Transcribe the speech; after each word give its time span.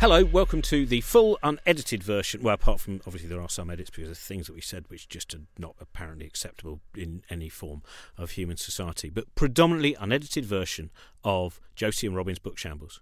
Hello, 0.00 0.24
welcome 0.24 0.62
to 0.62 0.86
the 0.86 1.00
full 1.00 1.40
unedited 1.42 2.04
version. 2.04 2.40
Well, 2.40 2.54
apart 2.54 2.78
from 2.78 3.00
obviously 3.04 3.28
there 3.28 3.40
are 3.40 3.48
some 3.48 3.68
edits 3.68 3.90
because 3.90 4.08
of 4.08 4.16
things 4.16 4.46
that 4.46 4.54
we 4.54 4.60
said 4.60 4.84
which 4.86 5.08
just 5.08 5.34
are 5.34 5.40
not 5.58 5.74
apparently 5.80 6.24
acceptable 6.24 6.78
in 6.96 7.24
any 7.28 7.48
form 7.48 7.82
of 8.16 8.30
human 8.30 8.56
society, 8.56 9.10
but 9.10 9.34
predominantly 9.34 9.96
unedited 9.98 10.44
version 10.44 10.92
of 11.24 11.60
Josie 11.74 12.06
and 12.06 12.14
Robin's 12.14 12.38
Book 12.38 12.56
Shambles. 12.58 13.00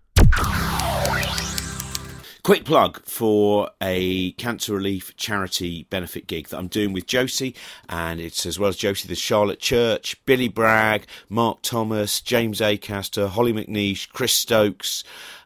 Quick 2.42 2.64
plug 2.64 3.04
for 3.04 3.70
a 3.82 4.30
cancer 4.32 4.72
relief 4.72 5.16
charity 5.16 5.86
benefit 5.90 6.28
gig 6.28 6.48
that 6.48 6.56
I'm 6.56 6.68
doing 6.68 6.92
with 6.92 7.06
Josie, 7.08 7.56
and 7.88 8.20
it's 8.20 8.46
as 8.46 8.56
well 8.56 8.68
as 8.68 8.76
Josie, 8.76 9.08
the 9.08 9.16
Charlotte 9.16 9.58
Church, 9.58 10.16
Billy 10.26 10.46
Bragg, 10.46 11.06
Mark 11.28 11.60
Thomas, 11.62 12.20
James 12.20 12.60
Acaster, 12.60 13.28
Holly 13.28 13.52
McNish, 13.52 14.08
Chris 14.10 14.32
Stokes. 14.32 15.02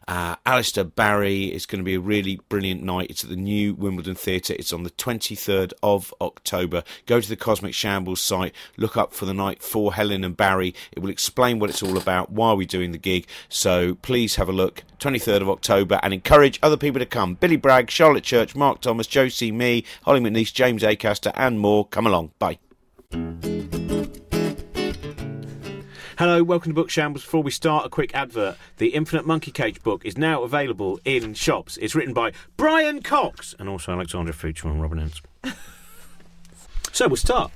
Uh, 0.07 0.35
Alistair 0.45 0.83
Barrie 0.83 1.53
is 1.53 1.65
going 1.65 1.79
to 1.79 1.85
be 1.85 1.93
a 1.93 1.99
really 1.99 2.39
brilliant 2.49 2.83
night. 2.83 3.09
It's 3.09 3.23
at 3.23 3.29
the 3.29 3.35
new 3.35 3.73
Wimbledon 3.73 4.15
Theatre. 4.15 4.55
It's 4.57 4.73
on 4.73 4.83
the 4.83 4.89
23rd 4.91 5.73
of 5.83 6.13
October. 6.19 6.83
Go 7.05 7.21
to 7.21 7.29
the 7.29 7.35
Cosmic 7.35 7.73
Shambles 7.73 8.21
site, 8.21 8.53
look 8.77 8.97
up 8.97 9.13
for 9.13 9.25
the 9.25 9.33
night 9.33 9.61
for 9.61 9.93
Helen 9.93 10.23
and 10.23 10.35
Barry. 10.35 10.73
It 10.91 10.99
will 10.99 11.09
explain 11.09 11.59
what 11.59 11.69
it's 11.69 11.83
all 11.83 11.97
about, 11.97 12.31
why 12.31 12.53
we're 12.53 12.67
doing 12.67 12.91
the 12.91 12.97
gig. 12.97 13.27
So 13.49 13.95
please 13.95 14.35
have 14.35 14.49
a 14.49 14.53
look. 14.53 14.83
23rd 14.99 15.41
of 15.41 15.49
October 15.49 15.99
and 16.03 16.13
encourage 16.13 16.59
other 16.61 16.77
people 16.77 16.99
to 16.99 17.05
come. 17.05 17.35
Billy 17.35 17.57
Bragg, 17.57 17.89
Charlotte 17.89 18.23
Church, 18.23 18.55
Mark 18.55 18.81
Thomas, 18.81 19.07
Josie, 19.07 19.51
me, 19.51 19.83
Holly 20.03 20.19
McNish, 20.19 20.53
James 20.53 20.83
Acaster, 20.83 21.31
and 21.35 21.59
more. 21.59 21.85
Come 21.87 22.05
along. 22.05 22.31
Bye. 22.39 22.59
Hello, 26.21 26.43
welcome 26.43 26.69
to 26.69 26.75
Book 26.75 26.91
Shambles. 26.91 27.23
Before 27.23 27.41
we 27.41 27.49
start, 27.49 27.83
a 27.83 27.89
quick 27.89 28.13
advert. 28.13 28.55
The 28.77 28.89
Infinite 28.89 29.25
Monkey 29.25 29.49
Cage 29.49 29.81
book 29.81 30.05
is 30.05 30.19
now 30.19 30.43
available 30.43 30.99
in 31.03 31.33
shops. 31.33 31.77
It's 31.77 31.95
written 31.95 32.13
by 32.13 32.31
Brian 32.57 33.01
Cox 33.01 33.55
and 33.57 33.67
also 33.67 33.93
Alexandra 33.93 34.31
Fuchs 34.31 34.61
and 34.61 34.79
Robin 34.79 34.99
Ince. 34.99 35.19
so 36.91 37.07
we'll 37.07 37.15
start. 37.15 37.51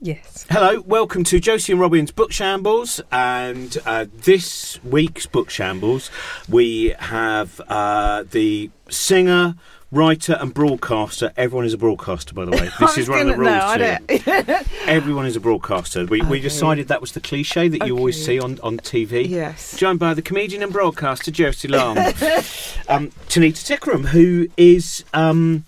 Yes. 0.00 0.46
Hello, 0.48 0.80
welcome 0.82 1.24
to 1.24 1.40
Josie 1.40 1.72
and 1.72 1.80
Robin's 1.80 2.12
Book 2.12 2.30
Shambles. 2.30 3.00
And 3.10 3.76
uh, 3.84 4.06
this 4.14 4.78
week's 4.84 5.26
Book 5.26 5.50
Shambles, 5.50 6.08
we 6.48 6.94
have 7.00 7.60
uh, 7.66 8.22
the 8.30 8.70
singer, 8.88 9.56
writer, 9.90 10.36
and 10.40 10.52
broadcaster. 10.52 11.32
Everyone 11.36 11.64
is 11.64 11.72
a 11.72 11.78
broadcaster, 11.78 12.34
by 12.34 12.44
the 12.44 12.50
way. 12.50 12.70
This 12.78 12.98
is 12.98 13.08
one 13.08 13.20
of 13.20 13.26
the 13.26 13.36
rules. 13.36 13.46
No, 13.46 14.62
Everyone 14.86 15.26
is 15.26 15.36
a 15.36 15.40
broadcaster. 15.40 16.04
We, 16.06 16.22
we 16.22 16.40
decided 16.40 16.88
that 16.88 17.00
was 17.00 17.12
the 17.12 17.20
cliche 17.20 17.68
that 17.68 17.86
you 17.86 17.96
always 17.96 18.22
see 18.22 18.38
on, 18.38 18.58
on 18.62 18.78
TV. 18.78 19.28
Yes. 19.28 19.76
Joined 19.76 19.98
by 19.98 20.14
the 20.14 20.22
comedian 20.22 20.62
and 20.62 20.72
broadcaster 20.72 21.30
Josie 21.30 21.68
Long. 21.68 21.98
um, 21.98 23.10
Tanita 23.28 23.64
Tikaram, 23.64 24.06
who 24.06 24.48
is. 24.56 25.04
Um, 25.12 25.64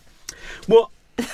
well, 0.68 0.90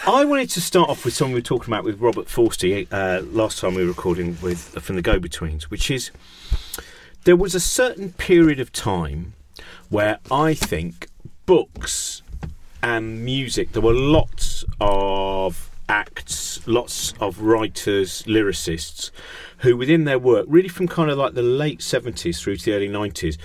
I 0.07 0.25
wanted 0.25 0.51
to 0.51 0.61
start 0.61 0.89
off 0.89 1.05
with 1.05 1.15
something 1.15 1.35
we 1.35 1.41
were 1.41 1.45
talking 1.45 1.73
about 1.73 1.85
with 1.85 2.01
Robert 2.01 2.29
Forster 2.29 2.85
uh, 2.91 3.23
last 3.23 3.59
time 3.59 3.75
we 3.75 3.83
were 3.83 3.89
recording 3.89 4.39
with 4.43 4.61
from 4.83 4.97
the 4.97 5.03
Go 5.03 5.19
Betweens, 5.19 5.65
which 5.65 5.91
is 5.91 6.11
there 7.25 7.37
was 7.37 7.55
a 7.55 7.61
certain 7.61 8.13
period 8.13 8.59
of 8.59 8.73
time 8.73 9.35
where 9.89 10.19
I 10.31 10.55
think 10.55 11.09
books 11.45 12.23
and 12.83 13.25
music, 13.25 13.73
there 13.73 13.83
were 13.83 13.95
lots 13.95 14.65
of 14.81 15.71
acts, 15.89 16.67
lots 16.67 17.15
of 17.21 17.41
writers, 17.41 18.23
lyricists, 18.25 19.11
who 19.59 19.77
within 19.77 20.05
their 20.05 20.19
work, 20.19 20.47
really 20.49 20.69
from 20.69 20.89
kind 20.89 21.11
of 21.11 21.19
like 21.19 21.35
the 21.35 21.43
late 21.43 21.81
70s 21.81 22.41
through 22.41 22.57
to 22.57 22.65
the 22.65 22.75
early 22.75 22.89
90s, 22.89 23.39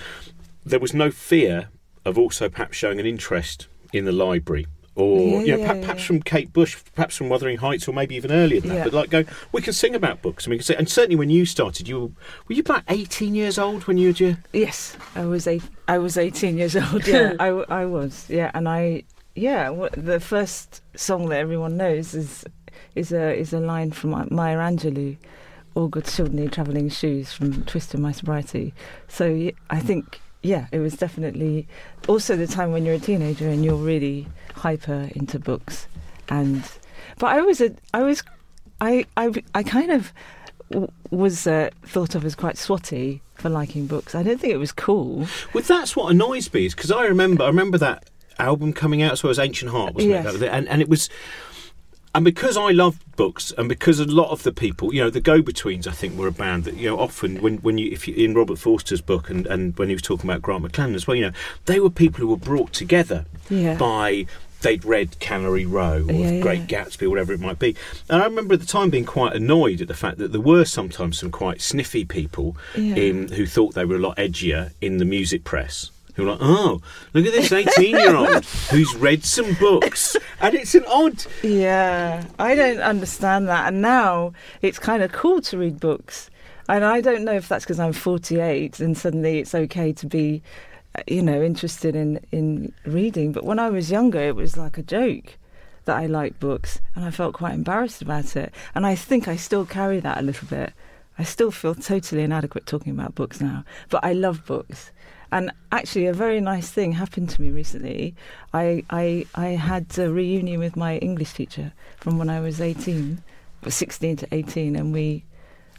there 0.65 0.79
was 0.79 0.93
no 0.93 1.11
fear 1.11 1.69
of 2.05 2.17
also 2.17 2.49
perhaps 2.49 2.77
showing 2.77 2.99
an 2.99 3.05
interest 3.05 3.67
in 3.93 4.05
the 4.05 4.11
library. 4.11 4.67
Or 4.93 5.19
Yeah, 5.19 5.39
you 5.39 5.57
know, 5.57 5.63
yeah, 5.63 5.79
perhaps, 5.79 6.01
yeah. 6.01 6.07
from 6.07 6.21
Kate 6.21 6.51
Bush, 6.51 6.77
perhaps 6.95 7.15
from 7.15 7.29
Wuthering 7.29 7.57
Heights, 7.57 7.87
or 7.87 7.93
maybe 7.93 8.15
even 8.15 8.29
earlier 8.29 8.59
than 8.59 8.71
that. 8.75 8.83
But 8.83 8.93
like, 8.93 9.09
go, 9.09 9.23
we 9.53 9.61
can 9.61 9.71
sing 9.71 9.95
about 9.95 10.21
books, 10.21 10.45
and 10.45 10.51
we 10.51 10.57
can 10.57 10.65
say, 10.65 10.75
and 10.75 10.89
certainly 10.89 11.15
when 11.15 11.29
you 11.29 11.45
started, 11.45 11.87
you 11.87 11.99
were, 11.99 12.07
were 12.07 12.55
you 12.55 12.59
about 12.59 12.83
eighteen 12.89 13.33
years 13.33 13.57
old 13.57 13.87
when 13.87 13.97
you 13.97 14.09
were. 14.09 14.15
your 14.15 14.37
Yes, 14.51 14.97
I 15.15 15.23
was 15.23 15.47
eight, 15.47 15.63
I 15.87 15.97
was 15.97 16.17
18 16.17 16.57
years 16.57 16.75
old. 16.75 17.07
Yeah, 17.07 17.35
I, 17.39 17.47
I 17.47 17.85
was. 17.85 18.25
Yeah, 18.29 18.51
and 18.53 18.67
I 18.67 19.03
yeah, 19.35 19.71
the 19.93 20.19
first 20.19 20.81
song 20.95 21.29
that 21.29 21.39
everyone 21.39 21.77
knows 21.77 22.13
is 22.13 22.45
is 22.95 23.11
a 23.11 23.33
is 23.37 23.53
a 23.53 23.59
line 23.59 23.91
from 23.91 24.11
Ma- 24.11 24.25
Maya 24.29 24.57
Angelou, 24.57 25.17
"All 25.75 25.87
good 25.87 26.05
children 26.05 26.37
need 26.37 26.51
travelling 26.51 26.89
shoes" 26.89 27.31
from 27.31 27.63
Twist 27.63 27.93
of 27.93 27.99
My 27.99 28.11
Sobriety. 28.11 28.73
So 29.07 29.51
I 29.69 29.79
think 29.79 30.19
yeah, 30.43 30.67
it 30.71 30.79
was 30.79 30.95
definitely 30.95 31.67
also 32.07 32.35
the 32.35 32.47
time 32.47 32.71
when 32.71 32.85
you're 32.85 32.95
a 32.95 32.99
teenager 32.99 33.47
and 33.47 33.63
you're 33.63 33.75
really 33.75 34.27
hyper 34.55 35.09
into 35.15 35.39
books, 35.39 35.87
and 36.29 36.63
but 37.17 37.27
I 37.27 37.41
was 37.41 37.61
a 37.61 37.73
I 37.93 38.03
was 38.03 38.23
I 38.81 39.05
I 39.15 39.31
I 39.55 39.63
kind 39.63 39.91
of 39.91 40.11
was 41.09 41.47
uh, 41.47 41.69
thought 41.83 42.15
of 42.15 42.25
as 42.25 42.35
quite 42.35 42.55
swotty 42.55 43.21
for 43.35 43.49
liking 43.49 43.87
books. 43.87 44.15
I 44.15 44.23
don't 44.23 44.39
think 44.39 44.53
it 44.53 44.57
was 44.57 44.71
cool. 44.71 45.27
Well, 45.53 45.63
that's 45.63 45.95
what 45.95 46.11
annoys 46.11 46.51
me 46.53 46.65
is 46.65 46.75
because 46.75 46.91
I 46.91 47.05
remember, 47.05 47.43
I 47.43 47.47
remember 47.47 47.77
that 47.79 48.09
album 48.41 48.73
coming 48.73 49.01
out 49.01 49.13
as 49.13 49.23
well 49.23 49.31
as 49.31 49.39
Ancient 49.39 49.71
Heart, 49.71 49.93
wasn't 49.95 50.11
Yes. 50.11 50.35
it? 50.35 50.43
And 50.43 50.67
and 50.67 50.81
it 50.81 50.89
was, 50.89 51.09
and 52.13 52.25
because 52.25 52.57
I 52.57 52.71
loved 52.71 53.01
books, 53.15 53.53
and 53.57 53.69
because 53.69 53.99
a 54.01 54.05
lot 54.05 54.31
of 54.31 54.43
the 54.43 54.51
people, 54.51 54.93
you 54.93 55.01
know, 55.01 55.09
the 55.09 55.21
Go 55.21 55.41
Betweens, 55.41 55.87
I 55.87 55.91
think, 55.91 56.17
were 56.17 56.27
a 56.27 56.31
band 56.31 56.65
that 56.65 56.75
you 56.75 56.89
know 56.89 56.99
often 56.99 57.41
when 57.41 57.57
when 57.59 57.77
you 57.77 57.89
if 57.91 58.07
you 58.07 58.13
in 58.15 58.33
Robert 58.33 58.57
Forster's 58.59 59.01
book 59.01 59.29
and 59.29 59.47
and 59.47 59.77
when 59.77 59.87
he 59.87 59.95
was 59.95 60.01
talking 60.01 60.29
about 60.29 60.41
Grant 60.41 60.63
McLennan 60.63 60.95
as 60.95 61.07
well, 61.07 61.15
you 61.15 61.27
know, 61.27 61.31
they 61.65 61.79
were 61.79 61.89
people 61.89 62.19
who 62.19 62.27
were 62.27 62.37
brought 62.37 62.73
together 62.73 63.25
Yeah. 63.49 63.75
by. 63.77 64.25
They'd 64.61 64.85
read 64.85 65.17
Cannery 65.19 65.65
Row 65.65 66.05
or 66.07 66.11
Yeah, 66.13 66.31
yeah. 66.33 66.39
Great 66.39 66.67
Gatsby, 66.67 67.07
or 67.07 67.09
whatever 67.09 67.33
it 67.33 67.39
might 67.39 67.57
be. 67.57 67.75
And 68.11 68.21
I 68.21 68.25
remember 68.25 68.53
at 68.53 68.59
the 68.59 68.67
time 68.67 68.91
being 68.91 69.05
quite 69.05 69.33
annoyed 69.35 69.81
at 69.81 69.87
the 69.87 69.95
fact 69.95 70.19
that 70.19 70.31
there 70.33 70.39
were 70.39 70.65
sometimes 70.65 71.17
some 71.17 71.31
quite 71.31 71.61
sniffy 71.61 72.05
people 72.05 72.55
Yeah. 72.77 72.93
in 72.93 73.29
who 73.29 73.47
thought 73.47 73.73
they 73.73 73.85
were 73.85 73.95
a 73.95 73.99
lot 73.99 74.17
edgier 74.17 74.69
in 74.79 74.97
the 74.99 75.05
music 75.05 75.43
press. 75.45 75.89
Who 76.15 76.23
are 76.23 76.31
like, 76.31 76.39
oh, 76.41 76.81
look 77.13 77.25
at 77.25 77.33
this 77.33 77.51
18 77.51 77.95
year 77.95 78.15
old 78.15 78.45
who's 78.45 78.93
read 78.95 79.23
some 79.23 79.53
books. 79.55 80.15
And 80.39 80.55
it's 80.55 80.75
an 80.75 80.85
odd. 80.87 81.25
Yeah, 81.43 82.25
I 82.39 82.55
don't 82.55 82.79
understand 82.79 83.47
that. 83.47 83.67
And 83.67 83.81
now 83.81 84.33
it's 84.61 84.79
kind 84.79 85.03
of 85.03 85.11
cool 85.11 85.41
to 85.41 85.57
read 85.57 85.79
books. 85.79 86.29
And 86.67 86.83
I 86.83 87.01
don't 87.01 87.23
know 87.23 87.33
if 87.33 87.47
that's 87.47 87.65
because 87.65 87.79
I'm 87.79 87.93
48 87.93 88.79
and 88.79 88.97
suddenly 88.97 89.39
it's 89.39 89.53
okay 89.53 89.91
to 89.93 90.05
be, 90.05 90.41
uh, 90.95 91.01
you 91.07 91.21
know, 91.21 91.41
interested 91.41 91.95
in, 91.95 92.19
in 92.31 92.73
reading. 92.85 93.31
But 93.31 93.43
when 93.43 93.59
I 93.59 93.69
was 93.69 93.91
younger, 93.91 94.19
it 94.19 94.35
was 94.35 94.57
like 94.57 94.77
a 94.77 94.83
joke 94.83 95.37
that 95.85 95.97
I 95.97 96.05
liked 96.05 96.39
books 96.39 96.79
and 96.95 97.03
I 97.03 97.11
felt 97.11 97.33
quite 97.33 97.53
embarrassed 97.53 98.01
about 98.01 98.35
it. 98.35 98.53
And 98.75 98.85
I 98.85 98.95
think 98.95 99.27
I 99.27 99.35
still 99.35 99.65
carry 99.65 99.99
that 99.99 100.19
a 100.19 100.21
little 100.21 100.47
bit. 100.47 100.73
I 101.17 101.23
still 101.23 101.51
feel 101.51 101.75
totally 101.75 102.23
inadequate 102.23 102.65
talking 102.65 102.93
about 102.93 103.15
books 103.15 103.41
now, 103.41 103.63
but 103.89 104.03
I 104.03 104.13
love 104.13 104.45
books. 104.45 104.91
And 105.31 105.51
actually, 105.71 106.07
a 106.07 106.13
very 106.13 106.41
nice 106.41 106.69
thing 106.69 106.91
happened 106.91 107.29
to 107.29 107.41
me 107.41 107.49
recently. 107.51 108.15
I, 108.53 108.83
I, 108.89 109.25
I 109.35 109.47
had 109.49 109.97
a 109.97 110.11
reunion 110.11 110.59
with 110.59 110.75
my 110.75 110.97
English 110.97 111.33
teacher 111.33 111.71
from 111.97 112.17
when 112.17 112.29
I 112.29 112.41
was 112.41 112.59
18, 112.59 113.21
16 113.67 114.17
to 114.17 114.27
18, 114.31 114.75
and 114.75 114.91
we, 114.91 115.23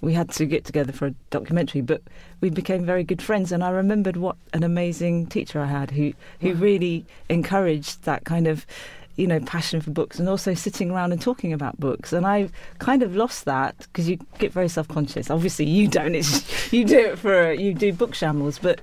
we 0.01 0.15
had 0.15 0.31
to 0.31 0.47
get 0.47 0.65
together 0.65 0.93
for 0.93 1.07
a 1.07 1.15
documentary, 1.31 1.83
but 1.83 2.01
we 2.41 2.49
became 2.49 2.87
very 2.87 3.05
good 3.05 3.21
friends. 3.21 3.53
And 3.53 3.63
I 3.63 3.71
remembered 3.71 4.17
what 4.17 4.37
an 4.55 4.63
amazing 4.63 5.27
teacher 5.27 5.61
I 5.61 5.67
had 5.67 5.91
who, 5.91 6.15
who 6.41 6.55
really 6.55 7.05
encouraged 7.29 8.05
that 8.05 8.25
kind 8.25 8.47
of 8.47 8.67
you 9.17 9.27
know, 9.27 9.41
passion 9.41 9.81
for 9.81 9.91
books 9.91 10.19
and 10.19 10.29
also 10.29 10.55
sitting 10.55 10.91
around 10.91 11.13
and 11.13 11.21
talking 11.21 11.53
about 11.53 11.79
books. 11.79 12.13
And 12.13 12.27
I've 12.27 12.51
kind 12.79 13.03
of 13.03 13.15
lost 13.15 13.45
that 13.45 13.77
because 13.79 14.09
you 14.09 14.19
get 14.39 14.53
very 14.53 14.69
self 14.69 14.89
conscious. 14.89 15.31
Obviously, 15.31 15.67
you 15.67 15.87
don't. 15.87 16.15
It's 16.15 16.73
you 16.73 16.85
do 16.85 16.99
it 16.99 17.19
for 17.19 17.53
you 17.53 17.75
do 17.75 17.93
book 17.93 18.15
shambles, 18.15 18.59
but. 18.59 18.81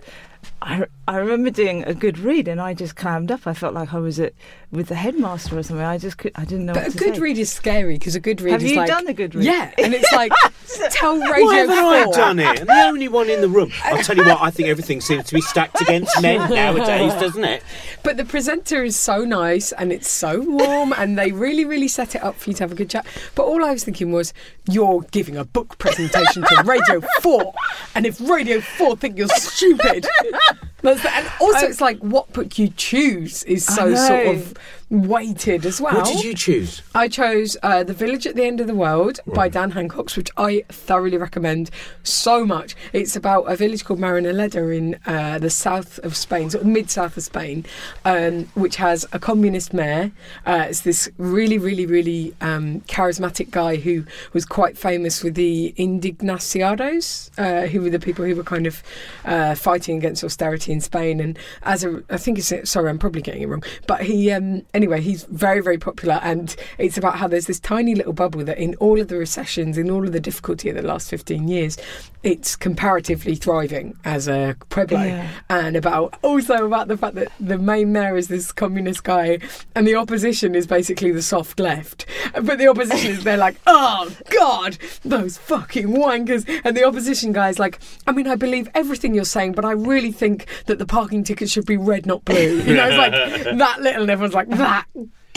I, 0.61 0.85
I 1.07 1.17
remember 1.17 1.49
doing 1.51 1.83
a 1.85 1.93
good 1.93 2.19
read 2.19 2.47
and 2.49 2.59
I 2.59 2.73
just 2.73 2.95
clammed 2.97 3.31
up. 3.31 3.47
I 3.47 3.53
felt 3.53 3.73
like 3.73 3.93
I 3.93 3.97
was 3.99 4.19
at 4.19 4.33
with 4.71 4.87
the 4.89 4.95
headmaster 4.95 5.57
or 5.57 5.63
something. 5.63 5.85
I 5.85 5.97
just 5.97 6.17
could, 6.17 6.33
I 6.35 6.43
didn't 6.43 6.65
know. 6.65 6.73
But 6.73 6.83
what 6.83 6.89
a 6.89 6.97
to 6.97 7.03
good 7.05 7.15
say. 7.15 7.21
read 7.21 7.37
is 7.37 7.51
scary 7.51 7.93
because 7.93 8.15
a 8.15 8.19
good 8.19 8.41
read 8.41 8.51
Have 8.51 8.63
is 8.63 8.71
you 8.71 8.77
like 8.77 8.87
done 8.89 9.07
a 9.07 9.13
good 9.13 9.35
read? 9.35 9.45
yeah, 9.45 9.71
and 9.77 9.93
it's 9.93 10.11
like 10.11 10.31
tell 10.91 11.17
radio. 11.17 11.45
Why 11.45 11.61
Radio 11.61 11.73
haven't 11.73 11.77
I 11.85 12.03
Four. 12.03 12.13
done 12.13 12.39
it? 12.39 12.59
I'm 12.61 12.65
the 12.67 12.83
only 12.87 13.07
one 13.07 13.29
in 13.29 13.39
the 13.41 13.47
room. 13.47 13.71
I'll 13.85 14.03
tell 14.03 14.17
you 14.17 14.25
what, 14.25 14.41
I 14.41 14.51
think 14.51 14.67
everything 14.69 14.99
seems 15.01 15.25
to 15.25 15.33
be 15.33 15.41
stacked 15.41 15.79
against 15.81 16.21
men 16.21 16.37
nowadays, 16.49 17.13
doesn't 17.13 17.43
it? 17.43 17.63
But 18.03 18.17
the 18.17 18.25
presenter 18.25 18.83
is 18.83 18.97
so 18.97 19.23
nice 19.23 19.71
and 19.71 19.91
it's 19.93 20.09
so 20.09 20.41
warm 20.41 20.93
and 20.97 21.17
they 21.17 21.31
really, 21.31 21.63
really 21.65 21.87
set 21.87 22.15
it 22.15 22.23
up 22.23 22.35
for 22.35 22.49
you 22.49 22.55
to 22.57 22.63
have 22.63 22.71
a 22.73 22.75
good 22.75 22.89
chat. 22.89 23.07
But 23.33 23.43
all 23.43 23.63
I 23.63 23.71
was 23.71 23.83
thinking 23.85 24.11
was, 24.11 24.33
you're 24.69 25.01
giving 25.11 25.37
a 25.37 25.45
book 25.45 25.77
presentation 25.79 26.43
to 26.43 26.63
Radio 26.65 27.01
4 27.21 27.53
and 27.95 28.05
if 28.05 28.19
Radio 28.21 28.59
4 28.61 28.97
think 28.97 29.17
you're 29.17 29.27
stupid. 29.29 30.05
And 30.83 31.31
also, 31.41 31.67
it's 31.67 31.81
like 31.81 31.99
what 31.99 32.31
book 32.33 32.57
you 32.57 32.69
choose 32.69 33.43
is 33.43 33.65
so 33.65 33.95
sort 33.95 34.27
of 34.27 34.53
weighted 34.89 35.65
as 35.65 35.79
well. 35.79 35.95
What 35.95 36.05
did 36.05 36.23
you 36.23 36.33
choose? 36.33 36.81
I 36.95 37.07
chose 37.07 37.55
uh, 37.61 37.83
The 37.83 37.93
Village 37.93 38.25
at 38.25 38.35
the 38.35 38.43
End 38.43 38.59
of 38.59 38.67
the 38.67 38.75
World 38.75 39.19
by 39.25 39.47
Dan 39.47 39.71
Hancox, 39.71 40.17
which 40.17 40.31
I 40.35 40.63
thoroughly 40.69 41.17
recommend 41.17 41.69
so 42.03 42.45
much. 42.45 42.75
It's 42.91 43.15
about 43.15 43.43
a 43.43 43.55
village 43.55 43.85
called 43.85 43.99
Marinaleda 43.99 44.75
in 44.75 44.99
uh, 45.05 45.37
the 45.39 45.49
south 45.49 45.99
of 45.99 46.15
Spain, 46.15 46.49
sort 46.49 46.63
of 46.63 46.67
mid 46.69 46.89
south 46.89 47.17
of 47.17 47.23
Spain, 47.23 47.65
um, 48.05 48.45
which 48.55 48.77
has 48.77 49.05
a 49.11 49.19
communist 49.19 49.73
mayor. 49.73 50.11
Uh, 50.45 50.65
it's 50.69 50.81
this 50.81 51.09
really, 51.17 51.57
really, 51.57 51.85
really 51.85 52.33
um, 52.41 52.81
charismatic 52.81 53.51
guy 53.51 53.75
who 53.75 54.05
was 54.33 54.45
quite 54.45 54.77
famous 54.77 55.23
with 55.23 55.35
the 55.35 55.73
Indignaciados, 55.77 57.29
uh, 57.37 57.67
who 57.67 57.81
were 57.81 57.89
the 57.89 57.99
people 57.99 58.25
who 58.25 58.35
were 58.35 58.43
kind 58.43 58.65
of 58.65 58.81
uh, 59.25 59.53
fighting 59.55 59.97
against 59.97 60.23
austerity 60.23 60.71
in 60.71 60.81
Spain. 60.81 61.19
And 61.19 61.37
as 61.63 61.83
a, 61.83 62.03
I 62.09 62.17
think 62.17 62.39
it's, 62.39 62.51
sorry, 62.69 62.89
I'm 62.89 62.97
probably 62.97 63.21
getting 63.21 63.43
it 63.43 63.47
wrong, 63.47 63.63
but 63.85 64.01
he, 64.01 64.31
um, 64.31 64.63
anyway, 64.79 65.01
he's 65.01 65.25
very, 65.25 65.59
very 65.59 65.77
popular. 65.77 66.21
And 66.23 66.55
it's 66.77 66.97
about 66.97 67.17
how 67.17 67.27
there's 67.27 67.47
this 67.47 67.59
tiny 67.59 67.95
little 67.95 68.13
bubble 68.13 68.45
that 68.45 68.57
in 68.57 68.75
all 68.75 68.97
of 69.01 69.09
the 69.09 69.17
recessions, 69.17 69.77
in 69.77 69.91
all 69.91 70.05
of 70.05 70.13
the 70.13 70.21
difficulty 70.21 70.69
of 70.69 70.77
the 70.77 70.81
last 70.81 71.09
15 71.09 71.49
years, 71.49 71.77
it's 72.23 72.55
comparatively 72.55 73.35
thriving 73.35 73.97
as 74.05 74.29
a 74.29 74.55
pueblo. 74.69 75.03
Yeah. 75.03 75.29
And 75.49 75.75
about 75.75 76.17
also 76.21 76.65
about 76.65 76.87
the 76.87 76.95
fact 76.95 77.15
that 77.15 77.29
the 77.41 77.57
main 77.57 77.91
mayor 77.91 78.15
is 78.15 78.29
this 78.29 78.53
communist 78.53 79.03
guy 79.03 79.39
and 79.75 79.85
the 79.85 79.95
opposition 79.95 80.55
is 80.55 80.65
basically 80.65 81.11
the 81.11 81.21
soft 81.21 81.59
left. 81.59 82.05
But 82.33 82.57
the 82.57 82.69
opposition 82.69 83.11
is, 83.11 83.23
they're 83.25 83.35
like, 83.35 83.57
oh, 83.67 84.15
God, 84.29 84.77
those 85.03 85.37
fucking 85.37 85.87
wankers. 85.87 86.47
And 86.63 86.77
the 86.77 86.85
opposition 86.85 87.33
guy's 87.33 87.59
like, 87.59 87.79
I 88.07 88.13
mean, 88.13 88.27
I 88.27 88.35
believe 88.35 88.69
everything 88.73 89.13
you're 89.13 89.25
saying, 89.25 89.53
but 89.53 89.65
I 89.65 89.71
really 89.71 90.13
think 90.13 90.45
that 90.67 90.79
the 90.79 90.85
parking 90.85 91.25
ticket 91.25 91.49
should 91.49 91.65
be 91.65 91.75
red, 91.75 92.05
not 92.05 92.23
blue. 92.23 92.61
You 92.61 92.75
know, 92.75 92.87
it's 92.87 92.97
like 92.97 93.11
that 93.57 93.81
little, 93.81 94.03
and 94.03 94.11
everyone's 94.11 94.33
like, 94.33 94.47
that 94.69 94.85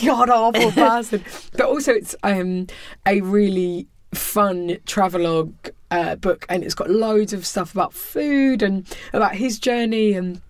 god 0.05 0.31
awful 0.31 0.73
person. 0.87 1.25
But 1.53 1.67
also, 1.67 1.93
it's 1.93 2.15
um, 2.23 2.67
a 3.07 3.21
really 3.21 3.87
fun 4.15 4.79
travelogue 4.87 5.55
uh, 5.91 6.17
book, 6.17 6.47
and 6.49 6.63
it's 6.65 6.75
got 6.75 6.91
loads 6.91 7.33
of 7.33 7.47
stuff 7.47 7.73
about 7.73 7.93
food 7.93 8.63
and 8.63 8.87
about 9.13 9.35
his 9.35 9.59
journey. 9.59 10.15
And 10.15 10.41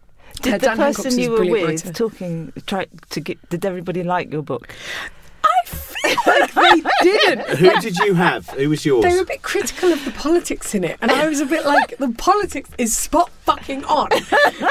Did 0.43 0.55
uh, 0.55 0.59
the 0.59 0.67
Dan 0.67 0.77
person 0.77 1.07
is 1.07 1.19
you 1.19 1.31
were 1.31 1.45
with 1.45 1.65
writer. 1.85 1.93
talking 1.93 2.53
try 2.67 2.87
to 3.11 3.21
get? 3.21 3.49
Did 3.51 3.65
everybody 3.65 4.03
like 4.03 4.33
your 4.33 4.43
book? 4.43 4.75
I 6.05 6.47
feel 6.49 6.63
like 6.63 6.83
they 6.83 6.91
didn't. 7.11 7.49
Who 7.59 7.81
did 7.81 7.97
you 7.99 8.15
have? 8.15 8.49
Who 8.51 8.69
was 8.71 8.85
yours? 8.85 9.05
They 9.05 9.15
were 9.15 9.23
a 9.23 9.27
bit 9.27 9.43
critical 9.43 9.93
of 9.93 10.05
the 10.05 10.11
politics 10.11 10.75
in 10.75 10.83
it, 10.85 10.99
and 11.01 11.11
I 11.11 11.29
was 11.29 11.41
a 11.41 11.47
bit 11.47 11.65
like, 11.65 11.97
the 11.99 12.11
politics 12.19 12.71
is 12.79 12.97
spot 12.97 13.31
fucking 13.45 13.85
on. 13.85 14.09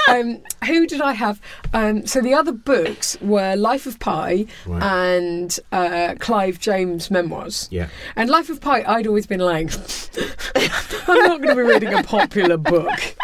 Um, 0.10 0.42
who 0.66 0.86
did 0.88 1.00
I 1.02 1.14
have? 1.14 1.40
Um, 1.74 2.06
so 2.06 2.20
the 2.22 2.34
other 2.34 2.52
books 2.52 3.18
were 3.22 3.56
Life 3.56 3.86
of 3.86 4.00
Pi 4.00 4.46
Right. 4.66 4.84
and 4.84 5.58
uh, 5.72 6.16
Clive 6.20 6.60
James 6.60 7.10
memoirs. 7.10 7.68
Yeah. 7.72 7.88
And 8.16 8.30
Life 8.30 8.50
of 8.50 8.60
Pi, 8.60 8.84
I'd 8.86 9.08
always 9.08 9.26
been 9.26 9.40
like, 9.40 9.72
I'm 11.08 11.20
not 11.28 11.42
going 11.42 11.56
to 11.56 11.56
be 11.56 11.62
reading 11.62 11.94
a 11.94 12.04
popular 12.04 12.58
book. 12.58 13.16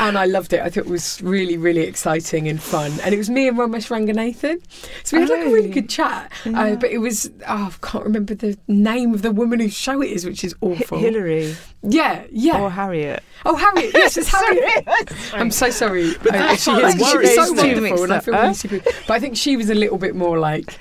And 0.00 0.16
I 0.16 0.24
loved 0.24 0.52
it. 0.54 0.60
I 0.60 0.70
thought 0.70 0.78
it 0.78 0.86
was 0.86 1.20
really, 1.22 1.56
really 1.58 1.82
exciting 1.82 2.48
and 2.48 2.60
fun. 2.60 2.90
And 3.04 3.14
it 3.14 3.18
was 3.18 3.28
me 3.28 3.46
and 3.48 3.58
Romesh 3.58 3.88
Ranganathan. 3.90 4.60
So 5.04 5.16
we 5.18 5.20
had 5.22 5.30
like 5.30 5.46
a 5.46 5.50
really 5.52 5.68
Oh. 5.68 5.72
good 5.74 5.88
chat. 5.90 6.32
Uh, 6.46 6.74
but 6.76 6.90
it 6.90 6.98
was, 6.98 7.30
oh, 7.46 7.70
I 7.72 7.86
can't 7.86 8.04
remember 8.04 8.34
the 8.34 8.56
name 8.66 9.12
of 9.12 9.20
the 9.22 9.30
woman 9.30 9.60
whose 9.60 9.74
show 9.74 10.00
it 10.02 10.10
is, 10.10 10.24
which 10.24 10.42
is 10.42 10.54
awful. 10.62 10.98
Hillary 10.98 11.54
Yeah, 11.82 12.24
yeah. 12.30 12.60
or 12.62 12.70
Harriet? 12.70 13.22
oh, 13.44 13.56
Harriet. 13.56 13.92
Yes, 13.94 14.16
it's 14.16 14.28
Harriet. 14.34 14.88
I'm 15.34 15.50
so 15.50 15.68
sorry. 15.70 16.14
But 16.22 16.28
uh, 16.34 16.38
that's 16.38 16.64
she 16.64 16.70
is. 16.72 17.34
So 17.34 17.52
wonderful, 17.52 18.02
and 18.04 18.12
I 18.14 18.20
feel 18.20 18.34
really 18.34 18.54
stupid. 18.54 18.82
But 19.06 19.10
I 19.14 19.20
think 19.20 19.36
she 19.36 19.56
was 19.58 19.68
a 19.70 19.74
little 19.74 19.98
bit 19.98 20.16
more 20.16 20.38
like, 20.38 20.78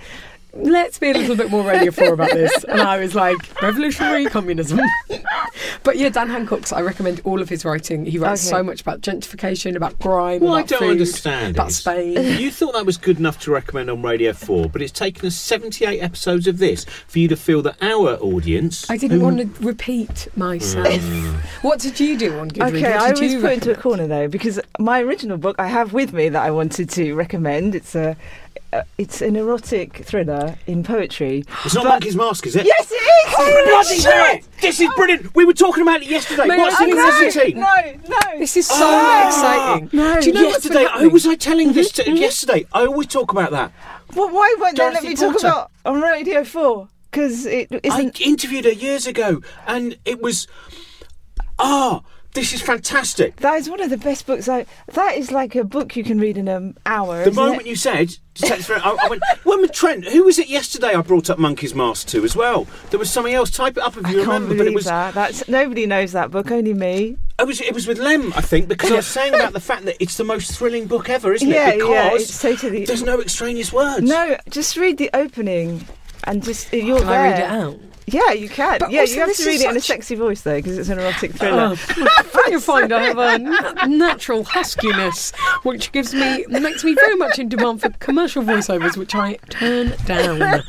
let's 0.54 0.98
be 1.00 1.12
a 1.12 1.14
little 1.14 1.36
bit 1.36 1.50
more 1.50 1.64
Radio 1.64 1.92
4 1.92 2.14
about 2.14 2.32
this. 2.32 2.64
And 2.66 2.82
I 2.82 3.00
was 3.00 3.16
like, 3.16 3.38
revolutionary 3.62 4.26
communism. 4.26 4.80
but 5.84 5.98
yeah, 5.98 6.10
Dan 6.10 6.30
Hancox's, 6.30 6.74
I 6.74 6.82
recommend 6.82 7.22
all 7.24 7.42
of 7.42 7.50
his 7.50 7.66
writing. 7.66 8.06
He 8.06 8.18
writes 8.18 8.46
Okay. 8.48 8.58
so 8.58 8.64
much 8.64 8.82
about 8.82 9.02
gentrification, 9.02 9.76
about 9.76 10.00
crime, 10.00 10.42
What 10.42 10.54
I 10.56 10.64
don't 10.64 10.80
food, 10.80 10.92
understand 10.92 11.56
about 11.56 11.70
is- 11.70 11.78
Spain. 11.78 12.18
You 12.40 12.52
thought 12.52 12.74
that 12.74 12.86
was 12.86 12.98
good 12.98 13.20
enough 13.20 13.40
to 13.42 13.52
recommend 13.52 13.90
on 13.90 14.02
Radio 14.02 14.34
4, 14.34 14.70
but 14.70 14.82
it's 14.82 14.92
taken 14.92 15.26
us 15.28 15.36
78 15.36 16.00
episodes 16.00 16.48
of 16.48 16.58
this 16.58 16.86
for 17.08 17.20
you 17.20 17.28
to 17.28 17.36
feel 17.36 17.62
that 17.64 17.76
our 17.82 18.16
audience. 18.16 18.90
I 18.90 18.98
didn't 18.98 19.20
who- 19.20 19.26
want 19.26 19.40
to 19.58 19.64
repeat 19.66 20.28
myself. 20.36 20.88
Mm. 20.88 21.34
What 21.64 21.80
did 21.80 22.00
you 22.00 22.18
do 22.18 22.40
on 22.40 22.50
Goodreads? 22.52 22.70
Okay, 22.78 22.82
What 22.94 23.02
I 23.02 23.12
did 23.14 23.22
was 23.22 23.34
you 23.34 23.42
put 23.42 23.54
into 23.54 23.72
a 23.72 23.76
corner 23.76 24.08
though 24.08 24.28
because 24.28 24.60
my 24.80 25.02
original 25.02 25.38
book 25.38 25.56
I 25.60 25.68
have 25.68 25.94
with 25.94 26.14
me 26.14 26.30
that 26.30 26.44
I 26.44 26.52
wanted 26.52 26.90
to 26.92 27.14
recommend. 27.14 27.76
It's 27.76 27.96
a, 27.96 28.16
uh, 28.72 28.84
it's 28.98 29.22
an 29.22 29.36
erotic 29.36 29.98
thriller 30.06 30.56
in 30.68 30.84
poetry. 30.84 31.44
It's 31.66 31.74
not 31.76 31.84
But- 31.86 31.90
Monkey's 31.90 32.16
Mask, 32.16 32.46
is 32.48 32.56
it? 32.56 32.66
Yes, 32.66 32.92
it 32.92 32.96
is. 32.96 33.68
Bloody 33.68 34.02
hell! 34.02 34.40
This 34.62 34.80
is 34.80 34.90
brilliant! 34.96 35.34
We 35.36 35.46
were 35.46 35.54
talking 35.54 35.82
about 35.82 36.02
it 36.02 36.08
yesterday. 36.10 36.46
May 36.46 36.58
What's 36.58 36.76
I 36.80 36.86
the 36.90 36.92
say- 36.92 36.98
necessity? 37.26 37.54
No, 37.54 37.76
no. 38.10 38.38
This 38.40 38.58
is 38.58 38.68
so 38.68 38.76
Ah! 38.78 39.28
exciting. 39.28 39.90
No. 39.94 40.20
Do 40.22 40.28
you 40.28 40.34
know 40.34 40.44
what's 40.46 40.66
yesterday, 40.66 40.88
who 41.00 41.10
was 41.10 41.26
I 41.26 41.36
telling 41.36 41.74
this 41.74 41.92
to 41.94 42.12
yesterday? 42.12 42.66
I 42.74 42.86
always 42.86 43.08
talk 43.08 43.32
about 43.32 43.52
that. 43.52 43.72
Well, 44.16 44.30
why 44.30 44.56
won't 44.60 44.76
they 44.78 44.84
let 44.84 44.94
Dorothy 44.94 45.10
me 45.10 45.16
talk 45.16 45.40
about 45.40 45.72
on 45.86 46.02
Radio 46.02 46.44
Four? 46.44 46.90
Because 47.12 47.46
it 47.48 47.70
I 47.90 48.12
interviewed 48.20 48.66
her 48.66 48.72
years 48.72 49.08
ago, 49.08 49.42
and 49.66 49.98
it 50.06 50.22
was. 50.22 50.48
Ah, 51.58 52.02
this 52.40 52.54
is 52.54 52.62
fantastic. 52.62 53.36
That 53.38 53.56
is 53.56 53.70
one 53.70 53.82
of 53.82 53.90
the 53.90 53.98
best 53.98 54.26
books. 54.26 54.48
I 54.48 54.66
that 54.94 55.18
is 55.18 55.32
like 55.32 55.56
a 55.56 55.64
book 55.64 55.96
you 55.96 56.04
can 56.04 56.20
read 56.20 56.38
in 56.38 56.48
an 56.48 56.78
hour. 56.86 57.16
The 57.18 57.22
isn't 57.32 57.36
moment 57.36 57.62
it? 57.62 57.68
you 57.68 57.76
said, 57.76 58.10
to 58.36 58.42
take 58.42 58.58
this 58.58 58.66
for- 58.68 58.76
I, 58.76 58.98
I 59.04 59.08
went, 59.10 59.22
when 59.44 59.62
with 59.62 59.74
Trent, 59.74 60.06
who 60.06 60.24
was 60.24 60.40
it 60.40 60.48
yesterday 60.48 60.94
I 60.94 61.02
brought 61.02 61.30
up 61.30 61.38
Monkey's 61.38 61.76
Mask 61.76 62.08
to 62.10 62.24
as 62.24 62.36
well? 62.36 62.68
There 62.90 63.00
was 63.00 63.10
something 63.12 63.34
else. 63.34 63.50
Type 63.50 63.78
it 63.78 63.84
up 63.84 63.98
if 63.98 64.06
I 64.06 64.10
you 64.12 64.18
can't 64.24 64.28
remember. 64.28 64.48
believe 64.56 64.60
But 64.60 64.68
it 64.68 64.76
was, 64.76 64.86
that. 64.86 65.14
That's 65.14 65.48
nobody 65.48 65.86
knows 65.86 66.14
that 66.14 66.32
book. 66.32 66.50
Only 66.52 66.74
me. 66.74 67.18
it 67.40 67.48
was, 67.48 67.60
it 67.62 67.74
was 67.74 67.88
with 67.88 68.00
Lemn, 68.00 68.32
I 68.34 68.42
think, 68.42 68.68
because 68.68 68.92
I 68.92 68.96
was 68.96 69.08
saying 69.20 69.34
about 69.34 69.54
the 69.54 69.60
fact 69.60 69.86
that 69.86 69.98
it's 70.02 70.18
the 70.18 70.24
most 70.24 70.58
thrilling 70.58 70.88
book 70.88 71.10
ever, 71.10 71.34
isn't 71.34 71.48
yeah, 71.48 71.70
it? 71.72 71.78
Because 71.78 71.90
yeah. 71.90 72.14
It's 72.14 72.42
totally. 72.42 72.86
there's 72.86 73.04
no 73.04 73.20
extraneous 73.22 73.74
words. 73.74 74.04
No, 74.08 74.38
just 74.50 74.78
read 74.78 74.98
the 74.98 75.10
opening, 75.14 75.86
and 76.24 76.42
just 76.44 76.72
you're 76.72 77.00
Can 77.00 77.08
there. 77.08 77.20
I 77.20 77.30
read 77.32 77.40
it 77.40 77.50
out? 77.50 77.80
Yeah, 78.14 78.32
you 78.32 78.50
can. 78.50 78.80
But 78.80 78.92
yeah, 78.92 79.02
also 79.02 79.14
you 79.14 79.20
have 79.22 79.36
to 79.36 79.46
read 79.46 79.56
is 79.56 79.62
it 79.62 79.70
in 79.70 79.78
a 79.78 79.82
sexy 79.82 80.16
voice 80.16 80.42
though, 80.42 80.58
because 80.58 80.78
it's 80.78 80.90
an 80.90 81.00
erotic 81.00 81.34
thriller. 81.34 81.76
Oh, 81.76 82.44
you 82.50 82.60
find 82.60 82.92
I 82.92 83.04
have 83.04 83.18
a 83.18 83.88
natural 83.88 84.44
huskiness, 84.44 85.36
which 85.64 85.92
gives 85.92 86.14
me 86.14 86.46
makes 86.50 86.84
me 86.84 86.94
very 86.96 87.16
much 87.16 87.40
in 87.40 87.50
demand 87.50 87.82
for 87.82 87.90
commercial 88.00 88.44
voiceovers, 88.44 88.98
which 88.98 89.16
I 89.16 89.36
turn 89.50 89.94
down 90.06 90.64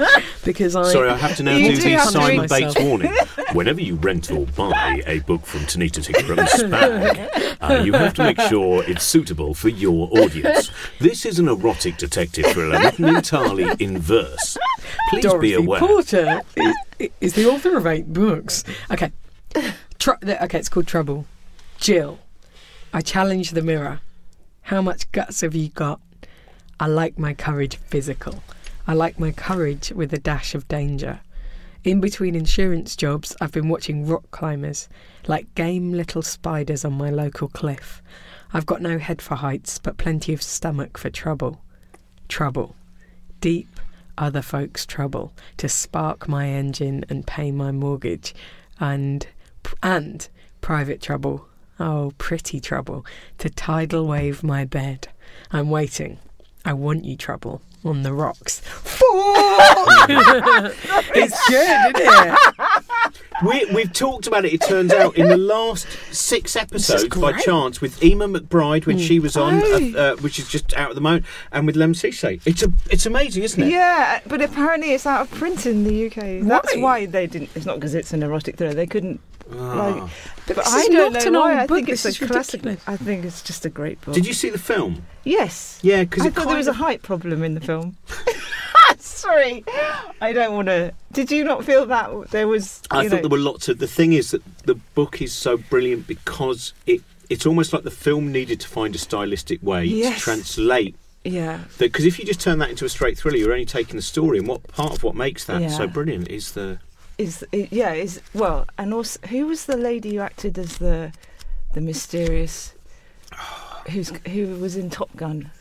because 0.45 0.77
I. 0.77 0.93
Sorry, 0.93 1.09
I 1.09 1.17
have 1.17 1.37
to 1.37 1.43
now 1.43 1.57
do 1.57 1.77
do 1.77 1.83
the 1.83 1.99
Simon 1.99 2.47
Bates 2.49 2.79
warning. 2.81 3.15
Whenever 3.53 3.81
you 3.81 3.97
rent 3.97 4.31
or 4.31 4.47
buy 4.47 5.03
a 5.07 5.21
book 5.21 5.45
from 5.45 5.61
Tanita 5.61 6.01
Tikaram's 6.05 6.53
Spag, 6.53 7.57
uh, 7.61 7.83
you 7.83 7.93
have 7.93 8.15
to 8.15 8.25
make 8.25 8.41
sure 8.43 8.85
it's 8.85 9.05
suitable 9.05 9.55
for 9.55 9.69
your 9.69 10.09
audience. 10.19 10.71
This 10.99 11.27
is 11.27 11.39
an 11.39 11.49
erotic 11.49 11.97
detective 11.97 12.47
thriller 12.47 12.79
written 12.79 13.05
entirely 13.05 13.71
in 13.79 13.99
verse. 13.99 14.57
Please 15.11 15.25
Dorothy 15.25 15.49
be 15.49 15.55
aware. 15.55 15.81
Porter 15.81 16.43
is, 17.21 17.35
the 17.35 17.47
author 17.47 17.77
of 17.77 17.87
eight 17.87 18.13
books. 18.13 18.65
Okay, 18.91 19.13
Tr- 19.99 20.13
okay, 20.23 20.59
it's 20.59 20.69
called 20.69 20.87
Trouble. 20.87 21.27
Jill, 21.79 22.19
I 22.93 23.01
challenge 23.01 23.51
the 23.51 23.63
mirror. 23.63 24.01
How 24.63 24.83
much 24.83 25.11
guts 25.13 25.41
have 25.41 25.55
you 25.55 25.69
got? 25.71 26.01
I 26.79 26.87
like 26.87 27.19
my 27.19 27.35
courage 27.35 27.77
physical. 27.77 28.43
I 28.87 28.95
like 28.95 29.19
my 29.19 29.33
courage 29.33 29.91
with 29.91 30.13
a 30.13 30.19
dash 30.19 30.55
of 30.55 30.69
danger. 30.69 31.21
In 31.83 32.01
between 32.01 32.35
insurance 32.35 32.95
jobs, 32.95 33.35
I've 33.41 33.53
been 33.53 33.69
watching 33.69 34.07
rock 34.07 34.31
climbers, 34.31 34.89
like 35.27 35.55
game 35.55 35.93
little 35.93 36.23
spiders 36.23 36.85
on 36.85 36.93
my 36.93 37.09
local 37.09 37.49
cliff. 37.49 38.03
I've 38.53 38.67
got 38.67 38.83
no 38.83 38.99
head 38.99 39.23
for 39.23 39.37
heights, 39.37 39.79
but 39.79 39.97
plenty 39.97 40.35
of 40.35 40.43
stomach 40.43 40.99
for 40.99 41.09
trouble. 41.09 41.63
Trouble. 42.29 42.77
Deep 43.41 43.80
other 44.21 44.43
folks' 44.43 44.87
trouble 44.87 45.33
to 45.57 45.69
spark 45.69 46.29
my 46.29 46.47
engine 46.47 47.05
and 47.09 47.27
pay 47.27 47.51
my 47.51 47.73
mortgage, 47.73 48.35
and 48.79 49.27
and 49.83 50.29
private 50.61 51.01
trouble. 51.01 51.47
Oh, 51.81 52.13
pretty 52.19 52.61
trouble 52.61 53.07
to 53.39 53.49
tidal 53.49 54.07
wave 54.07 54.45
my 54.45 54.65
bed. 54.65 55.09
I'm 55.51 55.71
waiting. 55.71 56.19
I 56.65 56.75
want 56.75 57.05
you 57.07 57.17
trouble 57.17 57.63
on 57.85 58.03
the 58.03 58.13
rocks. 58.13 58.61
it's 61.15 61.49
good, 61.49 61.97
isn't 61.97 62.29
it? 62.29 62.39
We, 63.45 63.65
we've 63.75 63.93
talked 63.93 64.27
about 64.27 64.45
it, 64.45 64.53
it 64.53 64.61
turns 64.61 64.93
out, 64.93 65.17
in 65.17 65.29
the 65.29 65.37
last 65.37 65.87
six 66.13 66.57
episodes 66.57 67.09
by 67.17 67.33
chance 67.41 67.81
with 67.81 67.99
Eimear 68.01 68.37
McBride 68.37 68.87
when 68.87 68.99
she 68.99 69.19
was 69.19 69.37
on, 69.37 69.61
Oh. 69.63 69.75
uh, 69.95 69.99
uh, 69.99 70.17
which 70.17 70.39
is 70.39 70.49
just 70.49 70.75
out 70.75 70.91
at 70.91 70.95
the 70.95 71.01
moment, 71.01 71.25
and 71.53 71.67
with 71.67 71.77
Lemn 71.77 71.95
Sissay. 71.95 72.41
It's, 72.45 72.63
a, 72.63 72.73
it's 72.91 73.07
amazing, 73.07 73.43
isn't 73.43 73.63
it? 73.63 73.71
Yeah, 73.71 74.21
but 74.27 74.43
apparently 74.43 74.93
it's 74.93 75.07
out 75.07 75.23
of 75.23 75.31
print 75.31 75.65
in 75.67 75.85
the 75.85 76.07
UK. 76.07 76.47
That's 76.47 76.75
Why? 76.77 76.81
why 76.83 77.07
they 77.07 77.27
didn't. 77.27 77.51
It's 77.55 77.65
not 77.67 77.77
because 77.77 77.95
it's 77.95 78.13
an 78.13 78.23
erotic 78.23 78.57
thriller. 78.57 78.75
They 78.75 78.87
couldn't. 78.87 79.21
Ah. 79.53 79.57
Like, 80.05 80.11
but 80.47 80.57
this 80.57 80.69
I 80.73 80.79
is 80.81 80.89
don't 80.89 81.13
not 81.13 81.25
know 81.25 81.29
an 81.29 81.35
why. 81.35 81.51
old 81.53 81.59
I 81.59 81.67
think 81.67 81.87
book, 81.87 81.93
it's 81.95 82.03
this 82.05 82.23
a 82.23 82.27
classic. 82.27 82.63
ridiculous. 82.63 82.83
I 82.89 82.97
think 82.97 83.25
it's 83.25 83.43
just 83.43 83.65
a 83.67 83.71
great 83.71 84.01
book. 84.03 84.15
Did 84.15 84.27
you 84.27 84.33
see 84.35 84.51
the 84.51 84.59
film? 84.59 85.05
Yes. 85.25 85.79
Yeah, 85.83 86.05
because 86.05 86.25
I 86.25 86.29
it 86.29 86.35
thought 86.35 86.41
kind 86.45 86.51
there 86.51 86.57
was 86.59 86.67
a 86.69 86.71
of- 86.71 86.77
height 86.77 87.03
problem 87.03 87.43
in 87.43 87.55
the 87.55 87.61
film. 87.61 87.97
Sorry, 88.99 89.65
I 90.21 90.33
don't 90.33 90.55
want 90.55 90.69
to. 90.69 90.93
Did 91.13 91.31
you 91.31 91.45
not 91.45 91.65
feel 91.65 91.87
that 91.87 92.31
there 92.31 92.47
was? 92.49 92.83
I 92.91 93.09
thought 93.09 93.17
know- 93.17 93.21
there 93.23 93.31
were 93.31 93.39
lots 93.39 93.69
of. 93.69 93.79
The 93.79 93.87
thing 93.87 94.13
is 94.13 94.31
that 94.33 94.43
the 94.65 94.75
book 94.95 95.21
is 95.23 95.33
so 95.33 95.57
brilliant 95.57 96.07
because 96.07 96.73
it. 96.87 97.03
It's 97.29 97.47
almost 97.47 97.73
like 97.73 97.85
the 97.85 97.93
film 97.93 98.33
needed 98.33 98.59
to 98.61 98.67
find 98.69 98.93
a 98.93 98.99
stylistic 98.99 99.63
way 99.63 99.85
Yes. 99.85 100.17
to 100.17 100.21
translate 100.21 100.97
Yeah, 101.23 101.61
because 101.79 102.05
if 102.05 102.19
you 102.19 102.25
just 102.25 102.41
turn 102.41 102.59
that 102.59 102.71
into 102.71 102.85
a 102.85 102.89
straight 102.89 103.17
thriller, 103.17 103.37
you're 103.37 103.53
only 103.53 103.65
taking 103.65 103.95
the 103.95 104.03
story, 104.03 104.39
and 104.39 104.49
what 104.49 104.67
part 104.67 104.93
of 104.95 105.05
what 105.05 105.15
makes 105.15 105.45
that 105.45 105.63
Yeah. 105.63 105.69
so 105.69 105.87
brilliant 105.87 106.27
is 106.27 106.53
the 106.53 106.81
is 107.19 107.45
yeah 107.53 107.93
is 107.93 108.21
well, 108.35 108.67
and 108.79 108.93
also 108.93 109.21
who 109.29 109.47
was 109.47 109.67
the 109.67 109.77
lady 109.77 110.17
who 110.17 110.21
acted 110.23 110.59
as 110.59 110.79
the 110.79 111.13
the 111.75 111.81
mysterious 111.81 112.75
who's 113.91 114.09
who 114.27 114.57
was 114.57 114.75
in 114.75 114.91
Top 114.91 115.15
Gun? 115.15 115.53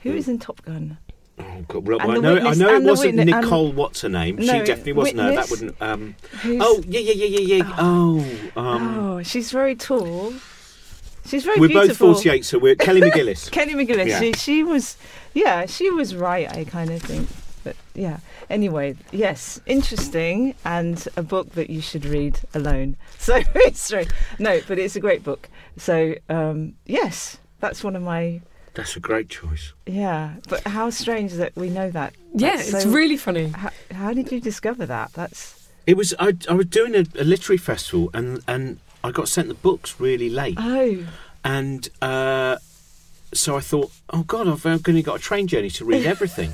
Who 0.00 0.12
is 0.12 0.26
in 0.26 0.40
Top 0.40 0.60
Gun? 0.64 0.98
Oh 1.44 1.64
god, 1.68 1.86
well, 1.86 2.00
And 2.00 2.10
I 2.12 2.14
know, 2.18 2.34
witness- 2.34 2.60
I 2.60 2.64
know 2.64 2.68
it 2.72 2.76
and 2.76 2.86
wasn't 2.86 3.16
witness- 3.16 3.34
and- 3.34 3.44
Nicole. 3.44 3.72
what's 3.72 4.00
her 4.02 4.08
name? 4.08 4.40
she 4.40 4.46
definitely 4.46 4.92
wasn't. 4.92 5.16
No, 5.16 5.34
that 5.34 5.50
wouldn't. 5.50 5.76
Um, 5.80 6.14
oh 6.44 6.82
yeah, 6.86 7.00
yeah, 7.00 7.12
yeah, 7.12 7.38
yeah, 7.38 7.56
yeah. 7.64 7.74
Oh, 7.78 8.24
um, 8.56 8.98
oh, 8.98 9.22
she's 9.22 9.50
very 9.50 9.74
tall. 9.76 10.32
She's 11.24 11.44
very 11.44 11.60
we're 11.60 11.68
beautiful. 11.68 12.08
both 12.08 12.16
48, 12.24 12.44
so 12.44 12.58
we're 12.58 12.74
Kelly 12.74 13.00
McGillis. 13.00 13.50
Kelly 13.52 13.74
McGillis. 13.74 14.08
Yeah. 14.08 14.18
She, 14.20 14.32
she 14.32 14.62
was, 14.64 14.96
yeah, 15.34 15.66
she 15.66 15.88
was 15.90 16.16
right. 16.16 16.50
I 16.50 16.64
kind 16.64 16.90
of 16.90 17.00
think, 17.00 17.28
but 17.62 17.76
yeah. 17.94 18.18
Anyway, 18.50 18.96
yes, 19.12 19.60
interesting, 19.64 20.54
and 20.64 21.06
a 21.16 21.22
book 21.22 21.50
that 21.52 21.70
you 21.70 21.80
should 21.80 22.04
read 22.04 22.40
alone. 22.54 22.96
So 23.18 23.40
it's 23.54 23.88
true. 23.88 24.04
No, 24.40 24.60
but 24.66 24.80
it's 24.80 24.96
a 24.96 25.00
great 25.00 25.22
book. 25.22 25.48
So 25.76 26.16
um, 26.28 26.74
yes, 26.86 27.38
that's 27.60 27.84
one 27.84 27.94
of 27.94 28.02
my 28.02 28.40
That's 28.74 28.96
a 28.96 29.00
great 29.00 29.28
choice. 29.28 29.72
yeah. 29.86 30.34
But 30.48 30.66
how 30.66 30.88
strange 30.90 31.32
that 31.34 31.54
we 31.56 31.68
know 31.68 31.90
that. 31.90 32.14
Yeah, 32.34 32.56
That's 32.56 32.72
it's 32.72 32.82
so- 32.84 32.90
really 32.90 33.16
funny. 33.18 33.48
How, 33.48 33.70
how 33.92 34.12
did 34.14 34.32
you 34.32 34.40
discover 34.40 34.86
that? 34.86 35.12
That's 35.12 35.68
It 35.86 35.96
was 35.96 36.14
I, 36.18 36.34
I 36.48 36.54
was 36.54 36.66
doing 36.66 36.94
a, 36.94 37.04
a 37.20 37.24
literary 37.24 37.58
festival 37.58 38.10
and 38.14 38.40
and 38.48 38.78
I 39.04 39.10
got 39.10 39.28
sent 39.28 39.48
the 39.48 39.54
books 39.54 39.98
really 40.00 40.30
late 40.30 40.56
oh 40.58 41.04
and 41.44 41.88
uh, 42.00 42.56
so 43.34 43.56
I 43.56 43.60
thought 43.60 43.90
oh 44.10 44.22
god 44.22 44.46
I've 44.48 44.64
only 44.64 45.02
got 45.02 45.16
a 45.16 45.22
train 45.22 45.46
journey 45.48 45.70
to 45.70 45.84
read 45.84 46.06
everything 46.14 46.52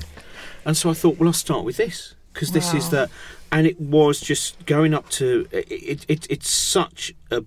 and 0.65 0.75
so 0.75 0.89
I 0.89 0.93
thought 0.95 1.17
well 1.19 1.29
I'll 1.29 1.33
start 1.33 1.63
with 1.63 1.77
this 1.77 2.15
because 2.33 2.51
this 2.51 2.73
is 2.73 2.85
Wow. 2.85 2.89
the 2.89 3.09
and 3.51 3.65
it 3.67 3.79
was 3.79 4.19
just 4.19 4.65
going 4.65 4.93
up 4.93 5.09
to 5.11 5.47
it, 5.51 5.71
it, 5.71 6.05
it 6.07 6.27
it's 6.29 6.49
such 6.49 7.13
a 7.31 7.43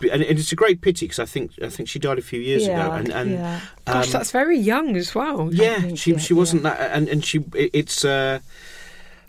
and 0.00 0.22
it's 0.22 0.52
a 0.52 0.56
great 0.56 0.80
pity 0.80 1.06
because 1.06 1.18
I 1.18 1.24
think 1.24 1.52
I 1.62 1.68
think 1.68 1.88
she 1.88 1.98
died 1.98 2.18
a 2.18 2.22
few 2.22 2.40
years 2.40 2.66
yeah, 2.66 2.84
ago 2.86 2.94
and 2.94 3.08
and 3.12 3.30
yeah. 3.32 3.60
Gosh, 3.84 4.06
um, 4.06 4.12
that's 4.12 4.30
very 4.30 4.58
young 4.58 4.96
as 4.96 5.14
well. 5.14 5.50
yeah, 5.52 5.94
she 5.94 6.12
yeah, 6.12 6.18
she 6.18 6.34
wasn't 6.34 6.62
that, 6.62 6.90
and 6.92 7.08
and 7.08 7.24
she 7.24 7.38
it, 7.54 7.70
it's 7.72 8.04
uh, 8.04 8.38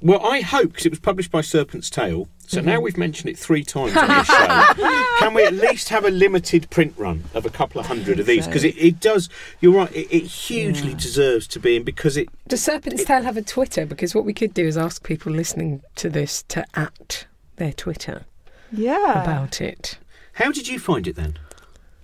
well, 0.02 0.26
I 0.26 0.42
hope 0.42 0.70
because 0.70 0.86
it 0.86 0.92
was 0.92 1.00
published 1.00 1.32
by 1.32 1.42
Serpent's 1.42 1.90
Tail. 1.90 2.28
So 2.48 2.58
Mm-hmm. 2.60 2.68
now 2.68 2.80
we've 2.80 2.98
mentioned 2.98 3.30
it 3.30 3.38
three 3.38 3.64
times 3.64 3.96
on 3.96 4.08
this 4.08 4.26
show. 4.26 5.06
Can 5.20 5.36
we 5.36 5.44
at 5.44 5.54
least 5.54 5.90
have 5.90 6.04
a 6.04 6.10
limited 6.10 6.68
print 6.72 6.96
run 6.98 7.26
of 7.36 7.46
a 7.46 7.50
couple 7.52 7.80
of 7.80 7.86
hundred 7.86 8.20
of 8.20 8.26
these? 8.26 8.46
so. 8.46 8.50
Because 8.50 8.64
it, 8.64 8.76
it 8.76 9.00
does. 9.00 9.30
You're 9.62 9.74
right. 9.76 9.96
It, 9.96 10.12
it 10.12 10.24
hugely 10.24 10.92
Yeah. 10.92 10.98
deserves 10.98 11.48
to 11.50 11.60
be 11.60 11.76
in 11.76 11.84
because 11.84 12.18
it. 12.18 12.28
Does 12.48 12.64
Serpent's 12.64 13.04
Tail 13.06 13.22
have 13.22 13.38
a 13.38 13.44
Twitter? 13.44 13.86
Because 13.86 14.16
what 14.16 14.26
we 14.26 14.34
could 14.34 14.56
do 14.56 14.66
is 14.66 14.78
ask 14.80 15.04
people 15.04 15.32
listening 15.32 15.84
to 15.98 16.10
this 16.10 16.42
to 16.48 16.66
at 16.74 17.28
their 17.58 17.74
Twitter 17.74 18.26
yeah. 18.72 19.22
about 19.22 19.62
it. 19.62 20.00
How 20.40 20.52
did 20.52 20.68
you 20.68 20.80
find 20.80 21.06
it 21.08 21.16
then? 21.16 21.38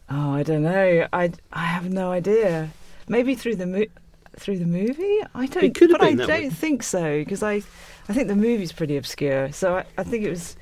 Oh, 0.09 0.33
I 0.33 0.43
don't 0.43 0.61
know. 0.63 1.07
I 1.11 1.31
I 1.51 1.65
have 1.65 1.89
no 1.91 2.11
idea. 2.11 2.69
Maybe 3.07 3.33
through 3.35 3.55
the 3.55 3.65
mo- 3.65 3.85
through 4.37 4.59
the 4.59 4.65
movie. 4.65 5.19
I 5.33 5.47
don't. 5.47 5.63
It 5.63 5.75
could 5.75 5.89
have 5.89 5.99
but 5.99 6.05
been 6.09 6.19
I 6.21 6.25
that 6.25 6.27
don't 6.27 6.43
way. 6.43 6.49
think 6.49 6.83
so 6.83 7.19
because 7.19 7.41
I 7.41 7.55
I 8.07 8.13
think 8.13 8.27
the 8.27 8.35
movie's 8.35 8.71
pretty 8.71 8.97
obscure. 8.97 9.51
So 9.51 9.77
I, 9.77 9.85
I 9.97 10.03
think 10.03 10.23
it 10.23 10.29
was. 10.29 10.55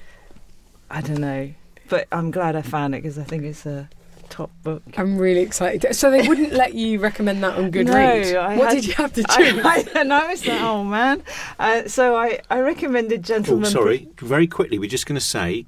I 0.89 1.01
don't 1.01 1.19
know, 1.19 1.51
but 1.89 2.07
I'm 2.11 2.31
glad 2.31 2.55
I 2.55 2.61
found 2.61 2.93
it 2.95 3.01
because 3.01 3.17
I 3.17 3.23
think 3.23 3.43
it's 3.43 3.65
a 3.65 3.89
top 4.29 4.51
book. 4.63 4.81
I'm 4.97 5.17
really 5.17 5.41
excited. 5.41 5.93
So 5.95 6.09
they 6.11 6.27
wouldn't 6.27 6.53
let 6.53 6.73
you 6.75 6.99
recommend 6.99 7.43
that 7.43 7.57
on 7.57 7.71
Goodreads? 7.75 8.33
No, 8.33 8.39
I 8.39 8.57
what 8.57 8.67
had- 8.69 8.75
did 8.75 8.85
you 8.87 8.93
have 8.93 9.13
to 9.13 9.23
choose? 9.29 9.65
I, 9.65 9.85
I, 9.95 9.99
and 9.99 10.13
I 10.13 10.27
was 10.29 10.45
like, 10.45 10.61
oh 10.61 10.83
man. 10.83 11.23
Uh, 11.59 11.87
so 11.87 12.15
I 12.15 12.39
I 12.49 12.59
recommended 12.59 13.23
Gentleman. 13.23 13.65
Oh, 13.65 13.69
Gentleman. 13.69 14.05
sorry. 14.05 14.09
Very 14.19 14.47
quickly, 14.47 14.77
we're 14.79 14.89
just 14.89 15.05
going 15.07 15.19
to 15.19 15.25
say. 15.25 15.65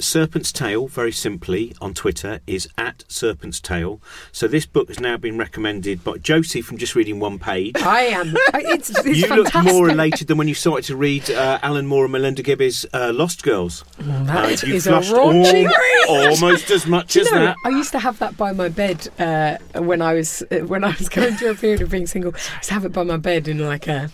Serpent's 0.00 0.52
Tail, 0.52 0.88
very 0.88 1.12
simply, 1.12 1.74
on 1.80 1.94
Twitter 1.94 2.40
is 2.46 2.68
at 2.78 3.04
Serpent's 3.08 3.60
Tail. 3.60 4.00
So 4.32 4.46
this 4.48 4.66
book 4.66 4.88
has 4.88 5.00
now 5.00 5.16
been 5.16 5.36
recommended 5.38 6.02
by 6.04 6.18
Josie 6.18 6.62
from 6.62 6.78
just 6.78 6.94
reading 6.94 7.20
one 7.20 7.38
page. 7.38 7.76
I 7.82 8.02
am. 8.02 8.34
It's, 8.54 8.90
it's 8.90 9.04
you 9.06 9.26
fantastic. 9.26 9.54
look 9.54 9.64
more 9.64 9.88
elated 9.90 10.28
than 10.28 10.38
when 10.38 10.48
you 10.48 10.54
started 10.54 10.84
to 10.86 10.96
read 10.96 11.30
uh, 11.30 11.58
Alan 11.62 11.86
Moore 11.86 12.04
and 12.04 12.12
Melinda 12.12 12.42
Gebbie's 12.42 12.86
uh, 12.92 13.12
Lost 13.14 13.42
Girls. 13.42 13.84
That 13.98 14.62
Uh, 14.62 14.66
you 14.66 14.74
is 14.74 14.86
a 14.86 14.90
flushed 14.90 15.12
raunchy 15.12 15.66
al- 16.08 16.30
almost 16.30 16.70
as 16.70 16.86
much 16.86 17.16
as 17.16 17.30
know, 17.30 17.40
that. 17.46 17.56
I 17.64 17.68
used 17.70 17.92
to 17.92 17.98
have 17.98 18.18
that 18.20 18.36
by 18.36 18.52
my 18.52 18.68
bed 18.68 19.08
uh, 19.18 19.58
when 19.80 20.02
I 20.02 20.14
was 20.14 20.42
uh, 20.50 20.58
when 20.66 20.84
I 20.84 20.94
was 20.98 21.08
going 21.08 21.34
through 21.36 21.50
a 21.50 21.54
period 21.54 21.80
of 21.82 21.90
being 21.90 22.06
single. 22.06 22.32
I 22.34 22.56
used 22.56 22.68
to 22.68 22.74
have 22.74 22.84
it 22.84 22.92
by 22.92 23.02
my 23.04 23.16
bed 23.16 23.48
in 23.48 23.58
like 23.58 23.86
a 23.86 24.10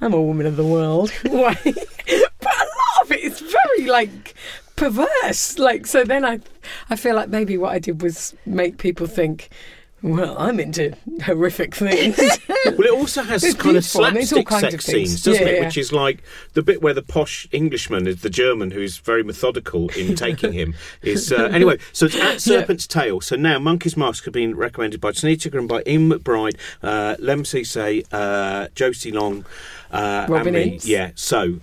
I'm 0.00 0.12
a 0.12 0.20
woman 0.22 0.46
of 0.46 0.56
the 0.56 0.64
world 0.66 1.10
way. 1.24 1.56
but 1.64 2.52
a 2.52 2.66
lot 2.66 3.02
of 3.02 3.12
it 3.12 3.20
is 3.20 3.40
very 3.40 3.86
like 3.88 4.34
perverse. 4.76 5.58
Like 5.58 5.86
so, 5.86 6.04
then 6.04 6.24
I 6.24 6.40
I 6.90 6.96
feel 6.96 7.14
like 7.16 7.28
maybe 7.28 7.56
what 7.58 7.72
I 7.72 7.78
did 7.78 8.02
was 8.02 8.34
make 8.44 8.78
people 8.78 9.06
think. 9.06 9.48
Well, 10.02 10.36
I'm 10.38 10.60
into 10.60 10.94
horrific 11.24 11.74
things. 11.74 12.18
Well, 12.66 12.80
it 12.88 12.90
also 12.92 13.22
has 13.22 13.44
It's 13.44 13.54
kind 13.54 13.76
of 13.76 13.82
beautiful. 13.84 14.04
I 14.04 14.10
mean, 14.10 14.22
it's 14.22 14.32
all 14.32 14.42
slapstick 14.42 14.48
kinds 14.62 14.74
of 14.74 14.82
sex 14.82 14.84
scenes, 14.86 15.22
doesn't 15.22 15.40
Yeah, 15.46 15.52
it? 15.52 15.58
yeah. 15.60 15.64
Which 15.66 15.78
is 15.78 15.92
like 15.92 16.22
the 16.54 16.62
bit 16.62 16.82
where 16.82 16.92
the 16.92 17.02
posh 17.02 17.46
Englishman 17.52 18.08
is 18.08 18.22
the 18.22 18.28
German 18.28 18.72
who's 18.72 18.98
very 18.98 19.22
methodical 19.22 19.88
in 19.90 20.14
taking 20.26 20.52
him. 20.52 20.74
Is 21.00 21.32
uh, 21.32 21.44
anyway. 21.44 21.78
So 21.92 22.06
it's 22.06 22.16
at 22.16 22.40
Serpent's 22.40 22.86
Tail. 22.88 23.20
So 23.20 23.36
now 23.36 23.58
Monkey's 23.60 23.96
Mask 23.96 24.24
has 24.24 24.32
been 24.32 24.56
recommended 24.56 25.00
by 25.00 25.12
Tanita 25.12 25.56
and 25.56 25.68
by 25.68 25.82
Eimear 25.84 26.18
McBride, 26.18 26.56
uh, 26.82 27.14
Lemn 27.20 27.44
Sissay, 27.44 28.04
uh, 28.12 28.66
Josie 28.74 29.12
Long, 29.12 29.46
uh, 29.92 30.26
Robin 30.28 30.54
and 30.56 30.72
me. 30.72 30.80
Yeah. 30.82 31.12
So. 31.14 31.60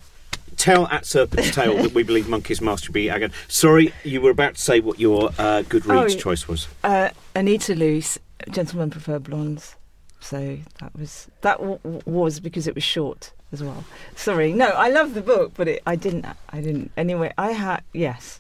Tell 0.64 0.88
at 0.88 1.06
Serpent's 1.06 1.52
Tail 1.56 1.76
that 1.84 1.94
we 1.94 2.04
believe 2.04 2.30
Monkey's 2.30 2.62
should 2.82 2.94
be 2.94 3.10
again. 3.10 3.34
Sorry, 3.50 3.94
you 4.06 4.22
were 4.22 4.30
about 4.30 4.56
to 4.56 4.62
say 4.62 4.80
what 4.80 4.98
your 4.98 5.26
uh, 5.38 5.64
Goodreads 5.64 6.14
Oh, 6.14 6.18
choice 6.18 6.48
was. 6.48 6.70
Uh, 6.86 7.10
Anita 7.36 7.76
Loos, 7.76 8.18
Gentlemen 8.50 8.90
Prefer 8.90 9.20
Blondes. 9.20 9.76
So 10.22 10.60
that 10.80 10.96
was 10.98 11.28
that 11.42 11.58
w- 11.60 11.80
was 12.06 12.40
because 12.40 12.66
it 12.66 12.76
was 12.76 12.84
short 12.84 13.34
as 13.52 13.62
well. 13.62 13.84
Sorry, 14.16 14.54
no, 14.54 14.68
I 14.70 14.88
love 14.88 15.16
the 15.16 15.22
book, 15.22 15.52
but 15.58 15.68
it, 15.68 15.84
I 15.86 15.98
didn't. 15.98 16.26
I 16.50 16.62
didn't. 16.62 16.92
Anyway, 16.96 17.34
I 17.38 17.52
had 17.52 17.84
yes. 17.92 18.40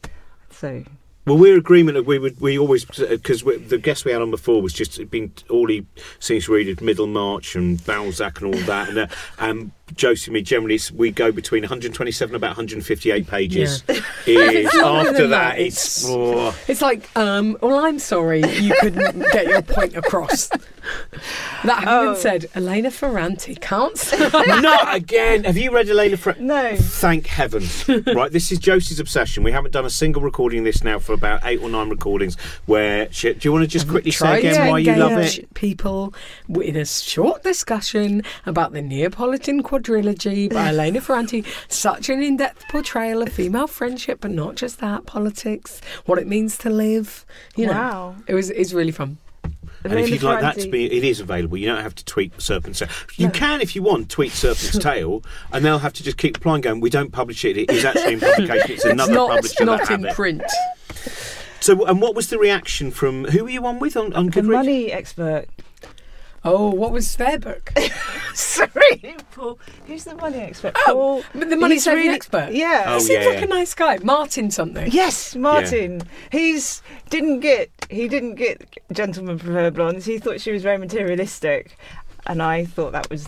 So 0.49 0.85
Well, 1.25 1.37
we're 1.37 1.57
agreement 1.57 1.95
that 1.95 2.03
we 2.03 2.19
would 2.19 2.39
we 2.41 2.57
always 2.59 2.83
because 2.83 3.43
the 3.43 3.79
guest 3.81 4.03
we 4.03 4.11
had 4.11 4.21
on 4.21 4.29
before 4.29 4.61
was 4.61 4.73
just 4.73 5.09
been 5.09 5.31
all 5.49 5.67
he 5.67 5.85
seems 6.19 6.45
to 6.45 6.53
read 6.53 6.67
is 6.67 6.81
Middlemarch 6.81 7.55
and 7.55 7.83
Balzac 7.85 8.41
and 8.41 8.53
all 8.53 8.61
that, 8.63 8.89
and 8.89 8.97
uh, 8.99 9.07
um, 9.39 9.71
Josie 9.95 10.29
and 10.29 10.33
me 10.33 10.41
generally 10.41 10.79
we 10.93 11.11
go 11.11 11.31
between 11.31 11.61
127 11.63 12.35
and 12.35 12.43
about 12.43 12.49
158 12.57 13.25
pages. 13.27 13.83
Is 14.27 14.65
after 14.83 15.27
that, 15.27 15.55
that. 15.55 15.59
it's 15.59 16.03
It's- 16.03 16.05
oh, 16.09 16.55
It's 16.67 16.81
like, 16.81 17.09
um, 17.17 17.57
well, 17.61 17.85
I'm 17.85 17.99
sorry 17.99 18.41
you 18.59 18.73
couldn't 18.81 19.19
get 19.31 19.47
your 19.47 19.61
point 19.61 19.95
across. 19.95 20.49
That 21.63 21.79
having 21.85 21.87
Oh. 22.09 22.13
been 22.13 22.21
said, 22.21 22.49
Elena 22.55 22.91
Ferrante 22.91 23.55
can't. 23.55 24.13
not 24.61 24.93
again. 24.93 25.45
Have 25.45 25.55
you 25.57 25.71
read 25.73 25.89
Elena? 25.89 26.17
Fra- 26.17 26.35
no. 26.39 26.75
Thank 26.75 27.27
heavens! 27.27 27.87
right, 28.07 28.31
this 28.31 28.51
is 28.51 28.59
Josie's 28.59 28.99
obsession. 28.99 29.43
We 29.43 29.53
haven't 29.53 29.71
done 29.71 29.85
a 29.85 29.89
single 29.89 30.21
recording 30.21 30.59
of 30.59 30.65
this 30.65 30.83
now 30.83 30.99
for 30.99 31.13
about 31.13 31.39
eight 31.45 31.61
or 31.61 31.69
nine 31.69 31.89
recordings. 31.89 32.35
Where 32.65 33.07
she, 33.13 33.33
do 33.33 33.47
you 33.47 33.53
want 33.53 33.63
to 33.63 33.67
just 33.67 33.87
quickly 33.87 34.11
say 34.11 34.39
again 34.39 34.69
why 34.69 34.79
you 34.79 34.93
love 34.95 35.13
it? 35.19 35.53
People 35.53 36.13
in 36.49 36.75
a 36.75 36.85
short 36.85 37.43
discussion 37.43 38.23
about 38.45 38.73
the 38.73 38.81
Neapolitan 38.81 39.63
quadrilogy 39.63 40.51
by 40.53 40.67
Elena 40.69 40.99
Ferrante. 40.99 41.45
Such 41.69 42.09
an 42.09 42.21
in-depth 42.21 42.67
portrayal 42.69 43.21
of 43.21 43.29
female 43.31 43.67
friendship, 43.67 44.19
but 44.21 44.31
not 44.31 44.55
just 44.55 44.79
that, 44.81 45.05
politics, 45.05 45.79
what 46.05 46.19
it 46.19 46.27
means 46.27 46.57
to 46.57 46.69
live. 46.69 47.25
You 47.55 47.67
know, 47.67 47.71
Wow. 47.73 48.15
it 48.27 48.33
was 48.33 48.49
it's 48.49 48.73
really 48.73 48.91
fun. 48.91 49.17
And 49.83 49.99
if 49.99 50.09
you'd 50.09 50.23
like 50.23 50.41
that 50.41 50.57
to 50.59 50.69
be, 50.69 50.85
it 50.85 51.03
is 51.03 51.19
available. 51.19 51.57
You 51.57 51.67
don't 51.67 51.81
have 51.81 51.95
to 51.95 52.05
tweet 52.05 52.39
Serpent's 52.41 52.79
Tail. 52.79 52.89
You 53.15 53.27
No. 53.27 53.33
can, 53.33 53.61
if 53.61 53.75
you 53.75 53.83
want, 53.83 54.09
tweet 54.09 54.31
Serpent's 54.31 54.77
Tail, 54.83 55.23
and 55.51 55.63
they'll 55.65 55.79
have 55.79 55.93
to 55.93 56.03
just 56.03 56.17
keep 56.17 56.35
replying, 56.37 56.61
going, 56.61 56.79
"We 56.79 56.89
don't 56.89 57.11
publish 57.11 57.43
it. 57.45 57.57
It 57.57 57.69
is 57.71 57.83
actually 57.85 58.13
in 58.13 58.19
publication. 58.19 58.71
It's 58.71 58.85
another 58.85 59.11
it's 59.11 59.15
not 59.17 59.29
publisher 59.29 59.65
not 59.65 59.79
that 59.79 59.87
have 59.89 59.99
in 59.99 60.05
it." 60.07 60.13
print. 60.15 60.43
So, 61.59 61.85
and 61.85 62.01
what 62.01 62.13
was 62.15 62.27
the 62.29 62.37
reaction 62.37 62.91
from 62.91 63.25
who 63.25 63.43
were 63.45 63.49
you 63.49 63.65
on 63.65 63.79
with 63.79 63.95
on, 63.95 64.13
on 64.13 64.27
The 64.27 64.41
Goodreads? 64.41 64.51
money 64.51 64.91
expert. 64.91 65.45
Oh, 66.45 66.71
what 66.71 66.91
was 66.91 67.15
their 67.15 67.39
book? 67.39 67.71
Sorry, 68.33 69.15
Paul. 69.31 69.57
Who's 69.87 70.03
the 70.03 70.15
money 70.15 70.39
expert? 70.39 70.75
Oh, 70.87 71.23
Paul. 71.31 71.39
but 71.39 71.49
the 71.49 71.55
money 71.55 71.75
he's 71.75 71.85
saving 71.85 72.03
really- 72.03 72.15
expert. 72.15 72.49
Yeah. 72.51 72.83
Oh, 72.87 72.93
he 72.95 72.99
seems 72.99 73.23
yeah, 73.23 73.29
like 73.29 73.39
yeah. 73.39 73.45
a 73.45 73.47
nice 73.47 73.73
guy. 73.73 73.97
Martin 74.03 74.51
something. 74.51 74.91
Yes, 74.91 75.37
Martin. 75.37 76.01
He's 76.33 76.81
didn't 77.09 77.39
get 77.39 77.71
he 77.93 78.07
didn't 78.07 78.35
get 78.35 78.77
gentlemen 78.91 79.39
prefer 79.39 79.69
blondes. 79.71 80.05
He 80.05 80.17
thought 80.17 80.41
she 80.41 80.51
was 80.51 80.63
very 80.63 80.77
materialistic, 80.77 81.77
and 82.25 82.41
I 82.41 82.65
thought 82.65 82.91
that 82.93 83.09
was 83.09 83.27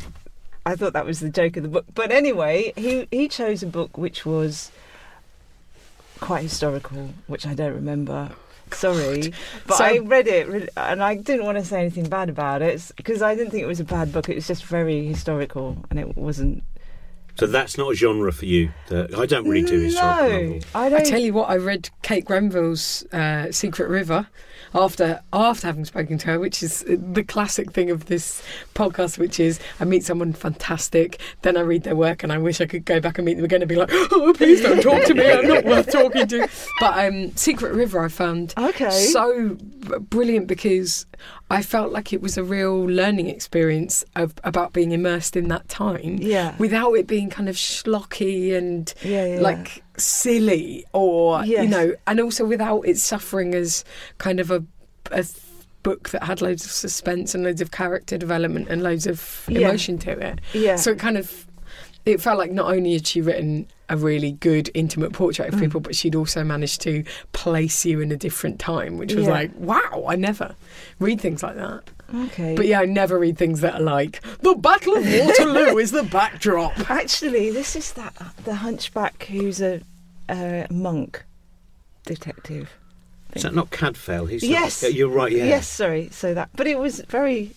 I 0.65 0.75
thought 0.75 0.93
that 0.93 1.05
was 1.05 1.19
the 1.19 1.29
joke 1.29 1.57
of 1.57 1.63
the 1.63 1.69
book. 1.69 1.85
But 1.93 2.11
anyway, 2.11 2.73
he 2.75 3.07
he 3.11 3.27
chose 3.27 3.63
a 3.63 3.67
book 3.67 3.97
which 3.97 4.25
was 4.25 4.71
quite 6.19 6.43
historical, 6.43 7.09
which 7.27 7.45
I 7.45 7.53
don't 7.53 7.73
remember. 7.73 8.31
Sorry, 8.71 9.31
but 9.67 9.77
So- 9.77 9.85
I 9.85 9.99
read 9.99 10.27
it 10.27 10.69
and 10.75 11.03
I 11.03 11.15
didn't 11.15 11.45
want 11.45 11.59
to 11.59 11.63
say 11.63 11.81
anything 11.81 12.09
bad 12.09 12.29
about 12.29 12.63
it 12.63 12.91
because 12.97 13.21
I 13.21 13.35
didn't 13.35 13.51
think 13.51 13.61
it 13.63 13.67
was 13.67 13.79
a 13.79 13.83
bad 13.85 14.11
book. 14.11 14.27
It 14.27 14.35
was 14.35 14.47
just 14.47 14.65
very 14.65 15.05
historical, 15.05 15.77
and 15.89 15.99
it 15.99 16.17
wasn't. 16.17 16.63
So 17.37 17.47
that's 17.47 17.77
not 17.77 17.91
a 17.91 17.95
genre 17.95 18.31
for 18.31 18.45
you. 18.45 18.71
The- 18.87 19.13
I 19.17 19.25
don't 19.25 19.47
really 19.47 19.65
do 19.67 19.79
historical 19.79 20.29
no, 20.29 20.41
novels. 20.41 20.63
I 20.73 20.89
don't. 20.89 21.01
I 21.01 21.03
tell 21.03 21.19
you 21.19 21.33
what, 21.33 21.49
I 21.49 21.57
read 21.57 21.89
Kate 22.01 22.23
Grenville's 22.25 23.03
uh, 23.11 23.51
Secret 23.51 23.89
River 23.89 24.27
after 24.73 25.21
after 25.31 25.67
having 25.67 25.85
spoken 25.85 26.17
to 26.19 26.27
her, 26.27 26.39
which 26.39 26.61
is 26.63 26.83
the 26.87 27.23
classic 27.23 27.71
thing 27.71 27.89
of 27.91 28.05
this 28.05 28.41
podcast, 28.73 29.17
which 29.17 29.39
is 29.39 29.59
I 29.79 29.85
meet 29.85 30.03
someone 30.03 30.33
fantastic, 30.33 31.19
then 31.43 31.55
I 31.57 31.61
read 31.61 31.83
their 31.83 31.95
work, 31.95 32.23
and 32.23 32.31
I 32.31 32.37
wish 32.37 32.61
I 32.61 32.65
could 32.65 32.85
go 32.85 32.99
back 32.99 33.17
and 33.17 33.25
meet 33.25 33.35
them 33.35 33.45
again 33.45 33.61
and 33.61 33.69
be 33.69 33.75
like, 33.75 33.89
oh, 33.93 34.33
please 34.35 34.61
don't 34.61 34.81
talk 34.81 35.03
to 35.05 35.13
me, 35.13 35.29
I'm 35.29 35.47
not 35.47 35.63
worth 35.65 35.91
talking 35.91 36.27
to. 36.27 36.47
But 36.79 37.05
um, 37.07 37.35
Secret 37.35 37.73
River, 37.73 37.99
I 38.03 38.07
found 38.07 38.53
Okay. 38.57 38.89
so 38.91 39.57
brilliant 40.09 40.47
because 40.47 41.05
I 41.49 41.61
felt 41.61 41.91
like 41.91 42.11
it 42.11 42.21
was 42.21 42.37
a 42.37 42.43
real 42.43 42.83
learning 42.85 43.27
experience 43.29 44.03
of, 44.15 44.33
about 44.43 44.73
being 44.73 44.91
immersed 44.91 45.35
in 45.37 45.47
that 45.49 45.69
time 45.69 46.17
Yeah. 46.19 46.55
without 46.57 46.93
it 46.93 47.05
being 47.05 47.29
kind 47.29 47.47
of 47.47 47.55
schlocky 47.55 48.55
and 48.57 48.91
Yeah, 49.03 49.25
yeah. 49.35 49.39
like 49.41 49.83
silly 49.97 50.85
or 50.91 51.45
you 51.45 51.67
know 51.67 51.93
and 52.07 52.19
also 52.19 52.45
without 52.45 52.81
it 52.81 52.97
suffering 52.97 53.53
as 53.55 53.85
kind 54.17 54.39
of 54.39 54.51
a, 54.51 54.63
a 55.11 55.23
book 55.83 56.09
that 56.09 56.23
had 56.23 56.41
loads 56.41 56.65
of 56.65 56.71
suspense 56.71 57.35
and 57.35 57.43
loads 57.43 57.61
of 57.61 57.71
character 57.71 58.17
development 58.17 58.67
and 58.69 58.81
loads 58.81 59.05
of 59.07 59.45
Yeah. 59.47 59.59
emotion 59.69 59.97
to 59.99 60.11
it 60.11 60.41
yeah. 60.53 60.75
so 60.77 60.91
it 60.91 60.99
kind 60.99 61.17
of 61.17 61.44
it 62.05 62.21
felt 62.21 62.37
like 62.37 62.51
not 62.51 62.71
only 62.71 62.93
had 62.93 63.07
she 63.07 63.21
written 63.21 63.67
a 63.89 63.97
really 63.97 64.31
good 64.33 64.69
intimate 64.73 65.13
portrait 65.13 65.47
of 65.47 65.55
Mm. 65.55 65.59
people 65.61 65.79
but 65.79 65.95
she'd 65.95 66.15
also 66.15 66.43
managed 66.43 66.81
to 66.81 67.03
place 67.33 67.85
you 67.85 67.99
in 67.99 68.11
a 68.11 68.17
different 68.17 68.59
time 68.59 68.97
which 68.97 69.13
was 69.13 69.25
Yeah. 69.25 69.31
like 69.31 69.51
wow 69.55 70.05
i 70.07 70.15
never 70.15 70.55
read 70.99 71.21
things 71.21 71.43
like 71.43 71.55
that 71.55 71.83
okay. 72.13 72.55
but 72.55 72.65
yeah 72.65 72.79
i 72.81 72.85
never 72.85 73.19
read 73.19 73.37
things 73.37 73.61
that 73.61 73.75
are 73.75 73.83
like 73.83 74.21
the 74.41 74.55
battle 74.55 74.95
of 74.97 75.05
waterloo 75.05 75.77
is 75.77 75.91
the 75.91 76.03
backdrop 76.03 76.73
Actually, 76.89 77.51
this 77.51 77.75
is 77.75 77.93
that 77.93 78.13
the 78.43 78.55
hunchback 78.55 79.23
who's 79.25 79.61
a, 79.61 79.81
a 80.29 80.65
monk 80.71 81.23
detective. 82.05 82.69
Is 83.33 83.43
that 83.43 83.53
not 83.53 83.69
Cadfael? 83.71 84.29
He's 84.29 84.43
not- 84.43 84.49
Yes. 84.49 84.83
Yeah, 84.83 84.89
you're 84.89 85.09
right. 85.09 85.31
Yeah. 85.31 85.45
Yes, 85.45 85.67
sorry. 85.67 86.09
So 86.11 86.33
that, 86.33 86.49
but 86.55 86.67
it 86.67 86.77
was 86.79 87.01
very. 87.09 87.51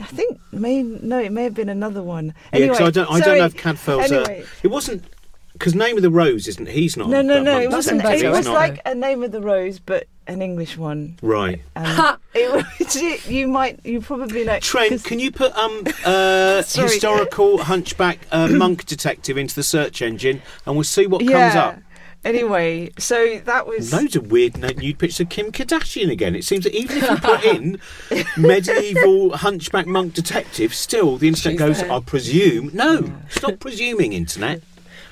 I 0.00 0.04
think 0.04 0.38
may 0.52 0.82
no, 0.82 1.18
it 1.18 1.32
may 1.32 1.44
have 1.44 1.54
been 1.54 1.68
another 1.68 2.02
one. 2.02 2.34
Yeah, 2.52 2.72
I 2.72 2.90
don't. 2.90 3.10
I 3.10 3.20
sorry. 3.20 3.20
don't 3.20 3.38
know 3.38 3.44
if 3.44 3.56
Cadfael's. 3.56 4.10
Anyway. 4.10 4.42
A, 4.42 4.66
it 4.66 4.70
wasn't 4.70 5.04
because 5.52 5.74
Name 5.74 5.96
of 5.96 6.02
the 6.02 6.10
Rose 6.10 6.48
isn't. 6.48 6.68
He's 6.68 6.96
not. 6.96 7.08
No, 7.08 7.22
no, 7.22 7.42
no. 7.42 7.52
monk 7.54 7.64
It 7.64 7.70
wasn't. 7.70 8.04
It 8.04 8.30
was 8.30 8.46
not. 8.46 8.54
like 8.54 8.80
a 8.84 8.94
name 8.94 9.22
of 9.22 9.32
the 9.32 9.40
rose, 9.40 9.78
but 9.78 10.06
an 10.26 10.40
English 10.40 10.76
one. 10.76 11.18
right. 11.22 11.60
And 11.74 11.86
Ha! 11.86 12.18
it. 12.34 13.26
You 13.28 13.48
might. 13.48 13.84
You 13.84 14.00
probably 14.00 14.44
know. 14.44 14.58
Trent, 14.60 14.90
'cause- 14.90 15.02
can 15.02 15.18
you 15.18 15.30
put 15.30 15.54
um 15.56 15.84
uh 16.04 16.56
historical 16.62 17.58
hunchback 17.58 18.18
uh, 18.32 18.48
monk 18.48 18.86
detective 18.86 19.36
into 19.36 19.54
the 19.54 19.62
search 19.62 20.02
engine, 20.02 20.42
and 20.66 20.74
we'll 20.76 20.84
see 20.84 21.06
what 21.06 21.20
comes 21.20 21.30
yeah. 21.30 21.64
up. 21.66 21.78
Anyway, 22.24 22.90
so 22.98 23.38
that 23.44 23.66
was. 23.66 23.92
Loads 23.92 24.14
of 24.14 24.30
weird 24.30 24.56
nude 24.56 24.98
pictures 24.98 25.20
of 25.20 25.28
Kim 25.28 25.50
Kardashian 25.50 26.10
again. 26.10 26.36
It 26.36 26.44
seems 26.44 26.64
that 26.64 26.74
even 26.74 26.98
if 26.98 27.10
you 27.10 27.16
put 27.16 27.44
in 27.44 27.80
medieval 28.36 29.36
hunchback 29.36 29.86
monk 29.86 30.14
detective, 30.14 30.72
still 30.72 31.16
the 31.16 31.28
internet 31.28 31.52
She's 31.54 31.58
goes. 31.58 31.80
there. 31.80 31.92
I 31.92 32.00
presume. 32.00 32.70
No, 32.72 33.12
stop 33.28 33.58
presuming, 33.58 34.12
internet. 34.12 34.62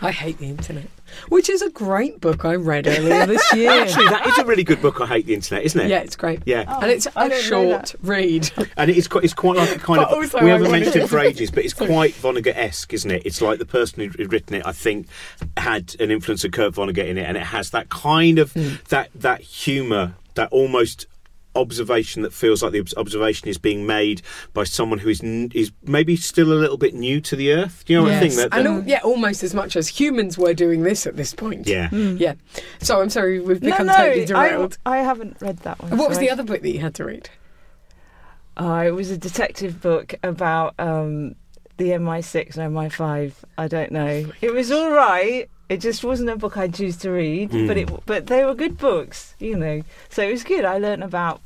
I 0.01 0.13
hate 0.13 0.39
the 0.39 0.47
internet, 0.49 0.87
which 1.29 1.49
is 1.51 1.63
a 1.63 1.71
great 1.71 2.21
book 2.21 2.45
I 2.45 2.55
read 2.55 2.87
earlier 2.87 3.27
this 3.27 3.53
year. 3.55 3.71
Actually, 3.71 4.07
that 4.09 4.27
is 4.27 4.39
a 4.39 4.45
really 4.45 4.65
good 4.65 4.81
book. 4.83 5.01
I 5.01 5.07
hate 5.07 5.27
the 5.27 5.35
internet, 5.35 5.65
isn't 5.65 5.81
it? 5.81 5.89
yeah, 5.89 5.99
it's 6.01 6.17
great. 6.17 6.41
Yeah. 6.47 6.65
Oh, 6.69 6.81
and 6.81 6.91
it's 6.91 7.07
I 7.17 7.27
a 7.27 7.41
short 7.43 7.95
read. 8.03 8.51
And 8.77 8.91
it 8.91 8.97
is 8.97 9.09
quite, 9.09 9.25
it's 9.25 9.35
quite 9.35 9.57
like 9.57 9.77
a 9.77 9.79
kind 9.79 9.99
But 10.01 10.11
of. 10.11 10.19
also 10.19 10.39
we 10.41 10.47
I 10.49 10.53
haven't 10.53 10.69
wanted 10.71 10.85
mentioned 10.85 11.05
it 11.05 11.09
for 11.09 11.19
ages, 11.19 11.51
but 11.51 11.65
it's 11.65 11.75
quite 11.75 12.15
Vonnegut 12.15 12.57
esque, 12.57 12.93
isn't 12.93 13.11
it? 13.11 13.23
It's 13.25 13.41
like 13.41 13.59
the 13.59 13.67
person 13.67 14.01
who- 14.03 14.09
who'd 14.17 14.33
written 14.33 14.55
it, 14.57 14.67
I 14.67 14.73
think, 14.73 15.07
had 15.57 15.95
an 16.01 16.11
influence 16.11 16.45
of 16.45 16.53
Kurt 16.53 16.75
Vonnegut 16.75 17.07
in 17.09 17.19
it, 17.19 17.25
and 17.25 17.37
it 17.37 17.43
has 17.45 17.71
that 17.71 17.89
kind 17.89 18.39
of 18.39 18.53
Hmm. 18.53 18.75
that 18.89 19.11
that 19.15 19.41
humour, 19.41 20.15
that 20.35 20.49
almost 20.53 21.07
observation 21.55 22.23
that 22.23 22.33
feels 22.33 22.63
like 22.63 22.73
the 22.73 22.85
observation 22.97 23.49
is 23.49 23.59
being 23.59 23.87
made 23.87 24.23
by 24.53 24.65
someone 24.65 24.99
who 25.01 25.09
is 25.09 25.23
n- 25.23 25.51
is 25.55 25.73
maybe 25.83 26.17
still 26.17 26.53
a 26.53 26.55
little 26.55 26.77
bit 26.79 26.95
new 26.95 27.21
to 27.23 27.35
the 27.37 27.53
earth. 27.53 27.83
Do 27.87 27.93
you 27.93 27.99
know 27.99 28.05
what 28.05 28.13
I 28.13 28.21
think? 28.21 28.33
Yes. 28.35 28.43
That, 28.49 28.57
and 28.57 28.67
that- 28.67 28.71
al- 28.73 28.85
yeah, 28.89 29.01
almost 29.03 29.43
as 29.43 29.55
much 29.55 29.77
as 29.77 29.89
humans 29.89 30.39
were 30.39 30.55
doing 30.55 30.83
this 30.83 31.07
at 31.07 31.17
this 31.17 31.35
point. 31.35 31.67
yeah. 31.67 31.89
Yeah. 31.93 32.35
So 32.81 33.01
I'm 33.01 33.11
sorry, 33.11 33.41
we've 33.41 33.61
become 33.61 33.87
no, 33.87 33.95
totally 33.95 34.23
I, 34.23 34.25
derailed. 34.27 34.79
I 34.87 34.99
haven't 34.99 35.37
read 35.41 35.59
that 35.59 35.81
one. 35.83 35.97
what 35.97 36.09
was 36.09 36.19
so 36.19 36.21
the 36.23 36.31
other 36.31 36.43
book 36.45 36.63
that 36.63 36.71
you 36.73 36.81
had 36.81 36.95
to 36.97 37.05
read? 37.05 37.29
Oh, 38.57 38.77
it 38.79 38.91
was 38.91 39.11
a 39.11 39.17
detective 39.17 39.81
book 39.81 40.15
about 40.23 40.75
um, 40.79 41.35
the 41.81 41.91
MI6 41.93 42.59
and 42.59 42.77
MI5. 42.77 43.33
I 43.57 43.67
don't 43.67 43.91
know. 43.91 44.31
It 44.43 44.53
was 44.53 44.71
all 44.71 44.91
right. 44.91 45.49
It 45.71 45.81
just 45.81 46.05
wasn't 46.05 46.29
a 46.29 46.37
book 46.37 46.57
I'd 46.59 46.75
choose 46.75 46.97
to 46.99 47.11
read, 47.11 47.51
but 47.51 47.77
it 47.79 47.89
but 48.05 48.27
they 48.27 48.45
were 48.45 48.55
good 48.55 48.77
books, 48.77 49.35
you 49.39 49.57
know. 49.57 49.83
So 50.11 50.23
it 50.23 50.31
was 50.33 50.45
good. 50.45 50.65
I 50.65 50.79
learned 50.79 51.03
about 51.03 51.41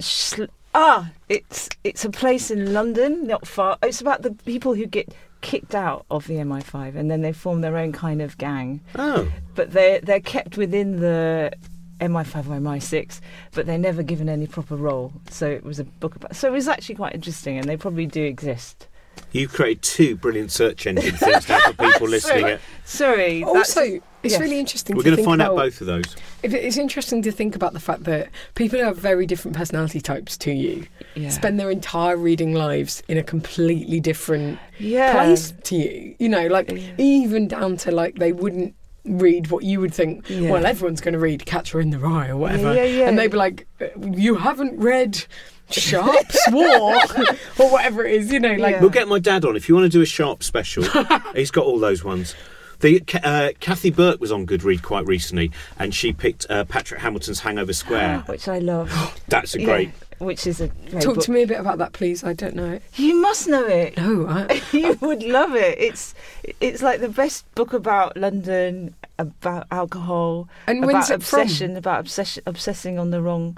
Schl- 0.00 0.48
ah, 0.74 1.12
it's 1.28 1.68
it's 1.84 2.04
a 2.04 2.10
place 2.10 2.50
in 2.50 2.72
London, 2.72 3.26
not 3.26 3.46
far. 3.46 3.78
It's 3.82 4.00
about 4.00 4.22
the 4.22 4.32
people 4.32 4.74
who 4.74 4.86
get 4.86 5.14
kicked 5.42 5.74
out 5.74 6.06
of 6.10 6.26
the 6.26 6.36
MI5 6.36 6.96
and 6.96 7.10
then 7.10 7.20
they 7.20 7.32
form 7.32 7.60
their 7.60 7.76
own 7.76 7.92
kind 7.92 8.22
of 8.22 8.38
gang 8.38 8.80
Oh, 8.96 9.30
but 9.54 9.72
they're 9.72 10.00
they're 10.00 10.18
kept 10.18 10.56
within 10.56 11.00
the 11.00 11.52
MI5 12.00 12.46
or 12.48 12.58
MI6, 12.58 13.20
but 13.52 13.66
they're 13.66 13.78
never 13.78 14.02
given 14.02 14.28
any 14.28 14.46
proper 14.46 14.74
role. 14.76 15.12
So 15.30 15.48
it 15.48 15.62
was 15.62 15.78
a 15.78 15.84
book 15.84 16.16
about. 16.16 16.34
So 16.34 16.48
it 16.48 16.52
was 16.52 16.66
actually 16.66 16.96
quite 16.96 17.14
interesting, 17.14 17.58
and 17.58 17.68
they 17.68 17.76
probably 17.76 18.06
do 18.06 18.24
exist. 18.24 18.88
You've 19.32 19.52
created 19.52 19.82
two 19.82 20.16
brilliant 20.16 20.50
search 20.52 20.86
engine 20.86 21.16
things 21.16 21.48
now 21.48 21.58
for 21.60 21.72
people 21.72 22.08
listening. 22.08 22.42
Sorry. 22.42 22.52
At, 22.52 22.60
Sorry. 22.84 23.40
that's- 23.40 23.56
Also, 23.76 24.00
it's 24.22 24.32
yes. 24.32 24.40
really 24.40 24.58
interesting. 24.58 24.96
we're 24.96 25.02
to 25.02 25.10
going 25.10 25.16
to 25.16 25.22
think 25.22 25.28
find 25.28 25.42
out 25.42 25.54
both 25.54 25.80
of 25.82 25.86
those. 25.86 26.16
It's 26.42 26.78
interesting 26.78 27.20
to 27.22 27.32
think 27.32 27.54
about 27.54 27.74
the 27.74 27.80
fact 27.80 28.04
that 28.04 28.28
people 28.54 28.78
who 28.78 28.84
have 28.84 28.96
very 28.96 29.26
different 29.26 29.54
personality 29.56 30.00
types 30.00 30.36
to 30.38 30.52
you 30.52 30.86
yeah. 31.14 31.28
spend 31.28 31.60
their 31.60 31.70
entire 31.70 32.16
reading 32.16 32.54
lives 32.54 33.02
in 33.08 33.18
a 33.18 33.22
completely 33.22 34.00
different 34.00 34.58
yeah. 34.78 35.12
place 35.12 35.52
to 35.64 35.76
you. 35.76 36.14
You 36.18 36.28
know, 36.30 36.46
like 36.46 36.70
Yeah. 36.70 36.92
even 36.96 37.48
down 37.48 37.76
to 37.78 37.90
like 37.90 38.16
they 38.16 38.32
wouldn't 38.32 38.74
read 39.04 39.50
what 39.50 39.64
you 39.64 39.80
would 39.80 39.92
think. 39.92 40.28
Yeah. 40.30 40.52
Well, 40.52 40.64
everyone's 40.64 41.02
going 41.02 41.12
to 41.12 41.18
read 41.18 41.44
Catcher 41.44 41.78
in 41.80 41.90
the 41.90 41.98
Rye 41.98 42.28
or 42.28 42.38
whatever, 42.38 42.72
yeah, 42.74 42.84
yeah. 42.84 43.08
and 43.08 43.18
they'd 43.18 43.30
be 43.30 43.36
like, 43.36 43.66
"Uh, 43.78 43.86
"You 44.10 44.36
haven't 44.36 44.78
read." 44.78 45.22
Sharpe's 45.70 46.38
War 46.50 46.94
or 47.58 47.70
whatever 47.70 48.04
it 48.04 48.14
is, 48.14 48.32
you 48.32 48.40
know, 48.40 48.54
like 48.54 48.74
Yeah. 48.76 48.80
We'll 48.80 48.90
get 48.90 49.08
my 49.08 49.18
dad 49.18 49.44
on 49.44 49.56
if 49.56 49.68
you 49.68 49.74
want 49.74 49.84
to 49.90 49.96
do 49.98 50.02
a 50.02 50.06
sharp 50.06 50.42
special. 50.42 50.84
he's 51.34 51.50
got 51.50 51.64
all 51.64 51.78
those 51.78 52.04
ones. 52.04 52.34
The 52.80 53.02
uh, 53.22 53.50
Kathy 53.60 53.90
Burke 53.90 54.20
was 54.20 54.30
on 54.30 54.46
Goodread 54.46 54.82
quite 54.82 55.06
recently, 55.06 55.52
and 55.78 55.94
she 55.94 56.12
picked 56.12 56.44
uh, 56.50 56.64
Patrick 56.64 57.00
Hamilton's 57.00 57.40
Hangover 57.40 57.72
Square. 57.72 58.18
which 58.26 58.46
I 58.48 58.58
love. 58.58 58.90
That's 59.28 59.54
a 59.54 59.60
Yeah, 59.60 59.64
great. 59.66 59.90
which 60.18 60.46
is 60.46 60.60
a 60.60 60.68
great 60.68 61.02
Talk 61.02 61.14
book. 61.14 61.24
to 61.24 61.30
me 61.30 61.42
a 61.42 61.46
bit 61.46 61.60
about 61.60 61.78
that, 61.78 61.92
please. 61.94 62.24
I 62.24 62.34
don't 62.34 62.54
know 62.54 62.70
it. 62.72 62.82
You 62.96 63.20
must 63.22 63.48
know 63.48 63.64
it. 63.64 63.96
No, 63.96 64.26
I, 64.28 64.60
you 64.72 64.98
would 65.00 65.22
love 65.22 65.54
it. 65.54 65.78
It's 65.78 66.14
it's 66.60 66.82
like 66.82 67.00
the 67.00 67.08
best 67.08 67.52
book 67.54 67.72
about 67.72 68.16
London, 68.18 68.94
about 69.18 69.66
alcohol, 69.70 70.48
and 70.66 70.78
about 70.84 70.92
when's 70.92 71.10
it 71.10 71.14
obsession, 71.14 71.76
about 71.78 72.00
obsession, 72.00 72.42
obsessing 72.44 72.98
on 72.98 73.10
the 73.10 73.22
wrong 73.22 73.56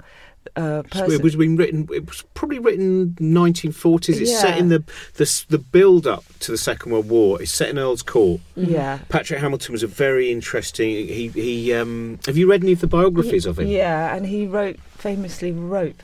uh, 0.55 0.83
person. 0.83 1.11
It 1.11 1.23
was 1.23 1.35
been 1.35 1.55
written. 1.55 1.87
It 1.93 2.07
was 2.07 2.23
probably 2.33 2.59
written 2.59 3.15
1940s. 3.19 4.21
It's 4.21 4.39
set 4.39 4.57
in 4.57 4.69
the 4.69 4.83
the 5.15 5.45
the 5.49 5.57
build 5.57 6.07
up 6.07 6.23
to 6.39 6.51
the 6.51 6.57
Second 6.57 6.91
World 6.91 7.09
War. 7.09 7.41
It's 7.41 7.51
set 7.51 7.69
in 7.69 7.77
Earl's 7.77 8.03
Court. 8.03 8.41
yeah. 8.55 8.99
Patrick 9.09 9.39
Hamilton 9.39 9.73
was 9.73 9.83
a 9.83 9.87
very 9.87 10.31
interesting. 10.31 10.89
He 10.89 11.27
he. 11.29 11.73
Um, 11.73 12.19
have 12.25 12.37
you 12.37 12.49
read 12.49 12.63
any 12.63 12.73
of 12.73 12.81
the 12.81 12.87
biographies 12.87 13.45
of 13.45 13.59
him? 13.59 13.67
Yeah, 13.67 14.15
and 14.15 14.25
he 14.25 14.47
wrote 14.47 14.79
famously 14.97 15.51
Rope. 15.51 16.01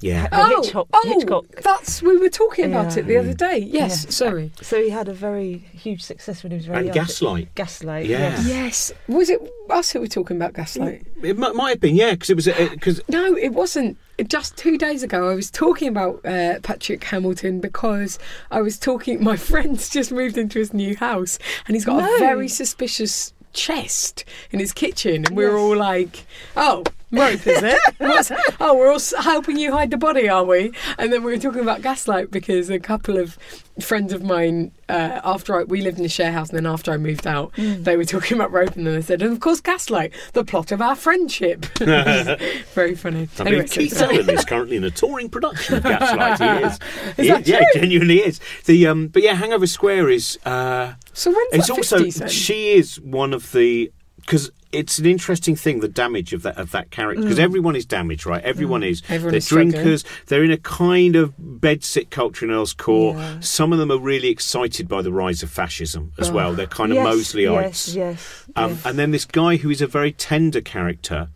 Yeah. 0.00 0.28
Oh, 0.32 0.62
Hitchcock- 0.62 0.88
oh, 0.94 1.02
Hitchcock. 1.18 1.44
that's 1.62 2.02
we 2.02 2.16
were 2.16 2.28
talking 2.30 2.64
about 2.66 2.92
Yeah. 2.94 3.00
it 3.02 3.06
the 3.06 3.16
other 3.18 3.34
day. 3.34 3.58
Yes, 3.58 4.04
Yeah. 4.04 4.10
sorry. 4.10 4.52
So 4.62 4.80
he 4.82 4.88
had 4.90 5.08
a 5.08 5.12
very 5.12 5.64
huge 5.72 6.02
success 6.02 6.42
when 6.42 6.52
he 6.52 6.56
was 6.56 6.66
very 6.66 6.78
And 6.78 6.86
young. 6.86 6.94
Gaslight. 6.94 7.54
Gaslight. 7.54 8.06
Yeah. 8.06 8.40
Yes. 8.42 8.46
Yes, 8.46 8.92
was 9.08 9.28
it 9.28 9.40
us 9.68 9.90
who 9.90 10.00
were 10.00 10.06
talking 10.06 10.36
about 10.36 10.54
Gaslight? 10.54 11.02
It 11.22 11.36
might, 11.38 11.54
might 11.54 11.70
have 11.70 11.80
been, 11.80 11.96
yeah, 11.96 12.12
because 12.12 12.30
it 12.30 12.36
was 12.36 12.46
because 12.70 13.00
No, 13.08 13.36
it 13.36 13.50
wasn't. 13.52 13.98
Just 14.26 14.56
two 14.56 14.76
days 14.76 15.02
ago, 15.02 15.30
I 15.30 15.34
was 15.34 15.50
talking 15.50 15.88
about 15.88 16.20
uh, 16.26 16.60
Patrick 16.62 17.02
Hamilton 17.04 17.60
because 17.60 18.18
I 18.50 18.60
was 18.62 18.78
talking. 18.78 19.22
My 19.30 19.36
friend's 19.36 19.88
just 19.88 20.12
moved 20.12 20.36
into 20.38 20.58
his 20.58 20.72
new 20.74 20.96
house, 20.96 21.38
and 21.66 21.74
he's 21.76 21.84
got 21.84 22.02
No. 22.02 22.16
a 22.16 22.18
very 22.18 22.48
suspicious 22.48 23.32
chest 23.52 24.24
in 24.50 24.60
his 24.60 24.72
kitchen, 24.72 25.24
and 25.26 25.36
we 25.36 25.44
were 25.44 25.50
Yes. 25.52 25.58
all 25.60 25.76
like, 25.76 26.24
"Oh, 26.56 26.84
Rope, 27.12 27.44
is 27.46 27.62
it? 27.62 27.78
What's, 27.98 28.30
oh, 28.60 28.76
we're 28.76 28.92
all 28.92 29.00
helping 29.22 29.58
you 29.58 29.72
hide 29.72 29.90
the 29.90 29.96
body, 29.96 30.28
are 30.28 30.44
we? 30.44 30.72
And 30.98 31.12
then 31.12 31.24
we 31.24 31.32
were 31.32 31.38
talking 31.38 31.60
about 31.62 31.82
gaslight 31.82 32.30
because 32.30 32.70
a 32.70 32.78
couple 32.78 33.16
of 33.18 33.36
friends 33.80 34.12
of 34.12 34.22
mine, 34.22 34.70
uh, 34.88 35.20
after 35.24 35.58
I, 35.58 35.64
we 35.64 35.80
lived 35.80 35.98
in 35.98 36.04
a 36.04 36.08
share 36.08 36.30
house, 36.30 36.50
and 36.50 36.56
then 36.58 36.66
after 36.66 36.92
I 36.92 36.98
moved 36.98 37.26
out, 37.26 37.52
they 37.56 37.96
were 37.96 38.04
talking 38.04 38.36
about 38.36 38.52
rope, 38.52 38.76
and 38.76 38.86
then 38.86 38.94
they 38.94 39.02
said, 39.02 39.22
and 39.22 39.32
of 39.32 39.40
course, 39.40 39.60
gaslight, 39.60 40.12
the 40.34 40.44
plot 40.44 40.70
of 40.70 40.80
our 40.80 40.94
friendship. 40.94 41.64
Very 41.78 42.94
funny. 42.94 43.28
I 43.38 43.42
Anyway, 43.42 43.58
mean, 43.58 43.66
so- 43.68 43.80
Keith 43.80 44.00
Allen 44.00 44.30
is 44.30 44.44
currently 44.44 44.76
in 44.76 44.84
a 44.84 44.90
touring 44.90 45.30
production 45.30 45.76
of 45.76 45.82
Gaslight. 45.82 46.38
He 46.38 46.64
is. 46.66 46.72
Is 46.74 47.16
He 47.16 47.28
that 47.28 47.46
yeah, 47.48 47.58
true? 47.72 47.80
genuinely 47.80 48.18
is. 48.18 48.38
The 48.66 48.86
um, 48.86 49.08
but 49.08 49.22
yeah, 49.22 49.34
Hangover 49.34 49.66
Square 49.66 50.10
is. 50.10 50.38
Uh, 50.44 50.94
so 51.12 51.30
when's 51.32 51.54
it's 51.54 51.66
that 51.66 51.76
also 51.76 51.98
50s 51.98 52.14
then? 52.20 52.28
she 52.28 52.72
is 52.74 53.00
one 53.00 53.32
of 53.34 53.50
the 53.52 53.90
because 54.20 54.50
it's 54.72 54.98
an 54.98 55.06
interesting 55.06 55.56
thing 55.56 55.80
the 55.80 55.88
damage 55.88 56.32
of 56.32 56.42
that 56.42 56.56
of 56.56 56.70
that 56.70 56.90
character 56.90 57.22
because 57.22 57.38
everyone 57.40 57.74
is 57.74 57.84
damaged 57.84 58.24
right 58.26 58.42
everyone 58.44 58.82
is 58.82 59.02
Mm. 59.02 59.10
Everyone 59.10 59.30
they're 59.32 59.38
is 59.38 59.44
struggling. 59.46 59.70
drinkers 59.72 60.04
they're 60.26 60.44
in 60.44 60.50
a 60.52 60.56
kind 60.58 61.16
of 61.16 61.34
bedsit 61.38 62.10
culture 62.10 62.44
in 62.44 62.52
Earl's 62.52 62.72
Court 62.72 63.16
Yeah. 63.16 63.40
some 63.40 63.72
of 63.72 63.78
them 63.78 63.90
are 63.90 63.98
really 63.98 64.28
excited 64.28 64.86
by 64.88 65.02
the 65.02 65.12
rise 65.12 65.42
of 65.42 65.50
fascism 65.50 66.12
as 66.18 66.30
Oh. 66.30 66.34
well 66.34 66.52
they're 66.54 66.66
kind 66.66 66.92
of 66.92 66.96
yes, 66.96 67.06
Mosleyites 67.06 67.62
Yes, 67.62 67.94
yes. 67.96 68.44
um, 68.56 68.70
yes. 68.72 68.86
and 68.86 68.98
then 68.98 69.10
this 69.10 69.24
guy 69.24 69.56
who 69.56 69.70
is 69.70 69.80
a 69.82 69.86
very 69.86 70.12
tender 70.12 70.60
character 70.60 71.28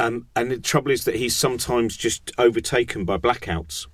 um, 0.00 0.26
and 0.34 0.50
the 0.50 0.58
trouble 0.58 0.90
is 0.90 1.04
that 1.04 1.16
he's 1.16 1.36
sometimes 1.36 1.96
just 1.96 2.32
overtaken 2.38 3.04
by 3.04 3.18
blackouts 3.18 3.86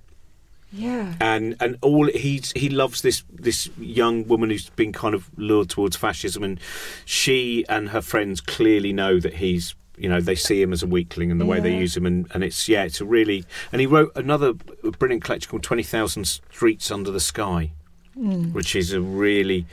yeah. 0.73 1.15
and 1.21 1.57
and 1.61 1.77
all 1.83 2.07
he's 2.09 2.53
he 2.53 2.69
loves 2.69 3.03
this 3.03 3.25
this 3.33 3.69
young 3.79 4.27
woman 4.29 4.51
who's 4.51 4.69
been 4.71 4.93
kind 4.93 5.15
of 5.15 5.29
lured 5.39 5.69
towards 5.71 5.97
fascism 5.97 6.43
and 6.43 6.61
she 7.05 7.65
and 7.69 7.91
her 7.91 8.01
friends 8.03 8.41
clearly 8.41 8.93
know 8.93 9.19
that 9.21 9.35
he's 9.35 9.75
you 9.97 10.09
know 10.09 10.21
they 10.21 10.35
see 10.35 10.61
him 10.63 10.73
as 10.73 10.83
a 10.83 10.87
weakling 10.87 11.31
and 11.31 11.41
the 11.41 11.47
way 11.47 11.59
they 11.59 11.77
use 11.77 11.97
him 11.97 12.07
and, 12.07 12.27
and 12.33 12.45
it's 12.45 12.69
yeah 12.69 12.85
it's 12.85 13.01
a 13.01 13.05
really 13.05 13.45
and 13.73 13.81
he 13.81 13.87
wrote 13.87 14.13
another 14.15 14.53
brilliant 14.53 15.25
collection 15.25 15.51
called 15.51 15.63
20,000 15.65 16.25
Streets 16.25 16.91
Under 16.91 17.11
the 17.11 17.21
Sky 17.21 17.73
Mm. 18.17 18.53
which 18.53 18.75
is 18.75 18.93
a 18.93 19.01
really 19.01 19.65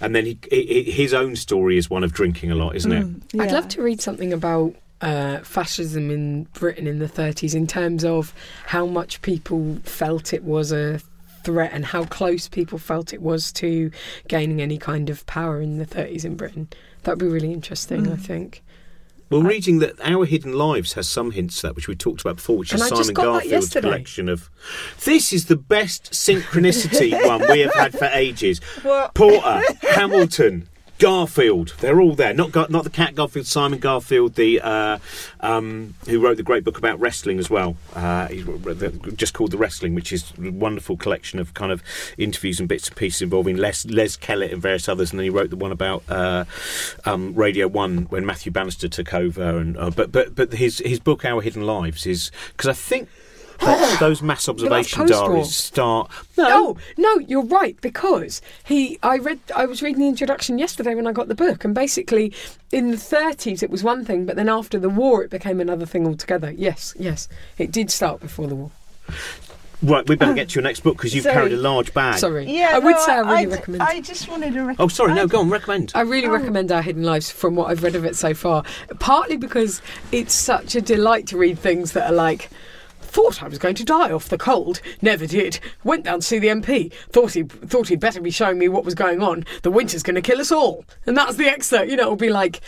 and 0.00 0.12
then 0.14 0.26
he, 0.26 0.36
he 0.50 0.82
his 0.90 1.14
own 1.14 1.36
story 1.36 1.76
is 1.78 1.88
one 1.88 2.02
of 2.02 2.12
drinking 2.12 2.50
a 2.50 2.54
lot 2.56 2.74
isn't 2.74 2.90
it 2.90 3.04
Mm, 3.06 3.40
I'd 3.40 3.52
love 3.52 3.68
to 3.68 3.82
read 3.82 4.00
something 4.00 4.32
about 4.32 4.74
uh, 5.02 5.38
fascism 5.40 6.10
in 6.10 6.44
Britain 6.54 6.86
in 6.86 6.98
the 6.98 7.08
30s 7.08 7.54
in 7.54 7.66
terms 7.66 8.04
of 8.04 8.32
how 8.66 8.86
much 8.86 9.20
people 9.22 9.78
felt 9.84 10.32
it 10.32 10.44
was 10.44 10.72
a 10.72 11.00
threat 11.44 11.72
and 11.74 11.84
how 11.84 12.04
close 12.04 12.48
people 12.48 12.78
felt 12.78 13.12
it 13.12 13.20
was 13.20 13.50
to 13.52 13.90
gaining 14.28 14.62
any 14.62 14.78
kind 14.78 15.10
of 15.10 15.26
power 15.26 15.60
in 15.60 15.78
the 15.78 15.84
30s 15.86 16.24
in 16.24 16.36
Britain. 16.36 16.68
That 17.02 17.12
would 17.12 17.18
be 17.18 17.26
really 17.26 17.52
interesting, 17.52 18.06
I 18.08 18.14
Mm. 18.16 18.20
think. 18.20 18.62
Well, 19.28 19.42
reading 19.42 19.78
that 19.78 19.94
Our 20.04 20.26
Hidden 20.26 20.52
Lives 20.52 20.92
has 20.92 21.08
some 21.08 21.30
hints 21.30 21.56
to 21.62 21.68
that, 21.68 21.74
which 21.74 21.88
we 21.88 21.96
talked 21.96 22.20
about 22.20 22.36
before, 22.36 22.58
which 22.58 22.74
is 22.74 22.82
I 22.82 22.88
Simon 22.90 23.14
got 23.14 23.24
Garfield's 23.42 23.70
collection 23.70 24.28
of. 24.28 24.50
This 25.04 25.32
is 25.32 25.46
the 25.46 25.56
best 25.56 26.12
synchronicity 26.12 27.12
one 27.26 27.42
we 27.50 27.60
have 27.60 27.72
had 27.74 27.98
for 27.98 28.04
ages. 28.12 28.60
What? 28.82 29.14
Porter, 29.14 29.62
Hamilton, 29.90 30.68
Garfield, 31.02 31.74
they're 31.80 32.00
all 32.00 32.14
there. 32.14 32.32
Not 32.32 32.52
Gar- 32.52 32.68
not 32.70 32.84
the 32.84 32.90
cat 32.90 33.16
Garfield, 33.16 33.44
Simon 33.44 33.80
Garfield, 33.80 34.36
the 34.36 34.60
uh, 34.60 34.98
um, 35.40 35.94
who 36.08 36.20
wrote 36.20 36.36
the 36.36 36.44
great 36.44 36.62
book 36.62 36.78
about 36.78 37.00
wrestling 37.00 37.40
as 37.40 37.50
well. 37.50 37.76
Uh, 37.92 38.28
he's 38.28 38.46
just 39.16 39.34
called 39.34 39.50
The 39.50 39.58
Wrestling, 39.58 39.96
which 39.96 40.12
is 40.12 40.32
a 40.38 40.50
wonderful 40.50 40.96
collection 40.96 41.40
of 41.40 41.54
kind 41.54 41.72
of 41.72 41.82
interviews 42.18 42.60
and 42.60 42.68
bits 42.68 42.86
and 42.86 42.96
pieces 42.96 43.20
involving 43.20 43.56
Les, 43.56 43.84
Les 43.86 44.14
Kellett 44.14 44.52
and 44.52 44.62
various 44.62 44.88
others. 44.88 45.10
And 45.10 45.18
then 45.18 45.24
he 45.24 45.30
wrote 45.30 45.50
the 45.50 45.56
one 45.56 45.72
about 45.72 46.04
uh, 46.08 46.44
um, 47.04 47.34
Radio 47.34 47.66
One 47.66 48.04
when 48.04 48.24
Matthew 48.24 48.52
Bannister 48.52 48.86
took 48.86 49.12
over. 49.12 49.58
And 49.58 49.76
uh, 49.76 49.90
but 49.90 50.12
but 50.12 50.36
but 50.36 50.52
his 50.52 50.78
his 50.78 51.00
book 51.00 51.24
Our 51.24 51.42
Hidden 51.42 51.66
Lives 51.66 52.06
is 52.06 52.30
because 52.52 52.68
I 52.68 52.74
think. 52.74 53.08
That 53.64 53.96
those 54.00 54.22
mass 54.22 54.48
observation 54.48 55.06
diaries 55.06 55.54
start. 55.54 56.10
No, 56.36 56.76
no, 56.96 57.18
you're 57.18 57.44
right 57.44 57.80
because 57.80 58.42
he. 58.64 58.98
I 59.02 59.18
read. 59.18 59.38
I 59.56 59.66
was 59.66 59.82
reading 59.82 60.00
the 60.02 60.08
introduction 60.08 60.58
yesterday 60.58 60.94
when 60.94 61.06
I 61.06 61.12
got 61.12 61.28
the 61.28 61.34
book, 61.34 61.64
and 61.64 61.74
basically, 61.74 62.32
in 62.72 62.90
the 62.90 62.96
30s 62.96 63.62
it 63.62 63.70
was 63.70 63.82
one 63.82 64.04
thing, 64.04 64.26
but 64.26 64.36
then 64.36 64.48
after 64.48 64.78
the 64.78 64.88
war 64.90 65.22
it 65.22 65.30
became 65.30 65.60
another 65.60 65.86
thing 65.86 66.06
altogether. 66.06 66.50
Yes, 66.52 66.94
yes, 66.98 67.28
it 67.58 67.70
did 67.70 67.90
start 67.90 68.20
before 68.20 68.46
the 68.46 68.54
war. 68.54 68.70
Right, 69.84 70.08
we 70.08 70.14
better 70.14 70.32
get 70.32 70.50
to 70.50 70.54
your 70.54 70.62
next 70.62 70.84
book 70.84 70.96
because 70.96 71.12
you've 71.12 71.24
Sorry. 71.24 71.34
carried 71.34 71.52
a 71.54 71.56
large 71.56 71.92
bag. 71.92 72.16
Sorry, 72.16 72.44
Yeah, 72.48 72.70
I 72.72 72.78
would 72.78 72.94
no, 72.94 73.04
say 73.04 73.12
I 73.14 73.20
really 73.32 73.46
d- 73.46 73.50
recommend. 73.50 73.82
I 73.82 74.00
just 74.00 74.28
wanted 74.28 74.52
to 74.52 74.60
recommend. 74.60 74.80
Oh, 74.80 74.86
sorry, 74.86 75.12
no, 75.12 75.26
go 75.26 75.40
on, 75.40 75.50
recommend. 75.50 75.90
I 75.96 76.02
really 76.02 76.28
Oh. 76.28 76.30
recommend 76.30 76.70
Our 76.70 76.82
Hidden 76.82 77.02
Lives 77.02 77.32
from 77.32 77.56
what 77.56 77.68
I've 77.68 77.82
read 77.82 77.96
of 77.96 78.04
it 78.04 78.14
so 78.14 78.32
far. 78.32 78.62
Partly 79.00 79.36
because 79.36 79.82
it's 80.12 80.34
such 80.34 80.76
a 80.76 80.80
delight 80.80 81.26
to 81.28 81.36
read 81.36 81.58
things 81.58 81.92
that 81.92 82.08
are 82.08 82.14
like, 82.14 82.48
thought 83.12 83.42
I 83.42 83.48
was 83.48 83.58
going 83.58 83.74
to 83.74 83.84
die 83.84 84.10
off 84.10 84.30
the 84.30 84.38
cold, 84.38 84.80
never 85.02 85.26
did. 85.26 85.60
Went 85.84 86.04
down 86.04 86.20
to 86.20 86.26
see 86.26 86.38
the 86.38 86.48
MP, 86.48 86.90
thought 87.10 87.34
he 87.34 87.42
thought 87.42 87.88
he'd 87.88 88.00
better 88.00 88.22
be 88.22 88.30
showing 88.30 88.58
me 88.58 88.68
what 88.68 88.86
was 88.86 88.94
going 88.94 89.22
on. 89.22 89.44
The 89.60 89.70
winter's 89.70 90.02
going 90.02 90.14
to 90.14 90.22
kill 90.22 90.40
us 90.40 90.50
all, 90.50 90.86
and 91.04 91.14
that's 91.14 91.36
the 91.36 91.46
excerpt. 91.46 91.90
You 91.90 91.96
know, 91.96 92.04
it'll 92.04 92.16
be 92.16 92.30
like. 92.30 92.60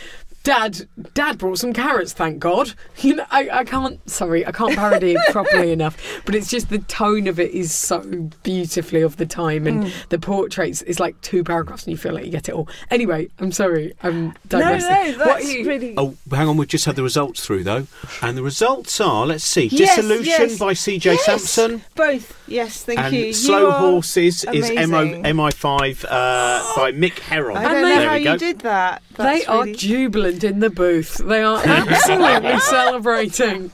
Dad, 0.45 0.87
Dad 1.13 1.37
brought 1.37 1.57
some 1.57 1.73
carrots. 1.73 2.13
Thank 2.13 2.39
God. 2.39 2.71
You 3.01 3.15
know, 3.17 3.25
I, 3.29 3.49
I 3.51 3.63
can't. 3.65 3.99
Sorry, 4.09 4.45
I 4.47 4.51
can't 4.51 4.73
parody 4.73 5.11
it 5.13 5.31
properly 5.31 5.71
enough. 5.79 5.95
But 6.25 6.33
it's 6.33 6.49
just 6.49 6.69
the 6.69 6.79
tone 6.79 7.27
of 7.27 7.39
it 7.39 7.51
is 7.51 7.71
so 7.73 7.99
beautifully 8.41 9.01
of 9.01 9.17
the 9.17 9.25
time, 9.25 9.67
and 9.67 9.91
the 10.09 10.17
portraits 10.17 10.81
is 10.83 10.99
like 10.99 11.19
two 11.21 11.43
paragraphs, 11.43 11.83
and 11.83 11.91
you 11.91 11.97
feel 11.97 12.13
like 12.13 12.25
you 12.25 12.31
get 12.31 12.47
it 12.49 12.53
all. 12.55 12.67
Anyway, 12.89 13.27
I'm 13.39 13.51
sorry. 13.51 13.93
I'm 14.01 14.27
No, 14.27 14.33
digressing. 14.47 14.89
no, 14.89 15.17
What 15.17 15.25
that's 15.27 15.45
are 15.45 15.51
you- 15.51 15.67
really. 15.67 15.93
Oh, 15.97 16.15
hang 16.31 16.47
on, 16.47 16.57
we've 16.57 16.67
just 16.69 16.85
had 16.85 16.95
the 16.95 17.03
results 17.03 17.45
through 17.45 17.63
though. 17.65 17.85
And 18.21 18.37
the 18.37 18.43
results 18.43 18.99
are, 19.01 19.25
let's 19.27 19.43
see, 19.43 19.65
Yes, 19.67 19.97
Dissolution 19.97 20.25
yes. 20.49 20.57
by 20.57 20.73
CJ 20.73 21.05
Yes, 21.05 21.25
Sansom. 21.25 21.81
Both. 21.95 22.41
Yes, 22.47 22.83
thank 22.83 22.99
And 22.99 23.13
you. 23.15 23.25
You 23.25 23.33
Slow 23.33 23.69
are 23.71 23.79
Horses 23.79 24.45
is 24.45 24.69
MI5 24.69 26.05
uh, 26.05 26.75
by 26.75 26.91
Mick 26.93 27.19
Herron. 27.19 27.57
I 27.57 27.63
don't 27.63 27.73
they- 27.83 27.95
know 27.95 28.07
how 28.09 28.15
you 28.15 28.37
did 28.37 28.59
that. 28.59 29.01
They 29.17 29.23
That's 29.23 29.47
are 29.47 29.65
jubilant 29.67 30.43
in 30.43 30.59
the 30.59 30.69
booth. 30.69 31.17
They 31.17 31.41
are 31.41 31.61
absolutely 31.65 32.59
celebrating. 32.59 33.71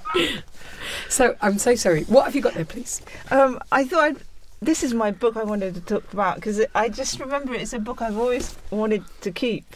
So 1.09 1.35
I'm 1.41 1.57
so 1.57 1.75
sorry. 1.75 2.03
What 2.03 2.25
have 2.25 2.35
you 2.35 2.41
got 2.41 2.53
there, 2.53 2.65
please? 2.65 3.01
Um, 3.31 3.59
I 3.71 3.85
thought 3.85 4.03
I'd, 4.03 4.17
this 4.61 4.83
is 4.83 4.93
my 4.93 5.11
book 5.11 5.37
I 5.37 5.43
wanted 5.43 5.73
to 5.75 5.81
talk 5.81 6.11
about 6.13 6.35
because 6.35 6.61
I 6.75 6.89
just 6.89 7.19
remember 7.19 7.53
it's 7.53 7.73
a 7.73 7.79
book 7.79 8.01
I've 8.01 8.17
always 8.17 8.55
wanted 8.69 9.03
to 9.21 9.31
keep, 9.31 9.75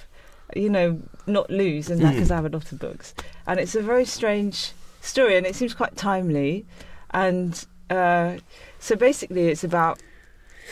you 0.56 0.70
know, 0.70 1.02
not 1.28 1.50
lose, 1.50 1.90
and 1.90 2.02
that 2.02 2.12
Mm. 2.12 2.16
because 2.16 2.32
I 2.32 2.36
have 2.36 2.46
a 2.46 2.50
lot 2.50 2.72
of 2.72 2.80
books, 2.80 3.14
and 3.48 3.60
it's 3.60 3.74
a 3.76 3.82
very 3.82 4.06
strange 4.06 4.72
story, 5.02 5.36
and 5.38 5.46
it 5.48 5.56
seems 5.56 5.74
quite 5.74 5.96
timely, 5.98 6.66
and 7.12 7.66
uh, 7.90 8.38
so 8.80 8.96
basically 8.96 9.48
it's 9.48 9.64
about. 9.64 10.00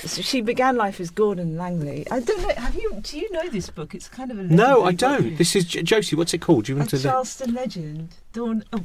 So 0.02 0.22
she 0.22 0.42
began 0.42 0.76
life 0.76 1.00
as 1.00 1.10
Gordon 1.12 1.56
Langley. 1.58 2.06
I 2.12 2.20
don't 2.20 2.42
know. 2.42 2.54
Have 2.56 2.76
you? 2.76 3.00
Do 3.02 3.18
you 3.20 3.32
know 3.32 3.48
this 3.50 3.70
book? 3.70 3.94
It's 3.96 4.10
kind 4.10 4.32
of 4.32 4.40
a 4.40 4.44
No, 4.44 4.84
I 4.84 4.92
don't. 4.92 5.30
book. 5.30 5.38
This 5.38 5.56
is 5.56 5.66
J- 5.66 5.84
Josie. 5.84 6.16
What's 6.16 6.34
it 6.34 6.40
called? 6.42 6.66
Do 6.66 6.72
you 6.74 6.78
A 6.78 6.80
want 6.80 6.90
to? 6.90 7.00
Charleston 7.02 7.54
legend. 7.54 8.10
Dawn. 8.34 8.64
Oh, 8.74 8.80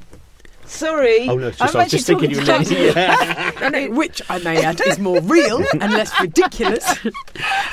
sorry. 0.66 1.28
Oh 1.28 1.36
no, 1.36 1.48
it's 1.48 1.60
I'm 1.60 1.68
just, 1.68 1.76
I 1.76 1.82
was 1.82 1.90
just 1.90 2.10
actually 2.10 2.28
thinking 2.28 2.30
you 2.30 2.40
were. 2.40 2.46
talking 2.46 2.68
to 2.68 2.92
Yeah. 2.92 3.52
I 3.56 3.68
know, 3.70 3.90
which 3.96 4.22
I 4.28 4.38
may 4.40 4.62
add 4.64 4.80
is 4.82 4.98
more 4.98 5.20
real 5.22 5.64
and 5.72 5.92
less 5.92 6.18
ridiculous. 6.20 6.84
and 7.04 7.14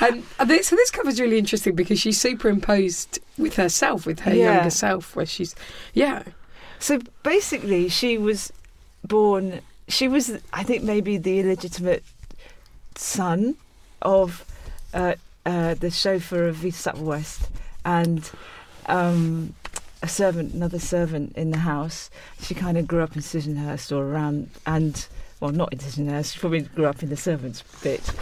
um, 0.00 0.22
uh, 0.38 0.44
this, 0.46 0.68
so 0.68 0.76
this 0.76 0.90
cover's 0.90 1.20
really 1.20 1.38
interesting 1.38 1.74
because 1.74 2.00
she's 2.00 2.18
superimposed 2.20 3.18
with 3.38 3.56
herself, 3.56 4.06
with 4.06 4.20
her 4.20 4.34
Yeah. 4.34 4.54
younger 4.54 4.70
self, 4.70 5.14
where 5.14 5.26
she's, 5.26 5.54
yeah, 5.92 6.22
So 6.78 6.98
basically, 7.22 7.88
she 7.90 8.16
was 8.18 8.50
born. 9.04 9.60
She 9.88 10.08
was, 10.08 10.32
I 10.52 10.64
think, 10.64 10.82
maybe 10.82 11.16
the 11.16 11.38
illegitimate 11.40 12.02
son 12.98 13.56
of 14.02 14.44
uh, 14.94 15.14
uh, 15.44 15.74
the 15.74 15.90
chauffeur 15.90 16.48
of 16.48 16.56
Sackville-West 16.74 17.48
and 17.84 18.30
um, 18.86 19.54
a 20.02 20.08
servant, 20.08 20.54
another 20.54 20.78
servant 20.78 21.36
in 21.36 21.50
the 21.50 21.58
house. 21.58 22.10
She 22.40 22.54
kind 22.54 22.76
of 22.76 22.86
grew 22.86 23.02
up 23.02 23.16
in 23.16 23.22
Sissinghurst 23.22 23.94
or 23.96 24.04
around, 24.04 24.50
and 24.66 25.06
well, 25.40 25.52
not 25.52 25.72
in 25.72 25.78
Sissinghurst. 25.78 26.34
She 26.34 26.40
probably 26.40 26.62
grew 26.62 26.86
up 26.86 27.02
in 27.02 27.08
the 27.08 27.16
servants' 27.16 27.62
bit, 27.82 28.12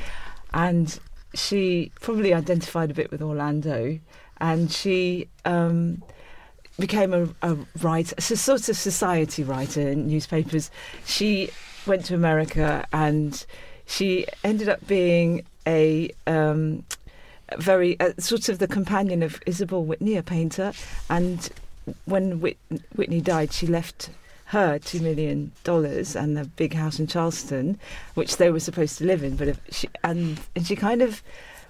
and 0.53 0.99
she 1.35 1.93
probably 2.01 2.35
identified 2.35 2.91
a 2.91 2.95
bit 2.95 3.11
with 3.11 3.23
Orlando, 3.23 3.99
and 4.39 4.71
she. 4.71 5.29
Um, 5.45 6.03
became 6.79 7.15
a, 7.15 7.29
a 7.43 7.57
writer, 7.83 8.17
a 8.19 8.21
sort 8.21 8.69
of 8.69 8.77
society 8.77 9.45
writer 9.45 9.81
in 9.81 10.09
newspapers. 10.09 10.73
She 11.07 11.51
went 11.87 12.05
to 12.07 12.17
America 12.17 12.85
and 12.93 13.47
she 13.87 14.27
ended 14.42 14.68
up 14.68 14.87
being 14.87 15.44
a 15.66 16.11
um, 16.27 16.85
very 17.59 17.99
uh, 18.01 18.12
sort 18.18 18.49
of 18.49 18.59
the 18.59 18.68
companion 18.68 19.23
of 19.23 19.40
Isabel 19.47 19.85
Whitney, 19.85 20.16
a 20.16 20.23
painter. 20.23 20.73
And 21.09 21.49
when 22.05 22.40
Whit- 22.40 22.59
Whitney 22.94 23.20
died, 23.20 23.53
she 23.53 23.66
left 23.66 24.11
her 24.47 24.79
two 24.79 25.01
million 25.01 25.53
dollars 25.64 26.14
and 26.14 26.37
the 26.37 26.44
big 26.44 26.75
house 26.75 26.99
in 26.99 27.07
Charleston, 27.07 27.79
which 28.14 28.37
they 28.37 28.51
were 28.51 28.61
supposed 28.61 28.99
to 28.99 29.05
live 29.05 29.23
in. 29.23 29.37
But 29.37 29.57
she 29.70 29.88
and 30.03 30.40
and 30.55 30.66
she 30.66 30.77
kind 30.77 31.03
of 31.03 31.23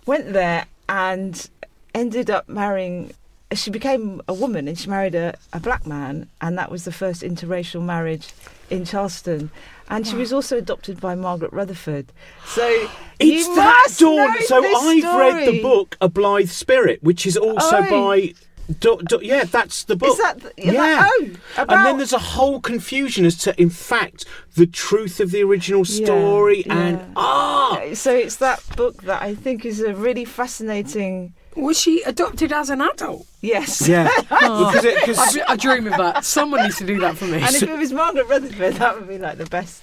went 0.06 0.32
there 0.32 0.66
and 0.88 1.48
ended 1.94 2.30
up 2.30 2.48
marrying 2.48 3.12
she 3.52 3.70
became 3.70 4.20
a 4.26 4.34
woman 4.34 4.66
and 4.68 4.78
she 4.78 4.88
married 4.88 5.14
a, 5.14 5.36
a 5.52 5.60
black 5.60 5.86
man, 5.86 6.28
and 6.40 6.58
that 6.58 6.70
was 6.70 6.84
the 6.84 6.92
first 6.92 7.22
interracial 7.22 7.82
marriage 7.82 8.32
in 8.70 8.84
Charleston. 8.84 9.50
And 9.88 10.06
she 10.06 10.16
was 10.16 10.32
also 10.32 10.56
adopted 10.58 11.00
by 11.00 11.14
Margaret 11.14 11.52
Rutherford. 11.52 12.12
So 12.46 12.88
It's 13.20 13.46
that 13.54 13.88
Dawn. 13.98 14.36
So 14.46 14.56
I've 14.64 15.04
read 15.18 15.48
the 15.48 15.62
book 15.62 15.96
A 16.00 16.08
Blithe 16.08 16.48
Spirit, 16.48 17.02
which 17.02 17.26
is 17.26 17.36
also 17.36 17.76
Oh. 17.78 17.90
by. 17.90 18.34
Do, 18.80 18.98
do, 19.06 19.20
yeah, 19.22 19.44
that's 19.44 19.84
the 19.84 19.94
book. 19.94 20.08
Is 20.14 20.18
that 20.18 20.40
the- 20.40 20.52
yeah? 20.56 20.72
that- 20.72 21.10
oh, 21.58 21.64
and 21.68 21.84
then 21.86 21.98
there's 21.98 22.14
a 22.14 22.18
whole 22.18 22.60
confusion 22.62 23.26
as 23.26 23.36
to, 23.44 23.54
in 23.60 23.68
fact, 23.68 24.24
the 24.54 24.66
truth 24.66 25.20
of 25.20 25.32
the 25.32 25.42
original 25.42 25.84
story. 25.84 26.62
yeah. 26.64 26.74
And 26.74 27.12
ah, 27.14 27.78
So 27.92 28.14
it's 28.16 28.36
that 28.36 28.62
book 28.74 29.02
that 29.02 29.20
I 29.20 29.34
think 29.34 29.66
is 29.66 29.80
a 29.80 29.94
really 29.94 30.24
fascinating. 30.24 31.34
Was 31.56 31.78
she 31.80 32.02
adopted 32.02 32.52
as 32.52 32.70
an 32.70 32.80
adult? 32.80 33.26
Yes. 33.40 33.86
yeah, 33.88 34.08
because 34.22 34.84
it, 34.84 34.96
I, 34.96 35.06
'cause- 35.06 35.38
I 35.48 35.56
dream 35.56 35.86
of 35.86 35.96
that. 35.98 36.24
Someone 36.24 36.62
needs 36.62 36.78
to 36.78 36.86
do 36.86 36.98
that 37.00 37.16
for 37.16 37.26
me. 37.26 37.40
And 37.42 37.54
if 37.54 37.62
it 37.62 37.78
was 37.78 37.92
Margaret 37.92 38.26
Rutherford, 38.28 38.74
that 38.74 38.96
would 38.98 39.08
be 39.08 39.18
like 39.18 39.38
the 39.38 39.46
best. 39.46 39.82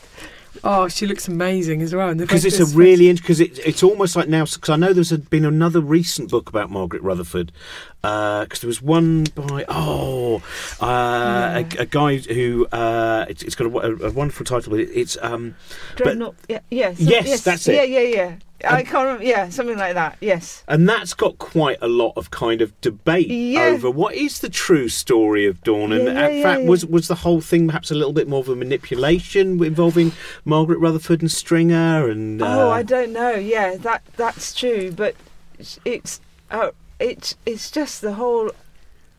Oh, 0.66 0.90
she 0.90 1.08
looks 1.08 1.30
amazing 1.30 1.82
as 1.82 1.96
well. 1.96 2.10
and 2.10 2.20
because 2.20 2.44
it's 2.44 2.60
a 2.60 2.66
that 2.66 2.76
really 2.76 3.12
because 3.14 3.40
it, 3.40 3.58
it's 3.66 3.82
almost 3.84 4.18
like 4.18 4.28
now 4.28 4.44
because 4.44 4.70
I 4.70 4.76
know 4.76 4.92
there's 4.92 5.12
been 5.14 5.46
another 5.46 5.80
recent 5.80 6.30
book 6.30 6.50
about 6.50 6.70
Margaret 6.70 7.02
Rutherford 7.02 7.54
because 8.02 8.60
there 8.60 8.68
was 8.68 8.82
one 8.82 9.24
by 9.34 9.64
oh 9.70 10.44
uh, 10.82 11.64
a, 11.64 11.82
a 11.82 11.86
guy 11.86 12.18
who 12.18 12.68
uh, 12.74 13.26
it's, 13.30 13.44
it's 13.44 13.56
got 13.56 13.68
a, 13.68 13.78
a, 13.78 14.10
a 14.10 14.12
wonderful 14.12 14.46
title 14.46 14.72
but 14.72 14.82
it, 14.82 14.90
it's 14.94 15.18
um 15.22 15.56
Dreadnought. 15.96 16.36
yeah, 16.50 16.60
yes. 16.70 17.00
Yes, 17.00 17.42
that's 17.44 17.68
it. 17.70 17.76
Yeah, 17.76 18.00
yeah, 18.00 18.16
yeah. 18.16 18.36
I 18.68 18.84
can't 18.84 19.06
remember. 19.06 19.24
Yeah, 19.24 19.50
something 19.50 19.78
like 19.78 19.94
that. 19.96 20.18
Yes. 20.22 20.64
and 20.68 20.88
that's 20.88 21.14
got 21.14 21.38
quite 21.38 21.78
a 21.82 21.88
lot 21.88 22.14
of 22.16 22.32
kind 22.32 22.62
of 22.62 22.80
debate 22.82 23.28
Yeah. 23.30 23.64
over 23.66 23.90
what 23.90 24.16
is 24.16 24.40
the 24.40 24.50
true 24.50 24.88
story 24.90 25.46
of 25.46 25.62
Dawn 25.64 25.92
and 25.92 26.04
Yeah, 26.06 26.28
in 26.28 26.44
fact 26.44 26.62
yeah. 26.64 26.68
was 26.70 26.86
was 26.86 27.08
the 27.08 27.16
whole 27.16 27.42
thing 27.42 27.68
perhaps 27.68 27.92
a 27.92 27.96
little 27.96 28.14
bit 28.14 28.28
more 28.28 28.40
of 28.42 28.50
a 28.50 28.56
manipulation 28.56 29.64
involving 29.64 30.12
Margaret 30.46 30.80
Rutherford 30.80 31.22
and 31.22 31.32
Stringer 31.32 32.10
and 32.10 32.42
uh, 32.42 32.46
oh, 32.48 32.70
I 32.70 32.84
don't 32.84 33.12
know. 33.14 33.32
Yeah, 33.36 33.76
that 33.78 34.04
that's 34.18 34.54
true. 34.54 34.92
But 34.92 35.16
it's- 35.60 35.80
it's 35.86 36.20
uh, 36.50 36.72
it's 37.00 37.36
it's 37.46 37.72
just 37.72 38.02
the 38.02 38.14
whole 38.14 38.52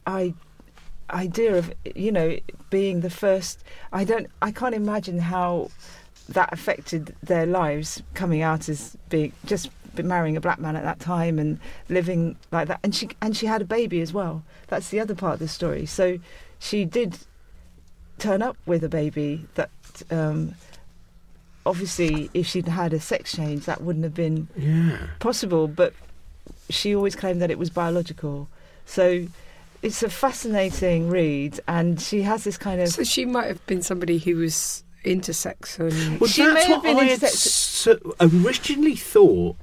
I 0.07 0.35
idea 1.11 1.57
of 1.57 1.73
you 1.95 2.11
know 2.13 2.37
being 2.71 3.01
the 3.01 3.11
first. 3.11 3.63
I 3.93 4.05
don't. 4.05 4.27
I 4.41 4.51
can't 4.51 4.75
imagine 4.75 5.19
how 5.19 5.71
that 6.33 6.53
affected 6.53 7.15
their 7.23 7.47
lives 7.47 8.03
coming 8.15 8.43
out 8.43 8.69
as 8.69 8.97
being 9.09 9.33
just 9.45 9.71
marrying 10.03 10.37
a 10.37 10.41
black 10.41 10.59
man 10.59 10.77
at 10.77 10.85
that 10.85 11.01
time 11.01 11.39
and 11.39 11.59
living 11.89 12.37
like 12.51 12.69
that. 12.69 12.81
And 12.83 12.95
she 12.95 13.11
and 13.21 13.37
she 13.37 13.47
had 13.47 13.63
a 13.63 13.65
baby 13.65 14.01
as 14.01 14.13
well. 14.13 14.43
That's 14.69 14.89
the 14.89 15.01
other 15.01 15.15
part 15.15 15.35
of 15.35 15.39
the 15.41 15.49
story. 15.49 15.87
So 15.87 16.19
she 16.59 16.85
did 16.85 17.19
turn 18.19 18.43
up 18.43 18.57
with 18.67 18.85
a 18.85 18.89
baby 18.89 19.47
that 19.55 19.71
um 20.11 20.55
obviously 21.67 22.31
if 22.35 22.47
she'd 22.47 22.69
had 22.69 22.93
a 22.93 23.01
sex 23.01 23.33
change 23.33 23.65
that 23.65 23.83
wouldn't 23.83 24.05
have 24.05 24.15
been 24.15 24.49
yeah. 24.57 24.97
possible 25.19 25.67
but 25.67 25.93
she 26.69 26.95
always 26.95 27.17
claimed 27.17 27.43
that 27.43 27.51
it 27.51 27.59
was 27.59 27.71
biological. 27.71 28.49
So 28.85 29.27
it's 29.83 30.03
a 30.03 30.09
fascinating 30.09 31.09
read 31.09 31.61
and 31.67 32.01
she 32.01 32.23
has 32.23 32.45
this 32.45 32.57
kind 32.57 32.81
of 32.81 32.89
So 32.89 33.05
she 33.05 33.25
might 33.25 33.47
have 33.47 33.65
been 33.67 33.83
somebody 33.83 34.19
who 34.19 34.37
was 34.37 34.85
intersex 35.05 35.79
and 35.79 36.21
Well, 36.21 36.29
She 36.31 36.43
that's 36.43 36.55
may 36.55 36.63
have 36.73 36.77
what 36.79 36.83
been 36.83 36.99
I 36.99 37.05
had 37.05 37.21
sex- 37.21 37.87
s- 37.87 37.97
originally 38.21 38.97
thought, 38.97 39.57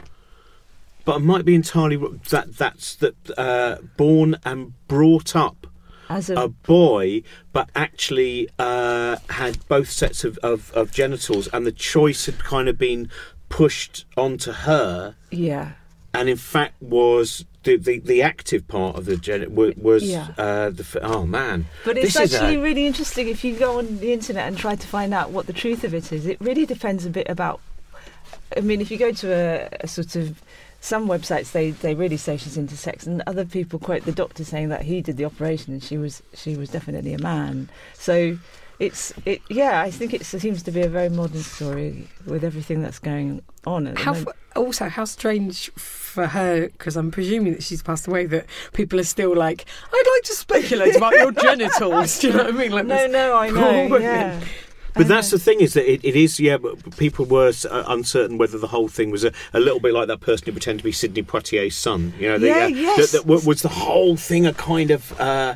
but 1.05 1.15
I 1.15 1.17
might 1.19 1.45
be 1.45 1.55
entirely 1.55 1.97
wrong. 1.97 2.21
That 2.29 2.55
that's 2.57 2.95
that 2.95 3.15
uh, 3.37 3.77
born 3.97 4.35
and 4.45 4.73
brought 4.87 5.35
up 5.35 5.67
as 6.09 6.29
a, 6.29 6.35
a 6.35 6.47
boy, 6.49 7.23
but 7.53 7.69
actually 7.75 8.49
uh, 8.59 9.17
had 9.29 9.65
both 9.67 9.89
sets 9.89 10.23
of, 10.23 10.37
of, 10.39 10.71
of 10.73 10.91
genitals, 10.91 11.47
and 11.49 11.65
the 11.65 11.71
choice 11.71 12.25
had 12.25 12.39
kind 12.39 12.67
of 12.67 12.77
been 12.77 13.09
pushed 13.49 14.05
onto 14.17 14.51
her, 14.51 15.15
yeah 15.31 15.71
and 16.13 16.29
in 16.29 16.37
fact 16.37 16.81
was. 16.81 17.45
The, 17.63 17.75
the, 17.75 17.99
the 17.99 18.21
active 18.21 18.69
part 18.69 18.95
of 18.95 19.03
the 19.03 19.17
gen 19.17 19.53
was, 19.53 19.75
was 19.75 20.03
Yeah. 20.03 20.29
uh, 20.37 20.69
the 20.69 20.85
oh 21.03 21.25
man 21.25 21.65
But 21.83 21.97
it's 21.97 22.13
This 22.13 22.23
is 22.31 22.33
actually 22.33 22.55
a- 22.55 22.61
really 22.61 22.87
interesting 22.87 23.27
if 23.27 23.43
you 23.43 23.53
go 23.59 23.77
on 23.79 23.97
the 23.99 24.13
internet 24.13 24.47
and 24.47 24.57
try 24.57 24.75
to 24.75 24.87
find 24.87 25.13
out 25.13 25.31
what 25.31 25.45
the 25.45 25.51
truth 25.51 25.83
of 25.83 25.93
it 25.93 26.13
is. 26.13 26.25
It 26.25 26.37
really 26.39 26.65
depends 26.65 27.05
a 27.05 27.09
bit 27.09 27.27
about. 27.29 27.59
I 28.55 28.61
mean, 28.61 28.79
if 28.79 28.89
you 28.89 28.97
go 28.97 29.11
to 29.11 29.27
a, 29.33 29.69
a 29.81 29.87
sort 29.89 30.15
of 30.15 30.41
some 30.79 31.05
websites, 31.09 31.51
they, 31.51 31.71
they 31.71 31.95
really 31.95 32.15
say 32.15 32.37
she's 32.37 32.55
intersex, 32.57 33.05
and 33.05 33.21
other 33.27 33.43
people 33.43 33.77
quote 33.77 34.05
the 34.05 34.13
doctor 34.13 34.45
saying 34.45 34.69
that 34.69 34.83
he 34.83 35.01
did 35.01 35.17
the 35.17 35.25
operation 35.25 35.73
and 35.73 35.83
she 35.83 35.97
was 35.97 36.23
she 36.33 36.55
was 36.55 36.69
definitely 36.69 37.13
a 37.13 37.19
man. 37.19 37.67
So 37.93 38.39
it's 38.79 39.13
it 39.25 39.41
yeah. 39.49 39.81
I 39.81 39.91
think 39.91 40.13
it 40.13 40.25
seems 40.25 40.63
to 40.63 40.71
be 40.71 40.81
a 40.81 40.89
very 40.89 41.09
modern 41.09 41.41
story 41.43 42.07
with 42.25 42.43
everything 42.43 42.81
that's 42.81 42.99
going 42.99 43.41
on. 43.65 43.87
At 43.87 43.95
the 43.95 44.01
how 44.01 44.13
f- 44.13 44.25
also 44.55 44.89
how 44.89 45.05
strange 45.05 45.69
for 45.73 46.27
her 46.27 46.67
because 46.69 46.95
I'm 46.97 47.11
presuming 47.11 47.53
that 47.53 47.63
she's 47.63 47.83
passed 47.83 48.07
away 48.07 48.25
that 48.27 48.45
people 48.73 48.99
are 48.99 49.03
still 49.03 49.35
like 49.35 49.65
I'd 49.93 50.03
like 50.15 50.23
to 50.23 50.33
speculate 50.33 50.95
about 50.95 51.13
your 51.13 51.31
genitals. 51.47 52.19
Do 52.19 52.27
you 52.27 52.33
know 52.33 52.43
what 52.45 52.53
I 52.53 52.57
mean? 52.57 52.71
Like 52.71 52.85
no, 52.85 53.07
no, 53.07 53.37
I 53.37 53.49
know. 53.49 53.83
women. 53.89 54.01
Yeah. 54.01 54.39
But 54.95 55.07
that's 55.07 55.29
the 55.29 55.37
thing 55.39 55.61
is 55.61 55.75
that 55.75 55.89
it, 55.89 56.03
it 56.03 56.15
is 56.15 56.39
yeah. 56.39 56.57
But 56.57 56.97
people 56.97 57.23
were 57.25 57.53
uh, 57.69 57.83
uncertain 57.87 58.37
whether 58.39 58.57
the 58.57 58.67
whole 58.67 58.87
thing 58.87 59.11
was 59.11 59.23
a, 59.23 59.31
a 59.53 59.59
little 59.59 59.79
bit 59.79 59.93
like 59.93 60.07
that 60.07 60.19
person 60.19 60.45
who 60.47 60.51
pretended 60.53 60.79
to 60.79 60.83
be 60.83 60.91
Sidney 60.91 61.21
Poitier's 61.21 61.75
son. 61.75 62.13
You 62.17 62.29
know, 62.29 62.37
the, 62.39 62.47
Yeah, 62.47 62.63
uh, 62.65 62.67
yes. 62.67 63.11
that- 63.11 63.25
that 63.25 63.45
was 63.45 63.61
the 63.61 63.69
whole 63.69 64.17
thing 64.17 64.47
a 64.47 64.53
kind 64.53 64.89
of. 64.91 65.17
Uh, 65.19 65.55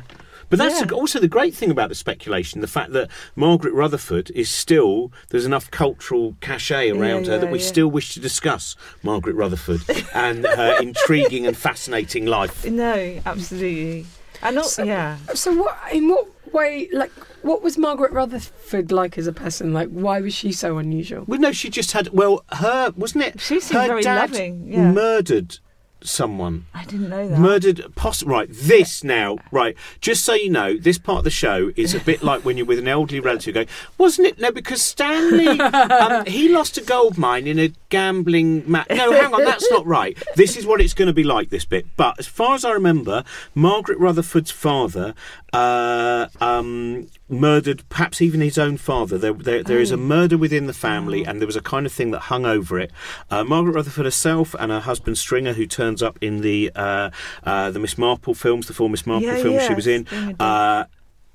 but 0.50 0.58
that's 0.58 0.80
Yeah. 0.80 0.90
also 0.92 1.18
the 1.20 1.28
great 1.28 1.54
thing 1.54 1.70
about 1.70 1.88
the 1.88 1.94
speculation, 1.94 2.60
the 2.60 2.66
fact 2.66 2.92
that 2.92 3.08
Margaret 3.36 3.74
Rutherford 3.74 4.30
is 4.32 4.48
still 4.50 5.12
there's 5.30 5.46
enough 5.46 5.70
cultural 5.70 6.36
cachet 6.40 6.90
around 6.90 7.26
Yeah, 7.26 7.32
her 7.32 7.38
that 7.38 7.50
we 7.52 7.58
yeah. 7.58 7.64
still 7.66 7.88
wish 7.88 8.14
to 8.14 8.20
discuss 8.20 8.76
Margaret 9.02 9.34
Rutherford 9.34 9.82
and 10.14 10.44
her 10.46 10.78
intriguing 10.80 11.46
and 11.46 11.56
fascinating 11.56 12.26
life. 12.26 12.64
No, 12.66 13.20
absolutely. 13.26 14.06
And 14.42 14.58
also, 14.58 14.84
yeah. 14.84 15.16
So 15.34 15.52
what? 15.54 15.78
In 15.92 16.08
what 16.08 16.26
way? 16.52 16.88
Like, 16.92 17.10
what 17.42 17.62
was 17.62 17.78
Margaret 17.78 18.12
Rutherford 18.12 18.92
like 18.92 19.16
as 19.16 19.26
a 19.26 19.32
person? 19.32 19.72
Like, 19.72 19.88
why 19.88 20.20
was 20.20 20.34
she 20.34 20.52
so 20.52 20.76
unusual? 20.76 21.24
Well, 21.26 21.40
no, 21.40 21.52
she 21.52 21.70
just 21.70 21.92
had. 21.92 22.08
Well, 22.08 22.44
her 22.52 22.92
wasn't 22.96 23.24
it? 23.24 23.40
She 23.40 23.60
seemed 23.60 23.82
her 23.82 23.88
very 23.88 24.02
dad 24.02 24.30
loving, 24.32 24.66
yeah. 24.70 24.90
murdered 24.92 25.58
someone. 26.04 26.66
I 26.74 26.84
didn't 26.84 27.08
know 27.08 27.28
that. 27.28 27.38
Murdered, 27.38 27.92
poss- 27.94 28.22
right? 28.22 28.48
This 28.50 29.02
now, 29.02 29.38
right? 29.50 29.76
Just 30.00 30.24
so 30.24 30.34
you 30.34 30.50
know, 30.50 30.76
this 30.76 30.98
part 30.98 31.18
of 31.18 31.24
the 31.24 31.30
show 31.30 31.72
is 31.76 31.94
a 31.94 32.00
bit 32.00 32.22
like 32.22 32.44
when 32.44 32.56
you're 32.56 32.66
with 32.66 32.78
an 32.78 32.88
elderly 32.88 33.20
relative 33.20 33.54
going, 33.54 33.68
"Wasn't 33.98 34.26
it?" 34.26 34.38
No, 34.38 34.50
because 34.52 34.82
Stanley, 34.82 35.60
um, 35.60 36.24
he 36.26 36.48
lost 36.48 36.78
a 36.78 36.82
gold 36.82 37.18
mine 37.18 37.46
in 37.46 37.58
a 37.58 37.72
gambling 37.88 38.70
match. 38.70 38.88
No, 38.90 39.12
hang 39.12 39.34
on, 39.34 39.44
that's 39.44 39.70
not 39.70 39.86
right. 39.86 40.16
This 40.36 40.56
is 40.56 40.66
what 40.66 40.80
it's 40.80 40.94
going 40.94 41.08
to 41.08 41.14
be 41.14 41.24
like. 41.24 41.50
This 41.50 41.64
bit, 41.64 41.86
but 41.96 42.18
as 42.18 42.26
far 42.26 42.54
as 42.54 42.64
I 42.64 42.72
remember, 42.72 43.24
Margaret 43.54 43.98
Rutherford's 43.98 44.50
father 44.50 45.14
uh, 45.54 46.28
um, 46.40 47.08
murdered, 47.28 47.88
perhaps 47.88 48.20
even 48.20 48.40
his 48.40 48.58
own 48.58 48.76
father. 48.76 49.16
There, 49.16 49.32
there, 49.32 49.62
there 49.62 49.80
is 49.80 49.92
a 49.92 49.96
murder 49.96 50.36
within 50.36 50.66
the 50.66 50.72
family, 50.72 51.24
and 51.24 51.40
there 51.40 51.46
was 51.46 51.56
a 51.56 51.62
kind 51.62 51.86
of 51.86 51.92
thing 51.92 52.10
that 52.10 52.20
hung 52.20 52.44
over 52.44 52.78
it. 52.78 52.90
Uh, 53.30 53.44
Margaret 53.44 53.74
Rutherford 53.74 54.04
herself 54.04 54.54
and 54.58 54.72
her 54.72 54.80
husband 54.80 55.16
Stringer, 55.16 55.52
who 55.52 55.66
turns 55.66 56.02
up 56.02 56.18
in 56.20 56.40
the 56.40 56.72
uh, 56.74 57.10
uh, 57.44 57.70
the 57.70 57.78
Miss 57.78 57.96
Marple 57.96 58.34
films, 58.34 58.66
the 58.66 58.74
four 58.74 58.90
Miss 58.90 59.06
Marple 59.06 59.28
Yeah, 59.28 59.42
films 59.42 59.62
she 59.64 59.74
was 59.74 59.86
in. 59.86 60.06
Uh, 60.40 60.86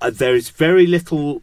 uh, 0.02 0.10
there 0.10 0.36
is 0.36 0.50
very 0.50 0.86
little. 0.86 1.42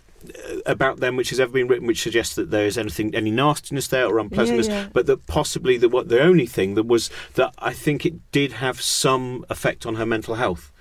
About 0.64 0.98
them, 0.98 1.14
which 1.14 1.30
has 1.30 1.38
ever 1.38 1.52
been 1.52 1.68
written, 1.68 1.86
which 1.86 2.02
suggests 2.02 2.34
that 2.34 2.50
there 2.50 2.66
is 2.66 2.76
anything, 2.76 3.14
any 3.14 3.30
nastiness 3.30 3.86
there 3.86 4.06
or 4.06 4.18
unpleasantness, 4.18 4.66
yeah. 4.66 4.88
but 4.92 5.06
that 5.06 5.24
possibly 5.28 5.76
the 5.76 5.88
what 5.88 6.08
the 6.08 6.20
only 6.20 6.46
thing 6.46 6.74
that 6.74 6.82
was 6.84 7.10
that 7.34 7.54
I 7.58 7.72
think 7.72 8.04
it 8.04 8.32
did 8.32 8.54
have 8.54 8.80
some 8.80 9.46
effect 9.50 9.86
on 9.86 9.94
her 9.94 10.06
mental 10.06 10.34
health. 10.34 10.72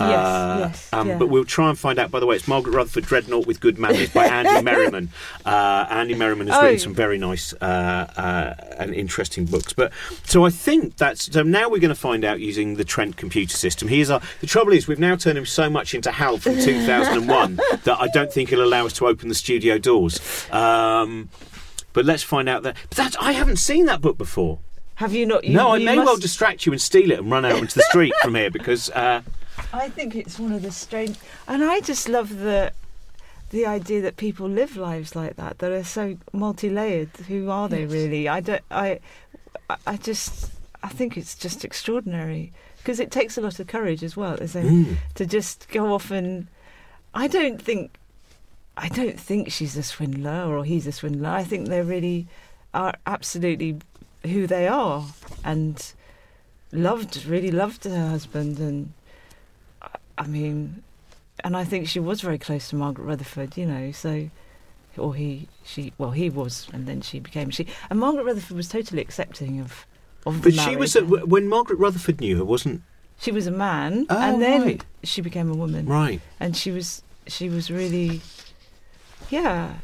Yes, 0.00 0.08
Uh, 0.10 0.56
yes, 0.68 0.88
um, 0.92 1.08
yeah. 1.08 1.18
But 1.18 1.28
we'll 1.28 1.44
try 1.44 1.68
and 1.68 1.78
find 1.78 1.98
out. 1.98 2.10
By 2.10 2.18
the 2.18 2.26
way, 2.26 2.34
it's 2.36 2.48
Margaret 2.48 2.74
Rutherford 2.74 3.04
Dreadnought 3.04 3.46
with 3.46 3.60
Good 3.60 3.78
Manners 3.78 4.08
by 4.10 4.24
Andy 4.38 4.62
Merriman. 4.62 5.10
Uh, 5.44 5.86
Andy 5.90 6.14
Merriman 6.14 6.46
has 6.48 6.56
Oh. 6.56 6.62
written 6.62 6.78
some 6.78 6.94
very 6.94 7.18
nice 7.18 7.52
uh, 7.60 7.64
uh, 8.16 8.54
and 8.78 8.94
interesting 8.94 9.44
books. 9.44 9.72
But 9.74 9.92
so 10.24 10.44
I 10.46 10.50
think 10.50 10.96
that's 10.96 11.30
so 11.32 11.42
now 11.42 11.68
we're 11.68 11.78
going 11.80 11.94
to 11.94 12.00
find 12.00 12.24
out 12.24 12.40
using 12.40 12.76
the 12.76 12.84
Trent 12.84 13.16
computer 13.16 13.56
system. 13.56 13.88
Here's 13.88 14.08
our, 14.10 14.20
the 14.40 14.46
trouble 14.46 14.72
is 14.72 14.88
we've 14.88 14.98
now 14.98 15.14
turned 15.16 15.36
him 15.36 15.46
so 15.46 15.68
much 15.68 15.94
into 15.94 16.10
Hal 16.10 16.38
from 16.38 16.54
2001 16.60 17.56
that 17.84 17.96
I 18.00 18.08
don't 18.08 18.32
think 18.32 18.48
he'll 18.48 18.64
allow 18.64 18.86
us 18.86 18.94
to 18.94 19.06
open 19.06 19.28
the 19.28 19.34
studio 19.34 19.76
doors. 19.78 20.20
Um, 20.50 21.28
but 21.92 22.06
let's 22.06 22.22
find 22.22 22.48
out 22.48 22.62
that. 22.62 22.76
But 22.88 22.96
that's, 22.96 23.16
I 23.20 23.32
haven't 23.32 23.56
seen 23.56 23.84
that 23.86 24.00
book 24.00 24.16
before. 24.16 24.58
Have 24.94 25.12
you 25.14 25.26
not? 25.26 25.44
You, 25.44 25.54
no, 25.54 25.74
I 25.74 25.78
may 25.78 25.96
must- 25.96 26.06
well 26.06 26.16
distract 26.16 26.64
you 26.64 26.72
and 26.72 26.80
steal 26.80 27.10
it 27.10 27.18
and 27.18 27.30
run 27.30 27.44
out 27.44 27.58
into 27.58 27.74
the 27.74 27.82
street 27.90 28.14
from 28.22 28.34
here 28.34 28.50
because. 28.50 28.90
I 29.72 29.88
think 29.88 30.14
it's 30.14 30.38
one 30.38 30.52
of 30.52 30.62
the 30.62 30.72
strange, 30.72 31.16
and 31.48 31.64
I 31.64 31.80
just 31.80 32.08
love 32.08 32.28
the 32.38 32.72
the 33.50 33.66
idea 33.66 34.00
that 34.00 34.16
people 34.16 34.48
live 34.48 34.76
lives 34.76 35.14
like 35.14 35.36
that 35.36 35.58
that 35.58 35.70
are 35.72 35.84
so 35.84 36.16
multi-layered. 36.32 37.10
Who 37.28 37.50
are 37.50 37.68
they 37.68 37.82
Yes. 37.82 37.90
really? 37.92 38.28
I 38.28 38.40
don't. 38.40 38.62
I. 38.70 39.00
I- 39.86 39.96
just. 39.96 40.50
I 40.82 40.88
think 40.88 41.16
it's 41.16 41.34
just 41.36 41.64
extraordinary 41.64 42.52
because 42.78 42.98
it 42.98 43.10
takes 43.12 43.38
a 43.38 43.40
lot 43.40 43.60
of 43.60 43.66
courage 43.68 44.02
as 44.02 44.16
well. 44.16 44.36
So 44.48 44.60
Mm. 44.62 44.96
to 45.14 45.24
just 45.26 45.68
go 45.68 45.94
off 45.94 46.10
and 46.10 46.48
I 47.14 47.28
don't 47.28 47.62
think 47.62 47.96
I 48.76 48.88
don't 48.88 49.20
think 49.20 49.52
she's 49.52 49.76
a 49.76 49.82
swindler 49.84 50.46
or 50.56 50.64
he's 50.64 50.86
a 50.88 50.92
swindler. 50.92 51.28
I 51.28 51.44
think 51.44 51.68
they 51.68 51.82
really 51.82 52.26
are 52.74 52.94
absolutely 53.06 53.76
who 54.24 54.46
they 54.48 54.66
are 54.66 55.04
and 55.44 55.92
loved 56.72 57.24
really 57.26 57.50
loved 57.52 57.84
her 57.84 58.08
husband 58.08 58.58
and 58.58 58.92
I- 60.18 60.26
mean 60.26 60.82
and 61.44 61.56
I 61.56 61.64
think 61.64 61.88
she 61.88 61.98
was 62.00 62.20
very 62.20 62.38
close 62.38 62.68
to 62.70 62.76
Margaret 62.76 63.04
Rutherford, 63.04 63.56
you 63.56 63.66
know, 63.66 63.90
so 63.92 64.28
or 64.98 65.14
he 65.14 65.48
she 65.64 65.92
well 65.98 66.10
he 66.10 66.28
was 66.28 66.68
and 66.72 66.86
then 66.86 67.00
she 67.00 67.18
became 67.18 67.50
she 67.50 67.66
and 67.88 67.98
Margaret 67.98 68.24
Rutherford 68.24 68.56
was 68.56 68.68
totally 68.68 69.00
accepting 69.00 69.60
of 69.60 69.86
of 70.26 70.42
the 70.42 70.50
But 70.50 70.60
she 70.60 70.76
was 70.76 70.94
a, 70.94 71.02
when 71.04 71.48
Margaret 71.48 71.78
Rutherford 71.78 72.20
knew 72.20 72.36
her, 72.36 72.44
wasn't 72.44 72.82
she 73.18 73.32
was 73.32 73.46
a 73.46 73.50
man 73.52 74.06
Oh, 74.10 74.18
and 74.18 74.42
then 74.42 74.62
right. 74.62 74.84
she 75.02 75.20
became 75.22 75.50
a 75.50 75.54
woman 75.54 75.86
right? 75.86 76.20
and 76.38 76.56
she 76.56 76.70
was 76.70 77.02
she 77.26 77.48
was 77.48 77.70
really 77.70 78.20
yeah 79.30 79.74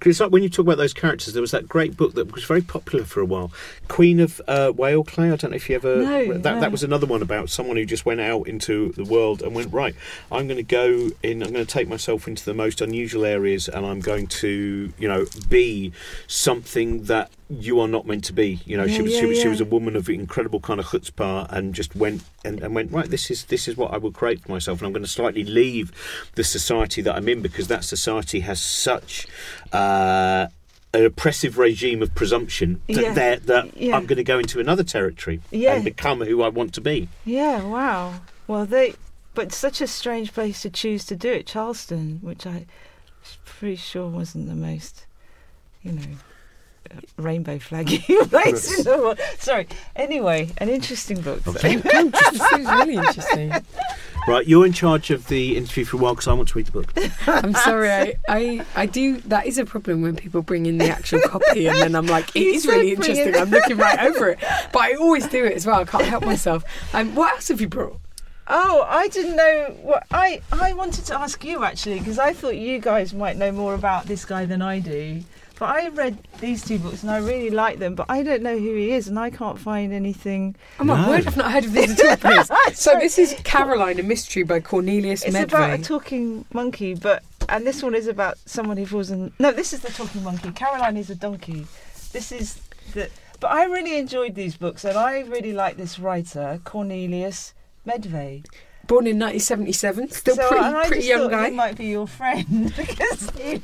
Because 0.00 0.12
it's 0.12 0.20
like 0.20 0.32
when 0.32 0.42
you 0.42 0.48
talk 0.48 0.64
about 0.64 0.78
those 0.78 0.94
characters, 0.94 1.34
there 1.34 1.42
was 1.42 1.50
that 1.50 1.68
great 1.68 1.94
book 1.94 2.14
that 2.14 2.32
was 2.32 2.42
very 2.44 2.62
popular 2.62 3.04
for 3.04 3.20
a 3.20 3.26
while, 3.26 3.52
Queen 3.86 4.18
of 4.18 4.40
uh, 4.48 4.70
Whale 4.70 5.04
Cay. 5.04 5.24
I 5.30 5.36
don't 5.36 5.50
know 5.50 5.56
if 5.56 5.68
you 5.68 5.76
ever 5.76 5.96
No, 5.96 6.38
that 6.38 6.54
no. 6.54 6.60
that 6.60 6.72
was 6.72 6.82
another 6.82 7.06
one 7.06 7.20
about 7.20 7.50
someone 7.50 7.76
who 7.76 7.84
just 7.84 8.06
went 8.06 8.18
out 8.18 8.48
into 8.48 8.92
the 8.92 9.04
world 9.04 9.42
and 9.42 9.54
went 9.54 9.70
right. 9.74 9.94
I'm 10.32 10.48
going 10.48 10.56
to 10.56 10.62
go 10.62 11.10
in. 11.22 11.42
I'm 11.42 11.52
going 11.52 11.66
to 11.66 11.70
take 11.70 11.86
myself 11.86 12.26
into 12.26 12.46
the 12.46 12.54
most 12.54 12.80
unusual 12.80 13.26
areas, 13.26 13.68
and 13.68 13.84
I'm 13.84 14.00
going 14.00 14.26
to 14.28 14.90
you 14.98 15.06
know 15.08 15.26
be 15.50 15.92
something 16.26 17.04
that 17.04 17.30
you 17.50 17.80
are 17.80 17.88
not 17.88 18.06
meant 18.06 18.22
to 18.24 18.32
be. 18.32 18.60
You 18.64 18.76
know, 18.76 18.86
she 18.86 19.02
was 19.02 19.12
yeah, 19.12 19.20
she 19.20 19.26
was 19.26 19.40
she 19.40 19.48
was 19.48 19.60
a 19.60 19.64
woman 19.64 19.96
of 19.96 20.08
incredible 20.08 20.60
kind 20.60 20.78
of 20.78 20.86
chutzpah 20.86 21.50
and 21.52 21.74
just 21.74 21.96
went 21.96 22.22
and, 22.44 22.60
and 22.60 22.74
went 22.74 22.92
right. 22.92 23.10
This 23.10 23.30
is 23.30 23.44
this 23.46 23.66
is 23.66 23.76
what 23.76 23.92
I 23.92 23.96
will 23.98 24.12
create 24.12 24.42
for 24.42 24.52
myself, 24.52 24.78
and 24.78 24.86
I'm 24.86 24.92
going 24.92 25.02
to 25.02 25.08
slightly 25.10 25.42
leave 25.44 25.90
the 26.36 26.44
society 26.44 27.02
that 27.02 27.16
I'm 27.16 27.28
in 27.28 27.42
because 27.42 27.68
that 27.68 27.84
society 27.84 28.40
has 28.40 28.60
such. 28.60 29.26
Uh, 29.72 30.46
an 30.92 31.04
oppressive 31.04 31.56
regime 31.56 32.02
of 32.02 32.12
presumption 32.16 32.82
that, 32.88 32.96
Yeah. 32.96 33.36
that 33.44 33.76
Yeah. 33.76 33.96
I'm 33.96 34.06
going 34.06 34.16
to 34.16 34.24
go 34.24 34.40
into 34.40 34.58
another 34.58 34.82
territory 34.82 35.40
Yeah. 35.52 35.74
and 35.76 35.84
become 35.84 36.20
who 36.20 36.42
I 36.42 36.48
want 36.48 36.74
to 36.74 36.80
be. 36.80 37.08
yeah 37.24 37.62
wow 37.62 38.14
well 38.48 38.66
they 38.66 38.94
but 39.34 39.52
such 39.52 39.80
a 39.80 39.86
strange 39.86 40.32
place 40.34 40.62
to 40.62 40.70
choose 40.70 41.04
to 41.04 41.14
do 41.14 41.30
it 41.30 41.46
charleston 41.46 42.18
which 42.22 42.44
i 42.44 42.66
pretty 43.44 43.76
sure 43.76 44.08
wasn't 44.08 44.48
the 44.48 44.56
most 44.56 45.06
you 45.84 45.92
know 45.92 46.02
rainbow 47.16 47.56
flaggy 47.58 48.04
place 48.30 48.78
in 48.78 48.84
the 48.84 48.96
world 48.96 49.18
sorry 49.38 49.66
anyway 49.96 50.48
an 50.58 50.68
interesting 50.68 51.20
book 51.20 51.40
Okay. 51.46 51.76
this 51.76 52.52
is 52.52 52.66
really 52.66 52.94
interesting. 52.94 53.52
Right, 54.28 54.46
you're 54.46 54.66
in 54.66 54.72
charge 54.72 55.10
of 55.10 55.26
the 55.28 55.56
interview 55.56 55.84
for 55.84 55.96
a 55.96 56.00
while 56.00 56.14
because 56.14 56.28
I 56.28 56.34
want 56.34 56.48
to 56.50 56.58
read 56.58 56.66
the 56.66 56.72
book. 56.72 56.92
I'm 57.26 57.54
sorry. 57.54 57.90
I, 57.90 58.16
I, 58.28 58.66
I 58.76 58.86
do. 58.86 59.20
That 59.22 59.46
is 59.46 59.58
a 59.58 59.64
problem 59.64 60.02
when 60.02 60.14
people 60.14 60.42
bring 60.42 60.66
in 60.66 60.78
the 60.78 60.90
actual 60.90 61.20
copy, 61.20 61.66
and 61.66 61.78
then 61.78 61.94
I'm 61.94 62.06
like, 62.06 62.34
it 62.36 62.40
You 62.40 62.52
is 62.52 62.66
really 62.66 62.92
interesting. 62.92 63.34
I'm 63.34 63.50
looking 63.50 63.78
right 63.78 63.98
over 64.00 64.28
it, 64.28 64.38
but 64.72 64.82
I 64.82 64.94
always 64.94 65.26
do 65.26 65.44
it 65.44 65.54
as 65.54 65.66
well. 65.66 65.80
I 65.80 65.84
can't 65.84 66.04
help 66.04 66.24
myself. 66.24 66.64
Um, 66.92 67.14
what 67.14 67.32
else 67.32 67.48
have 67.48 67.60
you 67.60 67.68
brought? 67.68 67.98
Oh, 68.46 68.84
I 68.88 69.08
didn't 69.08 69.36
know 69.36 69.76
what 69.82 70.06
I 70.10 70.42
I 70.52 70.72
wanted 70.74 71.06
to 71.06 71.18
ask 71.18 71.42
you 71.44 71.64
actually 71.64 72.00
because 72.00 72.18
I 72.18 72.32
thought 72.32 72.56
you 72.56 72.78
guys 72.78 73.14
might 73.14 73.36
know 73.36 73.52
more 73.52 73.74
about 73.74 74.06
this 74.06 74.24
guy 74.24 74.44
than 74.44 74.60
I 74.60 74.80
do. 74.80 75.22
But 75.60 75.68
I 75.68 75.88
read 75.90 76.16
these 76.40 76.64
two 76.64 76.78
books 76.78 77.02
and 77.02 77.10
I 77.12 77.18
really 77.18 77.50
like 77.50 77.78
them, 77.78 77.94
but 77.94 78.06
I 78.08 78.22
don't 78.22 78.42
know 78.42 78.58
who 78.58 78.74
he 78.74 78.92
is 78.92 79.08
and 79.08 79.18
I 79.18 79.28
can't 79.28 79.58
find 79.58 79.92
anything. 79.92 80.56
Oh 80.80 80.84
my 80.84 81.00
No. 81.02 81.08
word! 81.10 81.26
I've 81.26 81.36
not 81.36 81.52
heard 81.52 81.64
of 81.66 81.72
these 81.74 82.00
at 82.00 82.24
all. 82.24 82.56
So 82.74 82.98
this 82.98 83.18
is 83.18 83.36
Caroline, 83.44 84.00
a 84.00 84.02
mystery 84.02 84.42
by 84.42 84.60
Cornelius 84.60 85.22
It's 85.22 85.36
about 85.36 85.78
a 85.78 85.82
talking 85.82 86.46
monkey, 86.54 86.94
but 86.94 87.22
and 87.50 87.66
this 87.66 87.82
one 87.82 87.94
is 87.94 88.06
about 88.06 88.38
someone 88.46 88.78
who 88.78 88.86
falls 88.86 89.10
in. 89.10 89.32
No, 89.38 89.52
this 89.52 89.74
is 89.74 89.80
the 89.80 89.90
talking 89.90 90.24
monkey. 90.24 90.50
Caroline 90.52 90.96
is 90.96 91.10
a 91.10 91.14
donkey. 91.14 91.66
This 92.12 92.32
is 92.32 92.58
the. 92.94 93.10
But 93.38 93.50
I 93.52 93.64
really 93.64 93.98
enjoyed 93.98 94.34
these 94.34 94.56
books 94.56 94.84
and 94.84 94.96
I 94.96 95.20
really 95.20 95.52
like 95.52 95.76
this 95.76 95.98
writer 95.98 96.58
Cornelius 96.64 97.52
Medvei. 97.86 98.46
Born 98.86 99.06
in 99.06 99.18
1977, 99.18 100.10
still 100.10 100.36
So- 100.36 100.56
and 100.56 100.74
I 100.76 100.86
pretty 100.86 100.88
pretty 100.88 101.00
just 101.02 101.08
young 101.10 101.20
thought 101.22 101.30
guy. 101.30 101.50
He 101.50 101.54
might 101.56 101.76
be 101.76 101.86
your 101.86 102.06
friend 102.06 102.72
because 102.76 103.30
you. 103.38 103.62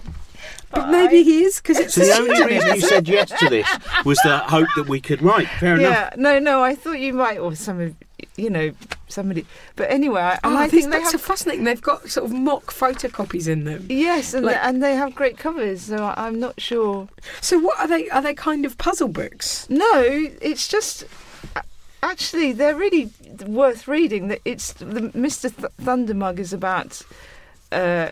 But 0.71 0.89
maybe 0.89 1.19
I- 1.19 1.23
he 1.23 1.45
is 1.45 1.57
because 1.61 1.79
it's 1.79 1.95
So 1.95 2.01
the 2.05 2.13
only 2.19 2.45
reason 2.55 2.75
you 2.75 2.81
said 2.81 3.09
yes 3.09 3.31
to 3.39 3.49
this 3.49 3.69
was 4.05 4.19
the 4.25 4.39
hope 4.39 4.69
that 4.77 4.89
we 4.89 5.01
could 5.01 5.23
write. 5.23 5.49
Fair 5.61 5.77
enough. 5.77 5.93
Yeah, 5.93 6.11
no, 6.17 6.39
no. 6.39 6.63
I 6.63 6.75
thought 6.75 6.99
you 6.99 7.13
might, 7.13 7.39
or 7.39 7.55
some 7.55 7.81
of, 7.81 7.95
you 8.37 8.51
know, 8.51 8.73
somebody. 9.09 9.47
But 9.77 9.91
anyway, 9.91 10.21
I, 10.23 10.33
and 10.45 10.55
Oh, 10.55 10.57
I 10.59 10.69
think 10.69 10.85
they 10.91 10.99
books 10.99 11.13
have. 11.13 11.21
are 11.21 11.25
fascinating. 11.25 11.65
They've 11.65 11.81
got 11.81 12.09
sort 12.11 12.27
of 12.27 12.33
mock 12.33 12.67
photocopies 12.73 13.47
in 13.49 13.65
them. 13.65 13.87
Yes, 13.89 14.35
and 14.35 14.45
like- 14.45 14.57
they, 14.57 14.61
and 14.69 14.83
they 14.83 14.95
have 14.97 15.15
great 15.15 15.39
covers. 15.39 15.83
So 15.83 15.97
I, 15.97 16.27
I'm 16.27 16.39
not 16.41 16.61
sure. 16.61 17.09
So 17.41 17.59
what 17.59 17.79
are 17.79 17.87
they? 17.89 18.09
Are 18.11 18.21
they 18.23 18.35
kind 18.35 18.65
of 18.67 18.77
puzzle 18.77 19.09
books? 19.09 19.67
No, 19.71 19.93
it's 20.43 20.67
just. 20.69 21.05
Actually, 22.03 22.53
they're 22.53 22.77
really 22.77 23.11
worth 23.47 23.89
reading. 23.89 24.29
That 24.29 24.41
It's 24.45 24.73
the 24.75 24.85
Mr. 25.15 25.55
Th- 25.55 25.73
Thundermug 25.83 26.39
is 26.39 26.53
about, 26.53 27.03
uh, 27.73 28.11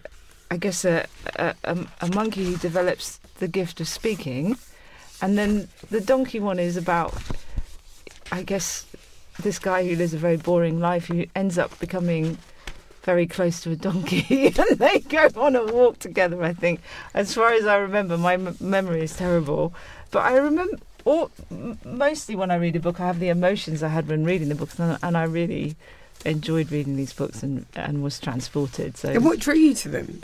I 0.55 0.57
guess, 0.57 0.85
a, 0.85 1.05
a 1.35 1.77
a 2.01 2.07
monkey 2.15 2.45
who 2.45 2.57
develops 2.57 3.19
the 3.41 3.49
gift 3.49 3.81
of 3.81 3.89
speaking, 3.89 4.57
and 5.21 5.37
then 5.37 5.67
the 5.91 6.01
donkey 6.01 6.39
one 6.39 6.61
is 6.61 6.77
about, 6.77 7.13
I 8.31 8.45
guess, 8.45 8.87
this 9.43 9.59
guy 9.59 9.85
who 9.85 9.97
lives 9.97 10.15
a 10.15 10.19
very 10.19 10.37
boring 10.37 10.79
life 10.79 11.09
who 11.09 11.27
ends 11.35 11.59
up 11.59 11.77
becoming 11.81 12.39
very 13.03 13.27
close 13.27 13.63
to 13.63 13.73
a 13.73 13.77
donkey 13.77 14.47
and 14.59 14.79
they 14.79 15.01
go 15.01 15.29
on 15.37 15.57
a 15.57 15.65
walk 15.65 15.99
together 15.99 16.43
i 16.43 16.53
think. 16.53 16.81
As 17.15 17.35
far 17.35 17.53
as 17.53 17.67
i 17.67 17.77
remember 17.77 18.17
my 18.17 18.35
m- 18.35 18.57
memory 18.61 19.03
is 19.03 19.17
terrible. 19.17 19.75
But 20.13 20.21
i 20.21 20.37
remember 20.37 20.79
or 21.05 21.31
mostly 21.85 22.37
when 22.37 22.51
i 22.53 22.55
read 22.55 22.77
a 22.77 22.81
book 22.81 23.01
i 23.01 23.07
have 23.07 23.19
the 23.19 23.29
emotions 23.29 23.83
i 23.83 23.89
had 23.89 24.09
when 24.09 24.25
reading 24.25 24.49
the 24.49 24.55
books 24.55 24.79
and, 24.79 24.97
and 25.03 25.19
i 25.19 25.25
really 25.25 25.77
enjoyed 26.25 26.73
reading 26.73 26.97
these 26.97 27.13
books 27.13 27.43
and, 27.43 27.67
and 27.77 28.03
was 28.03 28.19
transported 28.19 28.97
so. 28.97 29.11
And 29.11 29.25
what 29.25 29.39
drew 29.41 29.57
you 29.57 29.75
to 29.75 29.89
them? 29.91 30.23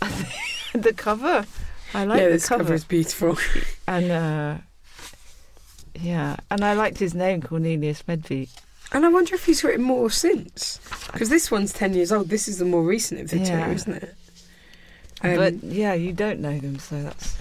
the 0.74 0.92
cover 0.92 1.44
i 1.94 2.04
like 2.04 2.18
yeah, 2.20 2.26
the 2.26 2.32
this 2.32 2.48
cover. 2.48 2.62
cover 2.64 2.74
is 2.74 2.84
beautiful. 2.84 3.38
and 3.88 4.10
uh 4.10 4.56
yeah 5.94 6.36
and 6.50 6.62
i 6.64 6.74
liked 6.74 6.98
his 6.98 7.14
name 7.14 7.40
cornelius 7.40 8.02
medvei 8.08 8.48
And 8.92 9.04
I 9.04 9.08
wonder 9.08 9.34
if 9.34 9.44
he's 9.46 9.64
written 9.64 9.82
more 9.82 10.10
since. 10.10 10.78
Because 11.12 11.28
this 11.28 11.50
one's 11.50 11.72
10 11.72 11.94
years 11.94 12.12
old. 12.12 12.28
This 12.28 12.46
is 12.46 12.58
the 12.58 12.64
more 12.64 12.84
recent 12.84 13.20
of 13.20 13.30
the 13.30 13.38
Yeah. 13.38 13.66
two, 13.66 13.72
isn't 13.72 13.94
it? 14.04 14.14
Um, 15.22 15.36
but 15.36 15.54
yeah 15.64 15.92
you 15.94 16.12
don't 16.12 16.38
know 16.40 16.56
them 16.60 16.78
so 16.78 17.02
that's 17.02 17.34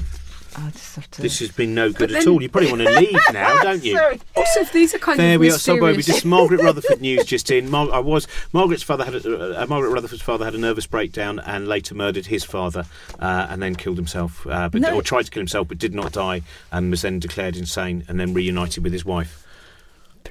i'll 0.57 0.71
just 0.71 0.95
have 0.95 1.09
to 1.11 1.21
This 1.21 1.39
has 1.39 1.51
been 1.51 1.73
no 1.75 1.89
good 1.91 2.09
But 2.11 2.21
at 2.21 2.27
all. 2.27 2.41
You 2.41 2.49
probably 2.49 2.69
want 2.71 2.81
to 2.83 2.91
leave 2.99 3.19
now, 3.33 3.61
don't 3.61 3.83
you? 3.83 3.95
Sorry. 3.97 4.19
also, 4.35 4.61
if 4.61 4.71
these 4.71 4.93
are 4.95 4.99
kind 4.99 5.19
There 5.19 5.35
of 5.35 5.41
we 5.41 5.49
are. 5.49 5.57
Somewhere 5.57 5.93
we 5.93 6.01
just 6.01 6.25
Margaret 6.25 6.61
Rutherford 6.61 7.01
news 7.07 7.25
just 7.25 7.51
in. 7.51 7.69
Mar- 7.69 7.91
I 7.91 7.99
was 7.99 8.27
Margaret's 8.53 8.83
father 8.83 9.03
had 9.05 9.15
a, 9.15 9.61
uh, 9.61 9.65
Margaret 9.67 9.89
Rutherford's 9.91 10.21
father 10.21 10.45
had 10.45 10.53
a 10.55 10.57
nervous 10.57 10.85
breakdown 10.87 11.39
and 11.39 11.67
later 11.67 11.93
murdered 11.95 12.27
his 12.27 12.43
father 12.43 12.85
uh, 13.19 13.47
and 13.49 13.61
then 13.61 13.75
killed 13.75 13.97
himself, 13.97 14.45
uh, 14.47 14.69
but 14.69 14.81
No. 14.81 14.95
or 14.95 15.01
tried 15.01 15.23
to 15.23 15.31
kill 15.31 15.41
himself 15.41 15.67
but 15.67 15.77
did 15.77 15.93
not 15.93 16.11
die 16.13 16.41
and 16.71 16.89
was 16.91 17.01
then 17.01 17.19
declared 17.19 17.55
insane 17.57 18.03
and 18.07 18.19
then 18.19 18.33
reunited 18.33 18.83
with 18.83 18.93
his 18.93 19.05
wife. 19.05 19.44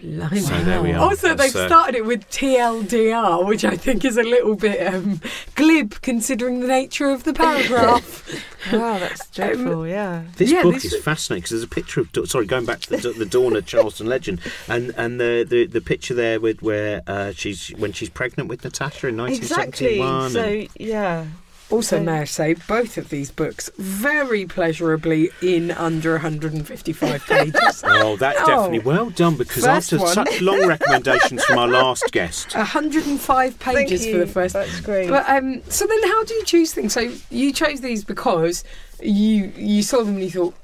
Blimey. 0.00 0.40
So 0.40 0.60
there 0.64 0.82
we 0.82 0.92
are. 0.92 0.98
Also, 1.00 1.34
That's, 1.34 1.52
they've 1.52 1.62
uh, 1.62 1.66
started 1.68 1.94
it 1.96 2.04
with 2.04 2.28
TLDR, 2.30 3.46
which 3.46 3.64
I 3.64 3.76
think 3.76 4.04
is 4.04 4.16
a 4.16 4.22
little 4.22 4.54
bit 4.54 4.92
um, 4.94 5.20
glib 5.54 5.94
considering 6.02 6.60
the 6.60 6.66
nature 6.66 7.10
of 7.10 7.24
the 7.24 7.32
paragraph. 7.34 8.22
Wow, 8.72 8.98
that's 8.98 9.28
dreadful. 9.28 9.86
yeah. 9.86 10.22
This 10.36 10.50
Yeah, 10.50 10.62
book 10.62 10.72
this- 10.72 10.86
is 10.86 11.04
fascinating 11.04 11.42
because 11.42 11.50
there's 11.50 11.62
a 11.64 11.68
picture 11.68 12.00
of 12.00 12.08
sorry 12.30 12.46
going 12.46 12.64
back 12.64 12.80
to 12.80 12.96
the, 12.96 13.10
the 13.12 13.26
dawn 13.26 13.54
of 13.56 13.66
Charleston 13.66 14.06
legend 14.06 14.40
and 14.68 14.94
and 14.96 15.20
the, 15.20 15.44
the, 15.46 15.66
the 15.66 15.82
picture 15.82 16.14
there 16.14 16.40
with 16.40 16.62
where 16.62 17.02
uh, 17.06 17.32
she's 17.32 17.68
when 17.76 17.92
she's 17.92 18.08
pregnant 18.08 18.48
with 18.48 18.64
Natasha 18.64 19.08
in 19.08 19.20
Exactly. 19.20 19.98
1971. 20.00 20.24
and- 20.24 20.32
So 20.32 20.74
yeah. 20.82 21.26
Also, 21.74 21.96
So- 21.98 22.02
may 22.04 22.20
I 22.20 22.24
say, 22.24 22.54
both 22.68 22.96
of 22.98 23.08
these 23.08 23.30
books 23.32 23.68
very 23.78 24.46
pleasurably 24.46 25.30
in 25.42 25.70
under 25.72 26.12
155 26.12 27.24
pages. 27.26 27.82
Oh, 27.84 28.16
that's 28.16 28.38
Oh. 28.42 28.46
definitely 28.46 28.78
well 28.80 29.10
done 29.10 29.36
because 29.36 29.64
First 29.64 29.92
after 29.92 29.98
one. 30.04 30.14
such 30.14 30.40
long 30.40 30.66
recommendations 30.66 31.42
from 31.44 31.58
our 31.58 31.66
last 31.68 32.04
guest, 32.12 32.54
105 32.54 33.54
Thank 33.56 33.76
pages 33.78 34.06
you. 34.06 34.12
for 34.12 34.18
the 34.20 34.26
first. 34.26 34.54
That's 34.54 34.80
great. 34.80 35.08
But 35.10 35.28
um, 35.28 35.62
so 35.68 35.86
then, 35.86 36.02
how 36.04 36.22
do 36.24 36.34
you 36.34 36.44
choose 36.44 36.72
things? 36.72 36.92
So 36.92 37.10
you 37.30 37.52
chose 37.52 37.80
these 37.80 38.04
because 38.04 38.62
you 39.02 39.52
you 39.56 39.82
saw 39.82 39.98
them 40.04 40.14
and 40.14 40.22
you 40.22 40.30
thought, 40.30 40.54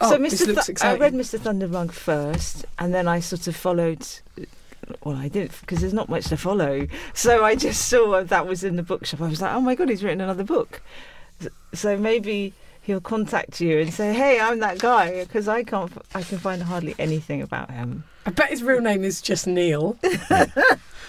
oh, 0.00 0.10
so 0.10 0.18
this 0.18 0.42
Mr. 0.42 0.54
looks 0.54 0.66
Thu- 0.66 0.86
I 0.88 0.96
read 0.96 1.14
Mr. 1.14 1.38
Thundermug 1.38 1.92
first, 1.92 2.64
and 2.78 2.92
then 2.92 3.06
I 3.06 3.20
sort 3.20 3.46
of 3.46 3.54
followed. 3.54 4.04
Well, 5.04 5.16
I 5.16 5.28
didn't 5.28 5.60
because 5.60 5.80
there's 5.80 5.94
not 5.94 6.08
much 6.08 6.26
to 6.26 6.36
follow. 6.36 6.86
So 7.14 7.44
I 7.44 7.54
just 7.54 7.88
saw 7.88 8.22
that 8.22 8.46
was 8.46 8.64
in 8.64 8.76
the 8.76 8.82
bookshop. 8.82 9.20
I 9.20 9.28
was 9.28 9.42
like, 9.42 9.54
oh 9.54 9.60
my 9.60 9.74
god, 9.74 9.88
he's 9.88 10.04
written 10.04 10.20
another 10.20 10.44
book. 10.44 10.80
So 11.74 11.96
maybe 11.96 12.54
he'll 12.86 13.00
contact 13.00 13.60
you 13.60 13.80
and 13.80 13.92
say, 13.92 14.14
hey, 14.14 14.38
I'm 14.40 14.60
that 14.60 14.78
guy 14.78 15.24
because 15.24 15.48
I 15.48 15.64
can't. 15.64 15.90
f- 15.90 16.06
I 16.14 16.22
can 16.22 16.38
find 16.38 16.62
hardly 16.62 16.94
anything 16.98 17.42
about 17.42 17.70
him. 17.70 18.04
I 18.24 18.30
bet 18.30 18.50
his 18.50 18.62
real 18.62 18.80
name 18.80 19.04
is 19.04 19.20
just 19.20 19.46
Neil. 19.46 19.98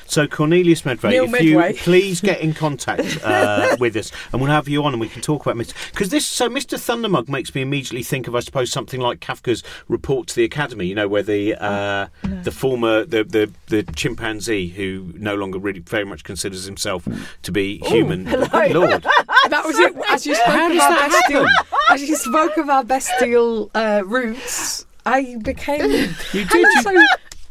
So 0.09 0.25
Cornelius 0.25 0.84
Medvei, 0.84 1.09
Neil 1.09 1.25
if 1.25 1.32
Medway. 1.32 1.73
you 1.73 1.80
please 1.80 2.21
get 2.21 2.39
in 2.39 2.53
contact 2.53 3.19
uh, 3.23 3.75
with 3.78 3.95
us, 3.97 4.09
and 4.32 4.41
we'll 4.41 4.49
have 4.49 4.69
you 4.69 4.84
on, 4.86 4.93
and 4.93 5.01
we 5.01 5.09
can 5.09 5.21
talk 5.21 5.45
about 5.45 5.57
Mr. 5.57 5.73
Because 5.91 6.09
this, 6.09 6.25
so 6.25 6.49
Mr. 6.49 6.78
Thundermug 6.78 7.28
makes 7.28 7.53
me 7.53 7.61
immediately 7.61 8.03
think 8.03 8.28
of, 8.28 8.34
I 8.34 8.39
suppose, 8.39 8.71
something 8.71 9.01
like 9.01 9.19
Kafka's 9.19 9.63
report 9.89 10.28
to 10.30 10.36
the 10.36 10.45
Academy. 10.45 10.86
You 10.86 10.95
know, 10.95 11.09
where 11.09 11.23
the 11.23 11.55
uh, 11.61 12.07
the 12.23 12.51
former 12.51 13.03
the, 13.03 13.25
the 13.25 13.51
the 13.67 13.84
chimpanzee 13.84 14.69
who 14.69 15.11
no 15.15 15.36
longer 15.36 15.59
really 15.59 15.80
very 15.82 16.05
much 16.05 16.23
considers 16.23 16.63
himself 16.63 17.05
to 17.43 17.51
be 17.51 17.80
human. 17.80 18.23
Good 18.23 18.71
Lord, 18.71 19.05
That 19.48 19.66
was 19.66 19.78
it. 19.80 19.95
As 20.10 20.26
you 20.26 20.36
spoke 20.36 20.48
How 20.48 20.68
of 20.68 20.74
does 20.74 20.82
our 20.82 20.89
that 20.91 21.10
bestial, 21.12 21.45
happen? 21.48 21.78
as 21.89 22.10
you 22.10 22.16
spoke 22.16 22.58
of 22.58 22.70
our 22.70 22.84
bestial 22.84 23.72
uh, 23.74 24.04
roots, 24.06 24.86
I 25.06 25.38
became. 25.41 25.89
You 26.34 26.45
did, 26.45 26.54
you- 26.54 26.82
So, 26.82 26.93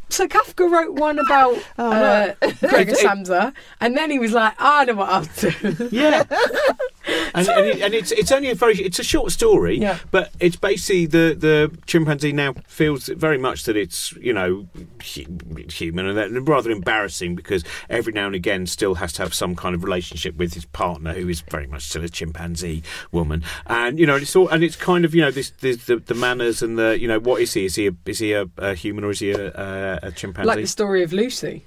so 0.08 0.28
Kafka 0.28 0.70
wrote 0.70 0.94
one 0.94 1.18
about 1.18 1.58
Oh, 1.78 1.90
uh, 1.92 2.34
Gregor 2.68 2.92
Samsa, 2.94 3.52
and 3.80 3.96
then 3.96 4.10
he 4.10 4.18
was 4.18 4.32
like, 4.32 4.54
"I 4.58 4.84
know 4.84 4.94
what 4.94 5.08
I'll 5.08 5.24
do." 5.24 5.88
Yeah. 5.90 6.22
and 7.34 7.48
and, 7.48 7.66
it, 7.66 7.80
and 7.82 7.94
it's 7.94 8.12
it's 8.12 8.32
only 8.32 8.50
a 8.50 8.54
very 8.54 8.74
it's 8.76 8.98
a 8.98 9.04
short 9.04 9.32
story, 9.32 9.78
Yeah. 9.78 9.98
but 10.10 10.30
it's 10.40 10.56
basically 10.56 11.06
the 11.06 11.34
the 11.38 11.76
chimpanzee 11.86 12.32
now 12.32 12.54
feels 12.66 13.06
very 13.08 13.38
much 13.38 13.64
that 13.64 13.76
it's 13.76 14.12
you 14.14 14.32
know 14.32 14.66
human 15.00 16.06
and 16.06 16.16
that- 16.18 16.30
rather 16.48 16.70
embarrassing 16.70 17.34
because 17.34 17.64
every 17.88 18.12
now 18.12 18.26
and 18.26 18.34
again 18.34 18.66
still 18.66 18.96
has 18.96 19.12
to 19.14 19.22
have 19.22 19.34
some 19.34 19.54
kind 19.54 19.74
of 19.74 19.82
relationship 19.84 20.36
with 20.36 20.54
his 20.54 20.64
partner 20.66 21.12
who 21.12 21.28
is 21.28 21.40
very 21.42 21.66
much 21.66 21.82
still 21.84 22.04
a 22.04 22.08
chimpanzee 22.08 22.82
woman, 23.12 23.42
and 23.66 23.98
you 23.98 24.06
know 24.06 24.16
it's 24.16 24.34
all 24.36 24.48
and 24.48 24.62
it's 24.64 24.76
kind 24.76 25.04
of 25.04 25.14
you 25.14 25.22
know 25.22 25.30
this, 25.30 25.50
this 25.60 25.84
the 25.86 25.96
the 25.96 26.14
manners 26.14 26.62
and 26.62 26.78
the 26.78 26.98
you 26.98 27.08
know 27.08 27.18
what 27.18 27.40
is 27.40 27.52
he 27.54 27.64
is 27.64 27.74
he 27.74 27.86
a, 27.88 27.92
is 28.06 28.18
he 28.18 28.32
a, 28.32 28.46
a 28.58 28.74
human 28.74 29.04
or 29.04 29.10
is 29.10 29.20
he 29.20 29.30
a, 29.30 29.48
a, 29.54 29.98
a 30.08 30.12
chimpanzee? 30.12 30.46
like 30.48 30.60
the 30.60 30.66
story 30.66 31.02
of 31.02 31.12
Lucy. 31.12 31.64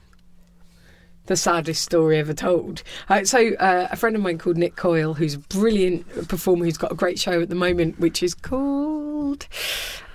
The 1.30 1.38
saddest 1.38 1.84
story 1.84 2.18
ever 2.18 2.34
told. 2.34 2.82
Uh, 3.08 3.24
so, 3.24 3.54
uh, 3.60 3.88
a 3.92 3.96
friend 3.96 4.16
of 4.16 4.22
mine 4.24 4.40
called 4.40 4.58
Nick 4.58 4.76
Coyle, 4.76 5.14
who's 5.14 5.36
a 5.36 5.38
brilliant 5.38 6.28
performer, 6.28 6.66
who's 6.66 6.76
got 6.76 6.92
a 6.92 6.96
great 6.96 7.20
show 7.20 7.40
at 7.40 7.50
the 7.50 7.56
moment, 7.56 8.00
which 8.00 8.24
is 8.24 8.34
called. 8.34 9.46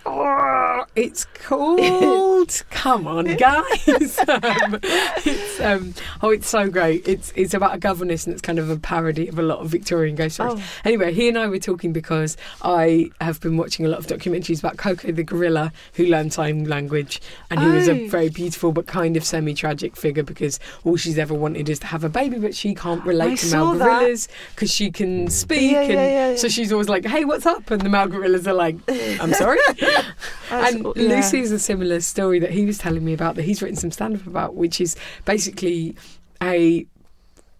Oh, 0.06 0.84
it's 0.96 1.24
called. 1.24 2.62
Come 2.70 3.06
on, 3.06 3.36
guys! 3.36 4.18
um, 4.28 4.78
it's 4.82 5.60
um, 5.60 5.94
oh, 6.22 6.28
it's 6.30 6.46
so 6.48 6.68
great. 6.68 7.08
It's 7.08 7.32
it's 7.34 7.54
about 7.54 7.74
a 7.74 7.78
governess, 7.78 8.26
and 8.26 8.32
it's 8.34 8.42
kind 8.42 8.58
of 8.58 8.68
a 8.68 8.76
parody 8.76 9.28
of 9.28 9.38
a 9.38 9.42
lot 9.42 9.60
of 9.60 9.68
Victorian 9.70 10.14
ghost 10.14 10.34
stories. 10.34 10.58
Oh. 10.58 10.62
Anyway, 10.84 11.14
he 11.14 11.28
and 11.28 11.38
I 11.38 11.46
were 11.46 11.58
talking 11.58 11.92
because 11.94 12.36
I 12.62 13.10
have 13.20 13.40
been 13.40 13.56
watching 13.56 13.86
a 13.86 13.88
lot 13.88 13.98
of 13.98 14.06
documentaries 14.06 14.58
about 14.58 14.76
Coco 14.76 15.10
the 15.10 15.22
gorilla 15.22 15.72
who 15.94 16.04
learned 16.06 16.34
sign 16.34 16.64
language, 16.64 17.22
and 17.50 17.60
who 17.60 17.72
was 17.72 17.88
a 17.88 18.04
Oh. 18.04 18.08
very 18.08 18.28
beautiful 18.28 18.72
but 18.72 18.86
kind 18.86 19.16
of 19.16 19.24
semi-tragic 19.24 19.96
figure 19.96 20.22
because 20.24 20.58
all 20.84 20.96
she's 20.96 21.16
ever 21.18 21.32
wanted 21.32 21.68
is 21.68 21.78
to 21.78 21.86
have 21.86 22.04
a 22.04 22.08
baby, 22.10 22.38
but 22.38 22.54
she 22.54 22.74
can't 22.74 23.04
relate 23.06 23.32
I 23.32 23.36
to 23.36 23.46
male 23.52 23.74
gorillas 23.78 24.28
because 24.54 24.70
she 24.70 24.90
can 24.90 25.28
speak, 25.30 25.72
yeah, 25.72 25.80
and 25.82 25.92
yeah, 25.92 26.30
yeah. 26.30 26.36
so 26.36 26.48
she's 26.48 26.72
always 26.72 26.88
like, 26.90 27.06
"Hey, 27.06 27.24
what's 27.24 27.46
up?" 27.46 27.70
And 27.70 27.80
the 27.80 27.88
male 27.88 28.08
gorillas 28.08 28.46
are 28.46 28.52
like, 28.54 28.76
"I'm 28.88 29.32
sorry." 29.32 29.58
And 30.50 30.84
yeah. 30.94 31.16
Lucy's 31.16 31.50
a 31.50 31.58
similar 31.58 32.00
story 32.00 32.38
that 32.38 32.50
he 32.50 32.64
was 32.66 32.78
telling 32.78 33.04
me 33.04 33.12
about 33.12 33.34
that 33.36 33.42
he's 33.42 33.60
written 33.62 33.76
some 33.76 33.90
stand-up 33.90 34.26
about, 34.26 34.54
which 34.54 34.80
is 34.80 34.94
basically 35.24 35.96
a 36.42 36.86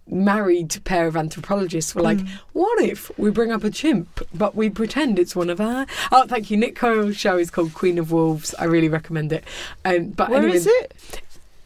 married 0.07 0.77
pair 0.85 1.07
of 1.07 1.17
anthropologists 1.17 1.95
were 1.95 2.03
like, 2.03 2.19
Mm. 2.19 2.29
what 2.53 2.83
if 2.83 3.11
we 3.19 3.31
bring 3.31 3.51
up 3.51 3.65
a 3.65 3.71
chimp, 3.71 4.21
but 4.35 4.55
we 4.55 4.69
pretend 4.69 5.19
it's 5.19 5.35
one 5.35 5.49
of 5.49 5.61
our? 5.61 5.87
Oh, 6.13 6.27
thank 6.27 6.51
you. 6.51 6.57
Nick 6.59 6.77
Coyle's 6.77 7.17
show 7.17 7.39
is 7.39 7.51
called 7.51 7.73
Queen 7.75 7.99
of 7.99 8.13
Wolves. 8.13 8.55
I 8.59 8.65
really 8.65 8.89
recommend 8.91 9.33
it. 9.33 9.45
Um, 9.85 10.09
but 10.11 10.29
Where 10.29 10.41
anyway, 10.41 10.57
is 10.57 10.67
it? 10.67 11.23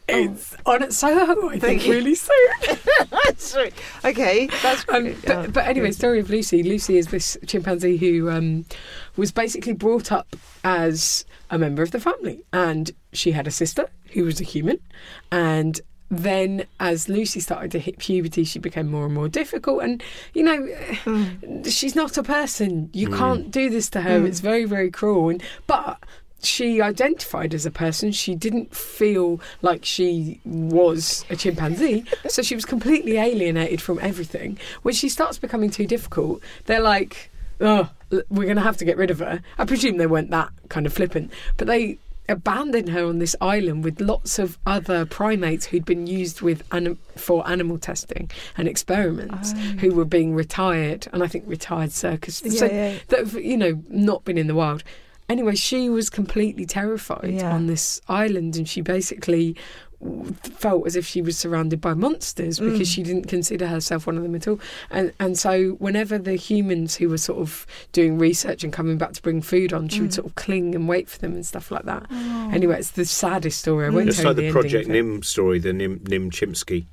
It's 0.09 0.55
on 0.65 0.83
at 0.83 0.93
Soho, 0.93 1.47
I 1.49 1.59
think, 1.59 1.81
Thank 1.81 1.83
really 1.83 2.15
soon. 2.15 2.77
Sorry. 3.37 3.71
Okay, 4.05 4.47
that's 4.61 4.85
Um, 4.89 5.15
but, 5.25 5.35
Oh, 5.37 5.47
but 5.51 5.65
anyway, 5.67 5.87
good. 5.87 5.95
story 5.95 6.19
of 6.19 6.29
Lucy. 6.29 6.63
Lucy 6.63 6.97
is 6.97 7.07
this 7.07 7.37
chimpanzee 7.45 7.97
who 7.97 8.29
um, 8.29 8.65
was 9.17 9.31
basically 9.31 9.73
brought 9.73 10.11
up 10.11 10.35
as 10.63 11.25
a 11.49 11.57
member 11.57 11.81
of 11.83 11.91
the 11.91 11.99
family, 11.99 12.41
and 12.53 12.91
she 13.13 13.31
had 13.31 13.47
a 13.47 13.51
sister 13.51 13.89
who 14.13 14.23
was 14.23 14.39
a 14.39 14.43
human, 14.43 14.79
and 15.31 15.81
then 16.11 16.65
as 16.79 17.07
Lucy 17.07 17.39
started 17.39 17.69
to 17.71 17.77
hit 17.79 17.99
puberty, 17.99 18.43
she 18.43 18.57
became 18.57 18.89
more 18.89 19.05
and 19.05 19.13
more 19.13 19.29
difficult. 19.29 19.83
And 19.83 20.01
you 20.33 20.41
know, 20.43 20.57
Mm. 21.05 21.71
she's 21.71 21.95
not 21.95 22.17
a 22.17 22.23
person. 22.23 22.89
You 22.93 23.09
can't 23.09 23.51
do 23.51 23.69
this 23.69 23.89
to 23.91 24.01
her. 24.01 24.19
Mm. 24.21 24.27
It's 24.27 24.39
very, 24.39 24.65
very 24.65 24.89
cruel. 24.89 25.29
And 25.29 25.43
but 25.67 25.99
she 26.41 26.81
identified 26.81 27.53
as 27.53 27.65
a 27.65 27.71
person. 27.71 28.11
She 28.11 28.35
didn't 28.35 28.75
feel 28.75 29.39
like 29.61 29.85
she 29.85 30.39
was 30.45 31.25
a 31.29 31.35
chimpanzee, 31.35 32.05
so 32.29 32.41
she 32.41 32.55
was 32.55 32.65
completely 32.65 33.17
alienated 33.17 33.81
from 33.81 33.99
everything. 33.99 34.57
When 34.83 34.93
she 34.93 35.09
starts 35.09 35.37
becoming 35.37 35.69
too 35.69 35.85
difficult, 35.85 36.41
they're 36.65 36.79
like, 36.81 37.29
"Oh, 37.59 37.89
we're 38.29 38.45
going 38.45 38.55
to 38.55 38.61
have 38.61 38.77
to 38.77 38.85
get 38.85 38.97
rid 38.97 39.11
of 39.11 39.19
her." 39.19 39.41
I 39.57 39.65
presume 39.65 39.97
they 39.97 40.07
weren't 40.07 40.31
that 40.31 40.49
kind 40.69 40.85
of 40.85 40.93
flippant, 40.93 41.31
but 41.57 41.67
they 41.67 41.97
abandoned 42.27 42.89
her 42.89 43.03
on 43.05 43.17
this 43.17 43.35
island 43.41 43.83
with 43.83 43.99
lots 43.99 44.37
of 44.37 44.59
other 44.67 45.03
primates 45.03 45.65
who'd 45.65 45.83
been 45.83 46.05
used 46.05 46.41
with 46.41 46.61
anim- 46.71 46.99
for 47.15 47.47
animal 47.49 47.79
testing 47.79 48.29
and 48.55 48.67
experiments 48.67 49.51
Oh. 49.55 49.59
who 49.79 49.95
were 49.95 50.05
being 50.05 50.35
retired 50.35 51.07
and 51.11 51.23
I 51.23 51.27
think 51.27 51.45
retired 51.47 51.91
circus 51.91 52.43
Yeah, 52.45 52.51
so 52.51 52.65
yeah. 52.67 52.93
that 53.07 53.19
have 53.21 53.33
you 53.33 53.57
know 53.57 53.81
not 53.89 54.25
been 54.25 54.37
in 54.37 54.45
the 54.45 54.53
wild 54.53 54.83
anyway 55.29 55.55
she 55.55 55.89
was 55.89 56.09
completely 56.09 56.65
terrified 56.65 57.31
Yeah. 57.35 57.53
on 57.53 57.67
this 57.67 58.01
island 58.09 58.57
and 58.57 58.67
she 58.67 58.81
basically 58.81 59.55
felt 60.57 60.87
as 60.87 60.95
if 60.95 61.05
she 61.05 61.21
was 61.21 61.37
surrounded 61.37 61.81
by 61.81 61.93
monsters 61.93 62.57
because 62.59 62.87
Mm. 62.87 62.93
she 62.95 63.03
didn't 63.03 63.27
consider 63.27 63.67
herself 63.67 64.07
one 64.07 64.15
of 64.15 64.23
them 64.23 64.33
at 64.33 64.47
all 64.47 64.57
and 64.89 65.11
and 65.19 65.37
so 65.37 65.71
whenever 65.79 66.17
the 66.17 66.35
humans 66.35 66.95
who 66.95 67.09
were 67.09 67.17
sort 67.17 67.39
of 67.39 67.67
doing 67.91 68.17
research 68.17 68.63
and 68.63 68.71
coming 68.71 68.97
back 68.97 69.11
to 69.13 69.21
bring 69.21 69.41
food 69.41 69.73
on 69.73 69.89
she 69.89 69.99
would 70.01 70.11
Mm. 70.11 70.13
sort 70.13 70.27
of 70.27 70.35
cling 70.35 70.73
and 70.73 70.87
wait 70.87 71.09
for 71.09 71.19
them 71.19 71.33
and 71.33 71.45
stuff 71.45 71.69
like 71.69 71.83
that 71.83 72.05
Oh. 72.09 72.49
anyway 72.53 72.77
it's 72.79 72.91
the 72.91 73.05
saddest 73.05 73.59
story 73.59 73.87
I 73.87 73.89
Mm. 73.89 73.93
won't 73.95 74.07
It's 74.09 74.17
tell 74.17 74.27
like 74.27 74.37
you 74.37 74.41
the 74.43 74.47
the 74.47 74.53
Project 74.53 74.87
ending 74.87 74.99
of 75.01 75.05
it. 75.07 75.11
Nim 75.15 75.23
story, 75.23 75.59
the 75.59 75.73
Nim 75.73 76.01
Nim 76.07 76.31
Chimpsky. 76.31 76.85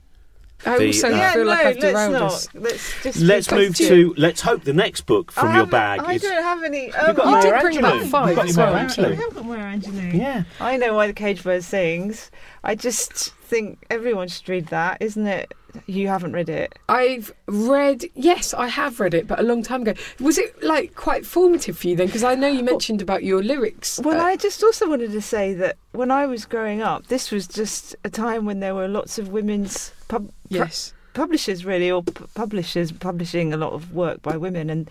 I 0.64 0.78
the, 0.78 0.86
also 0.86 1.08
uh, 1.08 1.10
yeah, 1.10 1.32
feel 1.32 1.44
no, 1.44 1.50
like 1.50 1.58
I've 1.66 1.74
let's 1.76 1.80
derailed 1.86 2.12
not. 2.12 2.22
us 2.22 2.48
Let's 2.54 3.02
just 3.02 3.20
Let's 3.20 3.50
move 3.50 3.74
to- 3.76 3.88
to. 3.88 4.14
Let's 4.16 4.40
hope 4.40 4.64
the 4.64 4.72
next 4.72 5.02
book 5.02 5.30
from 5.30 5.54
your 5.54 5.66
bag 5.66 6.00
I 6.00 6.14
is. 6.14 6.22
don't 6.22 6.42
have 6.42 6.62
any. 6.64 6.86
You've 6.86 6.94
Oh, 6.98 7.12
got 7.12 7.26
I 7.26 7.36
You 7.36 7.42
did 7.42 7.50
Maya 7.52 7.60
bring 7.60 7.78
about 7.78 7.94
Angelou. 8.00 8.08
five 8.10 8.28
You've 8.28 8.36
got 8.36 8.48
as 8.48 8.56
Maya 8.56 8.66
well, 8.66 8.74
I 8.76 8.80
actually. 8.80 9.04
Angelou. 9.16 9.16
have 9.24 9.34
got 9.34 9.44
Maya 9.46 9.76
Angelou. 9.78 10.14
Yeah. 10.18 10.42
I 10.60 10.76
know 10.78 10.94
why 10.94 11.06
the 11.08 11.12
cage 11.12 11.42
bird 11.44 11.62
sings. 11.62 12.30
I 12.64 12.74
just 12.74 13.12
think 13.34 13.84
everyone 13.90 14.28
should 14.28 14.48
read 14.48 14.66
that, 14.68 14.96
isn't 15.00 15.26
it? 15.26 15.52
You 15.86 16.08
haven't 16.08 16.32
read 16.32 16.48
it. 16.48 16.74
I've 16.88 17.34
read, 17.46 18.06
yes, 18.14 18.54
I 18.54 18.66
have 18.68 18.98
read 18.98 19.12
it, 19.12 19.28
but 19.28 19.38
a 19.38 19.42
long 19.42 19.62
time 19.62 19.82
ago. 19.82 19.92
Was 20.20 20.38
it 20.38 20.62
like 20.64 20.94
quite 20.94 21.26
formative 21.26 21.76
for 21.76 21.88
you 21.88 21.96
then? 21.96 22.06
Because 22.06 22.24
I 22.24 22.34
know 22.34 22.48
you 22.48 22.64
mentioned 22.64 23.02
about 23.02 23.22
your 23.24 23.42
lyrics. 23.42 24.00
Well, 24.02 24.18
uh, 24.18 24.24
I 24.24 24.36
just 24.36 24.62
also 24.64 24.88
wanted 24.88 25.12
to 25.12 25.20
say 25.20 25.52
that 25.52 25.76
when 25.92 26.10
I 26.10 26.24
was 26.24 26.46
growing 26.46 26.80
up, 26.80 27.08
this 27.08 27.30
was 27.30 27.46
just 27.46 27.94
a 28.04 28.10
time 28.10 28.46
when 28.46 28.60
there 28.60 28.74
were 28.74 28.88
lots 28.88 29.18
of 29.18 29.28
women's 29.28 29.92
pub- 30.08 30.28
pu- 30.28 30.32
yes, 30.48 30.94
publishers, 31.14 31.64
really, 31.64 31.90
or 31.90 32.02
p- 32.02 32.24
publishers 32.34 32.92
publishing 32.92 33.52
a 33.52 33.56
lot 33.56 33.72
of 33.72 33.92
work 33.92 34.22
by 34.22 34.36
women, 34.36 34.70
and 34.70 34.90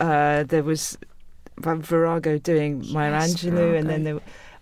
uh, 0.00 0.42
there 0.44 0.62
was 0.62 0.98
Virago 1.58 2.38
doing 2.38 2.84
Maya 2.92 3.10
Yes, 3.12 3.34
Angelou, 3.34 3.78
and 3.78 3.88
then 3.88 4.04
there, 4.04 4.20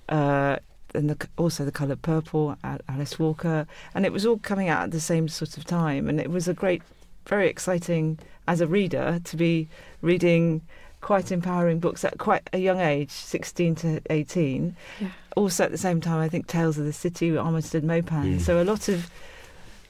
uh, 0.09 0.57
and 0.95 1.11
the, 1.11 1.29
also 1.37 1.65
the 1.65 1.73
Colour 1.73 1.97
Purple, 1.97 2.57
Alice 2.89 3.19
Walker, 3.19 3.67
and 3.95 4.07
it 4.07 4.13
was 4.13 4.25
all 4.25 4.39
coming 4.39 4.69
out 4.69 4.85
at 4.85 4.91
the 4.93 5.01
same 5.01 5.29
sort 5.29 5.57
of 5.57 5.65
time, 5.65 6.09
and 6.09 6.21
it 6.21 6.31
was 6.31 6.47
a 6.47 6.55
great, 6.55 6.83
very 7.27 7.49
exciting 7.49 8.19
as 8.47 8.61
a 8.61 8.67
reader 8.67 9.21
to 9.25 9.37
be 9.37 9.69
reading 10.03 10.61
quite 11.01 11.31
empowering 11.31 11.81
books 11.81 12.05
at 12.05 12.17
quite 12.19 12.49
a 12.53 12.59
young 12.59 12.81
age, 12.81 13.11
16 13.11 13.75
to 13.75 14.01
18. 14.09 14.75
Yeah. 15.01 15.09
Also 15.37 15.65
at 15.65 15.71
the 15.71 15.79
same 15.79 16.01
time, 16.01 16.19
I 16.19 16.29
think 16.29 16.47
Tales 16.47 16.79
of 16.79 16.85
the 16.87 16.93
City, 16.93 17.31
with 17.31 17.41
Armistead 17.41 17.83
Maupin. 17.83 18.39
Mm. 18.39 18.41
So 18.41 18.63
a 18.63 18.65
lot 18.65 18.89
of, 18.89 19.11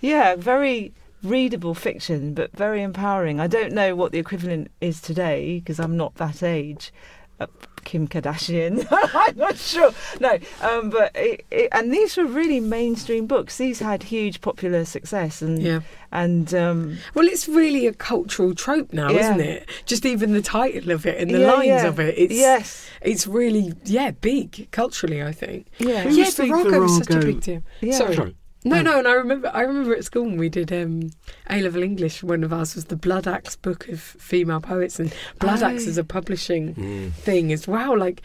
yeah, 0.05 0.37
very 0.37 0.93
readable 1.23 1.75
fiction, 1.75 2.35
but 2.35 2.53
very 2.55 2.83
empowering. 2.83 3.41
I 3.41 3.47
don't 3.47 3.73
know 3.73 3.97
what 3.97 4.13
the 4.13 4.19
equivalent 4.19 4.71
is 4.81 5.01
today 5.01 5.59
because 5.61 5.81
I'm 5.81 5.97
not 5.97 6.17
that 6.17 6.43
age. 6.43 6.93
Uh, 7.41 7.47
Kim 7.85 8.07
Kardashian, 8.09 8.87
I'm 9.15 9.37
not 9.37 9.57
sure. 9.57 9.93
No, 10.21 10.39
um, 10.63 10.89
but 10.91 11.11
it, 11.17 11.45
it, 11.51 11.69
and 11.73 11.93
these 11.93 12.17
were 12.17 12.25
really 12.27 12.61
mainstream 12.61 13.27
books. 13.27 13.59
These 13.59 13.81
had 13.81 14.03
huge 14.05 14.41
popular 14.41 14.85
success, 14.85 15.43
and 15.43 15.61
yeah. 15.61 15.81
and 16.13 16.55
um, 16.55 16.99
Well, 17.15 17.27
it's 17.27 17.49
really 17.49 17.87
a 17.87 17.93
cultural 17.93 18.55
trope 18.55 18.93
now, 18.93 19.11
Yeah. 19.11 19.21
isn't 19.21 19.41
it? 19.41 19.69
Just 19.85 20.07
even 20.07 20.33
the 20.33 20.41
title 20.43 20.93
of 20.93 21.05
it 21.07 21.21
and 21.21 21.31
the 21.31 21.41
yeah, 21.41 21.53
lines 21.53 21.67
yeah. 21.67 21.87
of 21.87 21.99
it. 22.01 22.15
It's 22.17 22.33
yes, 22.35 22.89
it's 23.03 23.27
really 23.27 23.73
yeah 23.85 24.13
big 24.13 24.69
culturally. 24.71 25.23
I 25.23 25.33
think. 25.33 25.67
yeah, 25.79 26.03
Who 26.03 26.09
was 26.11 26.19
yeah, 26.19 26.31
the 26.31 26.47
Virago 26.47 26.81
was 26.83 26.97
such 26.99 27.11
a 27.11 27.19
big 27.19 27.41
deal. 27.41 27.63
yeah. 27.81 27.99
Sorry. 27.99 28.15
Sorry. 28.17 28.37
No, 28.67 28.79
Oh. 28.79 28.83
no, 28.83 28.99
and 28.99 29.07
I 29.09 29.13
remember 29.13 29.51
I 29.53 29.61
remember 29.61 29.95
at 29.95 30.05
school 30.05 30.25
when 30.25 30.39
we 30.39 30.49
did 30.49 30.73
um, 30.73 31.11
A 31.51 31.61
level 31.61 31.83
English. 31.83 32.23
One 32.23 32.43
of 32.45 32.53
ours 32.53 32.75
was 32.75 32.87
the 32.87 32.97
Bloodaxe 32.97 33.57
book 33.61 33.89
of 33.89 34.01
female 34.01 34.61
poets, 34.61 34.99
and 34.99 35.13
Blood 35.39 35.63
Oh. 35.63 35.67
Axe 35.67 35.87
is 35.87 35.99
a 35.99 36.05
publishing 36.05 36.75
Mm. 36.75 37.13
thing 37.13 37.53
as 37.53 37.69
well. 37.69 37.99
Like, 37.99 38.23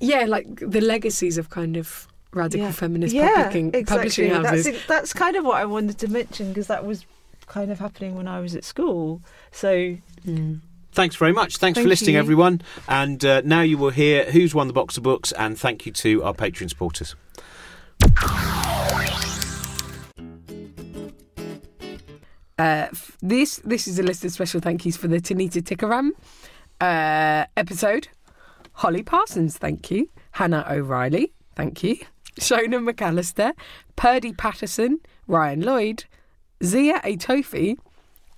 yeah, 0.00 0.24
like 0.26 0.46
the 0.60 0.80
legacies 0.80 1.38
of 1.38 1.50
kind 1.50 1.76
of 1.76 2.06
radical 2.32 2.66
yeah. 2.66 2.72
feminist 2.72 3.14
yeah, 3.14 3.34
publishing, 3.44 3.68
exactly. 3.68 3.84
publishing 3.96 4.30
houses. 4.30 4.64
That's, 4.66 4.86
that's 4.86 5.12
kind 5.12 5.34
of 5.36 5.44
what 5.44 5.56
I 5.56 5.64
wanted 5.64 5.98
to 5.98 6.08
mention 6.08 6.48
because 6.48 6.66
that 6.68 6.84
was 6.86 7.04
kind 7.46 7.70
of 7.72 7.78
happening 7.78 8.14
when 8.14 8.28
I 8.28 8.40
was 8.40 8.54
at 8.54 8.64
school. 8.64 9.20
So 9.50 9.96
Mm. 10.26 10.60
Thanks 10.92 11.16
very 11.16 11.32
much. 11.32 11.58
Thanks 11.58 11.78
for 11.78 11.86
listening, 11.86 12.14
you. 12.14 12.18
everyone. 12.20 12.60
And 12.88 13.24
uh, 13.24 13.42
now 13.44 13.60
you 13.60 13.78
will 13.78 13.90
hear 13.90 14.24
who's 14.30 14.54
won 14.54 14.66
the 14.66 14.72
box 14.72 14.96
of 14.96 15.02
books. 15.04 15.32
And 15.32 15.56
thank 15.58 15.86
you 15.86 15.92
to 15.92 16.24
our 16.24 16.34
Patreon 16.34 16.68
supporters. 16.70 17.14
Uh, 22.58 22.88
this 23.20 23.56
this 23.64 23.86
is 23.86 23.98
a 23.98 24.02
list 24.02 24.24
of 24.24 24.32
special 24.32 24.60
thank 24.60 24.84
yous 24.84 24.96
for 24.96 25.06
the 25.08 25.20
Tanita 25.20 25.62
Tikaram 25.62 26.10
uh, 26.80 27.46
episode. 27.56 28.08
Holly 28.72 29.02
Parsons, 29.02 29.56
thank 29.56 29.90
you. 29.90 30.08
Hannah 30.32 30.66
O'Reilly, 30.68 31.32
thank 31.54 31.82
you. 31.82 31.98
Shona 32.40 32.78
McAllister, 32.88 33.52
Purdy 33.96 34.32
Patterson, 34.32 35.00
Ryan 35.26 35.60
Lloyd, 35.62 36.04
Zia 36.62 37.00
Atofi, 37.00 37.76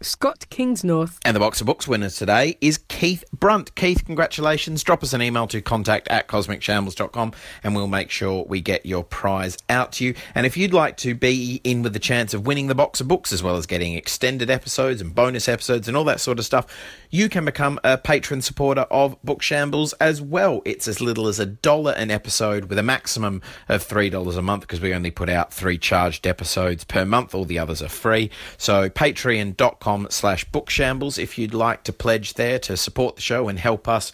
Scott 0.02 0.46
Kingsnorth, 0.50 1.18
And 1.26 1.36
the 1.36 1.40
box 1.40 1.60
of 1.60 1.66
books 1.66 1.86
winner 1.86 2.08
today 2.08 2.56
is 2.62 2.78
Keith 2.88 3.22
Brunt. 3.38 3.74
Keith, 3.74 4.02
congratulations. 4.06 4.82
Drop 4.82 5.02
us 5.02 5.12
an 5.12 5.20
email 5.20 5.46
to 5.48 5.60
contact 5.60 6.08
at 6.08 6.26
cosmicshambles.com 6.26 7.32
and 7.62 7.76
we'll 7.76 7.86
make 7.86 8.10
sure 8.10 8.46
we 8.48 8.62
get 8.62 8.86
your 8.86 9.04
prize 9.04 9.58
out 9.68 9.92
to 9.92 10.06
you. 10.06 10.14
And 10.34 10.46
if 10.46 10.56
you'd 10.56 10.72
like 10.72 10.96
to 10.98 11.14
be 11.14 11.60
in 11.64 11.82
with 11.82 11.92
the 11.92 11.98
chance 11.98 12.32
of 12.32 12.46
winning 12.46 12.68
the 12.68 12.74
box 12.74 13.02
of 13.02 13.08
books 13.08 13.30
as 13.30 13.42
well 13.42 13.56
as 13.56 13.66
getting 13.66 13.94
extended 13.94 14.48
episodes 14.48 15.02
and 15.02 15.14
bonus 15.14 15.48
episodes 15.48 15.86
and 15.86 15.94
all 15.94 16.04
that 16.04 16.20
sort 16.20 16.38
of 16.38 16.46
stuff, 16.46 16.66
you 17.10 17.28
can 17.28 17.44
become 17.44 17.80
a 17.82 17.98
patron 17.98 18.40
supporter 18.40 18.82
of 18.82 19.20
Book 19.22 19.42
Shambles 19.42 19.92
as 19.94 20.22
well. 20.22 20.62
It's 20.64 20.86
as 20.86 21.00
little 21.00 21.26
as 21.26 21.40
a 21.40 21.46
dollar 21.46 21.92
an 21.92 22.10
episode 22.10 22.66
with 22.66 22.78
a 22.78 22.82
maximum 22.82 23.42
of 23.68 23.86
$3 23.86 24.36
a 24.36 24.42
month 24.42 24.62
because 24.62 24.80
we 24.80 24.94
only 24.94 25.10
put 25.10 25.28
out 25.28 25.52
three 25.52 25.76
charged 25.76 26.26
episodes 26.26 26.84
per 26.84 27.04
month. 27.04 27.34
All 27.34 27.44
the 27.44 27.58
others 27.58 27.82
are 27.82 27.88
free. 27.88 28.30
So 28.56 28.88
patreon.com 28.88 30.06
slash 30.10 30.48
bookshambles 30.50 31.18
if 31.18 31.36
you'd 31.36 31.54
like 31.54 31.82
to 31.84 31.92
pledge 31.92 32.34
there 32.34 32.58
to 32.60 32.76
support 32.76 33.16
the 33.16 33.22
show 33.22 33.48
and 33.48 33.58
help 33.58 33.88
us 33.88 34.12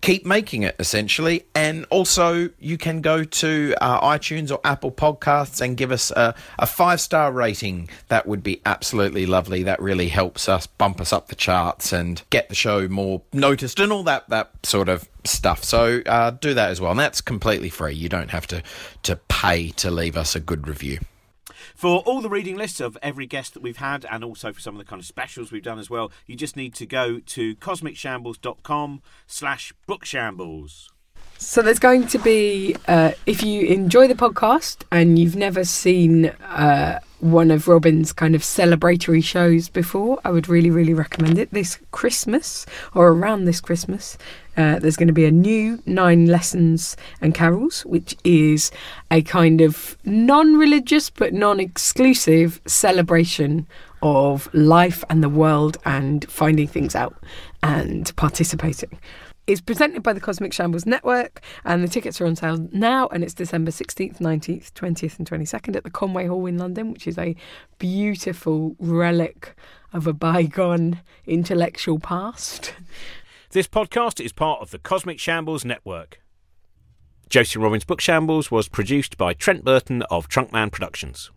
keep 0.00 0.24
making 0.24 0.62
it 0.62 0.76
essentially. 0.78 1.44
And 1.54 1.86
also 1.90 2.50
you 2.58 2.78
can 2.78 3.00
go 3.00 3.24
to 3.24 3.74
uh, 3.80 4.00
itunes 4.00 4.50
or 4.50 4.60
apple 4.64 4.92
podcasts 4.92 5.60
and 5.60 5.76
give 5.76 5.90
us 5.90 6.10
a, 6.12 6.34
a 6.58 6.66
five 6.66 7.00
star 7.00 7.32
rating. 7.32 7.88
That 8.08 8.26
would 8.26 8.42
be 8.42 8.60
absolutely 8.64 9.26
lovely. 9.26 9.62
That 9.62 9.80
really 9.80 10.08
helps 10.08 10.48
us 10.48 10.66
bump 10.66 11.00
us 11.00 11.12
up 11.12 11.28
the 11.28 11.34
charts 11.34 11.92
and 11.92 12.22
get 12.30 12.48
the 12.48 12.54
show 12.54 12.88
more 12.88 13.22
noticed 13.32 13.80
and 13.80 13.92
all 13.92 14.02
that 14.04 14.28
that 14.28 14.50
sort 14.64 14.88
of 14.88 15.08
stuff. 15.24 15.64
So 15.64 16.02
uh, 16.06 16.30
do 16.30 16.54
that 16.54 16.70
as 16.70 16.80
well. 16.80 16.92
And 16.92 17.00
that's 17.00 17.20
completely 17.20 17.68
free. 17.68 17.94
You 17.94 18.08
don't 18.08 18.30
have 18.30 18.46
to 18.48 18.62
to 19.04 19.16
pay 19.28 19.70
to 19.70 19.90
leave 19.90 20.16
us 20.16 20.34
a 20.34 20.40
good 20.40 20.66
review 20.68 21.00
For 21.78 22.00
all 22.00 22.20
the 22.20 22.28
reading 22.28 22.56
lists 22.56 22.80
of 22.80 22.98
every 23.02 23.24
guest 23.26 23.54
that 23.54 23.62
we've 23.62 23.76
had, 23.76 24.04
and 24.10 24.24
also 24.24 24.52
for 24.52 24.58
some 24.58 24.74
of 24.74 24.78
the 24.80 24.84
kind 24.84 24.98
of 24.98 25.06
specials 25.06 25.52
we've 25.52 25.62
done 25.62 25.78
as 25.78 25.88
well, 25.88 26.10
you 26.26 26.34
just 26.34 26.56
need 26.56 26.74
to 26.74 26.86
go 26.86 27.20
to 27.20 27.54
cosmicshambles.com 27.54 29.00
slash 29.28 29.72
bookshambles. 29.88 30.88
So 31.38 31.62
there's 31.62 31.78
going 31.78 32.08
to 32.08 32.18
be, 32.18 32.74
uh, 32.88 33.12
if 33.26 33.44
you 33.44 33.68
enjoy 33.68 34.08
the 34.08 34.16
podcast 34.16 34.82
and 34.90 35.20
you've 35.20 35.36
never 35.36 35.62
seen 35.62 36.26
uh, 36.26 36.98
one 37.20 37.50
of 37.50 37.68
Robin's 37.68 38.12
kind 38.12 38.34
of 38.34 38.42
celebratory 38.42 39.22
shows 39.22 39.68
before, 39.68 40.18
I 40.24 40.30
would 40.30 40.48
really, 40.48 40.70
really 40.70 40.94
recommend 40.94 41.38
it. 41.38 41.50
This 41.50 41.78
Christmas 41.90 42.66
or 42.94 43.08
around 43.08 43.44
this 43.44 43.60
Christmas, 43.60 44.16
uh, 44.56 44.78
there's 44.78 44.96
going 44.96 45.08
to 45.08 45.12
be 45.12 45.24
a 45.24 45.30
new 45.30 45.82
Nine 45.86 46.26
Lessons 46.26 46.96
and 47.20 47.34
Carols, 47.34 47.84
which 47.84 48.16
is 48.24 48.70
a 49.10 49.22
kind 49.22 49.60
of 49.60 49.96
non-religious 50.04 51.10
but 51.10 51.32
non-exclusive 51.32 52.60
celebration 52.66 53.66
of 54.02 54.52
life 54.54 55.02
and 55.10 55.22
the 55.22 55.28
world 55.28 55.76
and 55.84 56.30
finding 56.30 56.68
things 56.68 56.94
out 56.94 57.16
and 57.62 58.14
participating 58.16 58.98
is 59.48 59.62
presented 59.62 60.02
by 60.02 60.12
the 60.12 60.20
Cosmic 60.20 60.52
Shambles 60.52 60.84
Network, 60.84 61.40
and 61.64 61.82
the 61.82 61.88
tickets 61.88 62.20
are 62.20 62.26
on 62.26 62.36
sale 62.36 62.68
now. 62.70 63.08
And 63.08 63.24
it's 63.24 63.34
December 63.34 63.70
16th, 63.70 64.18
19th, 64.18 64.72
20th, 64.72 65.18
and 65.18 65.28
22nd 65.28 65.74
at 65.74 65.84
the 65.84 65.90
Conway 65.90 66.26
Hall 66.26 66.44
in 66.46 66.58
London, 66.58 66.92
which 66.92 67.06
is 67.06 67.16
a 67.18 67.34
beautiful 67.78 68.76
relic 68.78 69.56
of 69.92 70.06
a 70.06 70.12
bygone 70.12 71.00
intellectual 71.26 71.98
past. 71.98 72.74
This 73.50 73.66
podcast 73.66 74.22
is 74.22 74.30
part 74.30 74.60
of 74.60 74.72
the 74.72 74.78
Cosmic 74.78 75.18
Shambles 75.18 75.64
Network. 75.64 76.20
Josie 77.30 77.58
Robbins' 77.58 77.86
Book 77.86 77.98
Shambles 77.98 78.50
was 78.50 78.68
produced 78.68 79.16
by 79.16 79.32
Trent 79.32 79.64
Burton 79.64 80.02
of 80.10 80.28
Trunkman 80.28 80.70
Productions. 80.70 81.30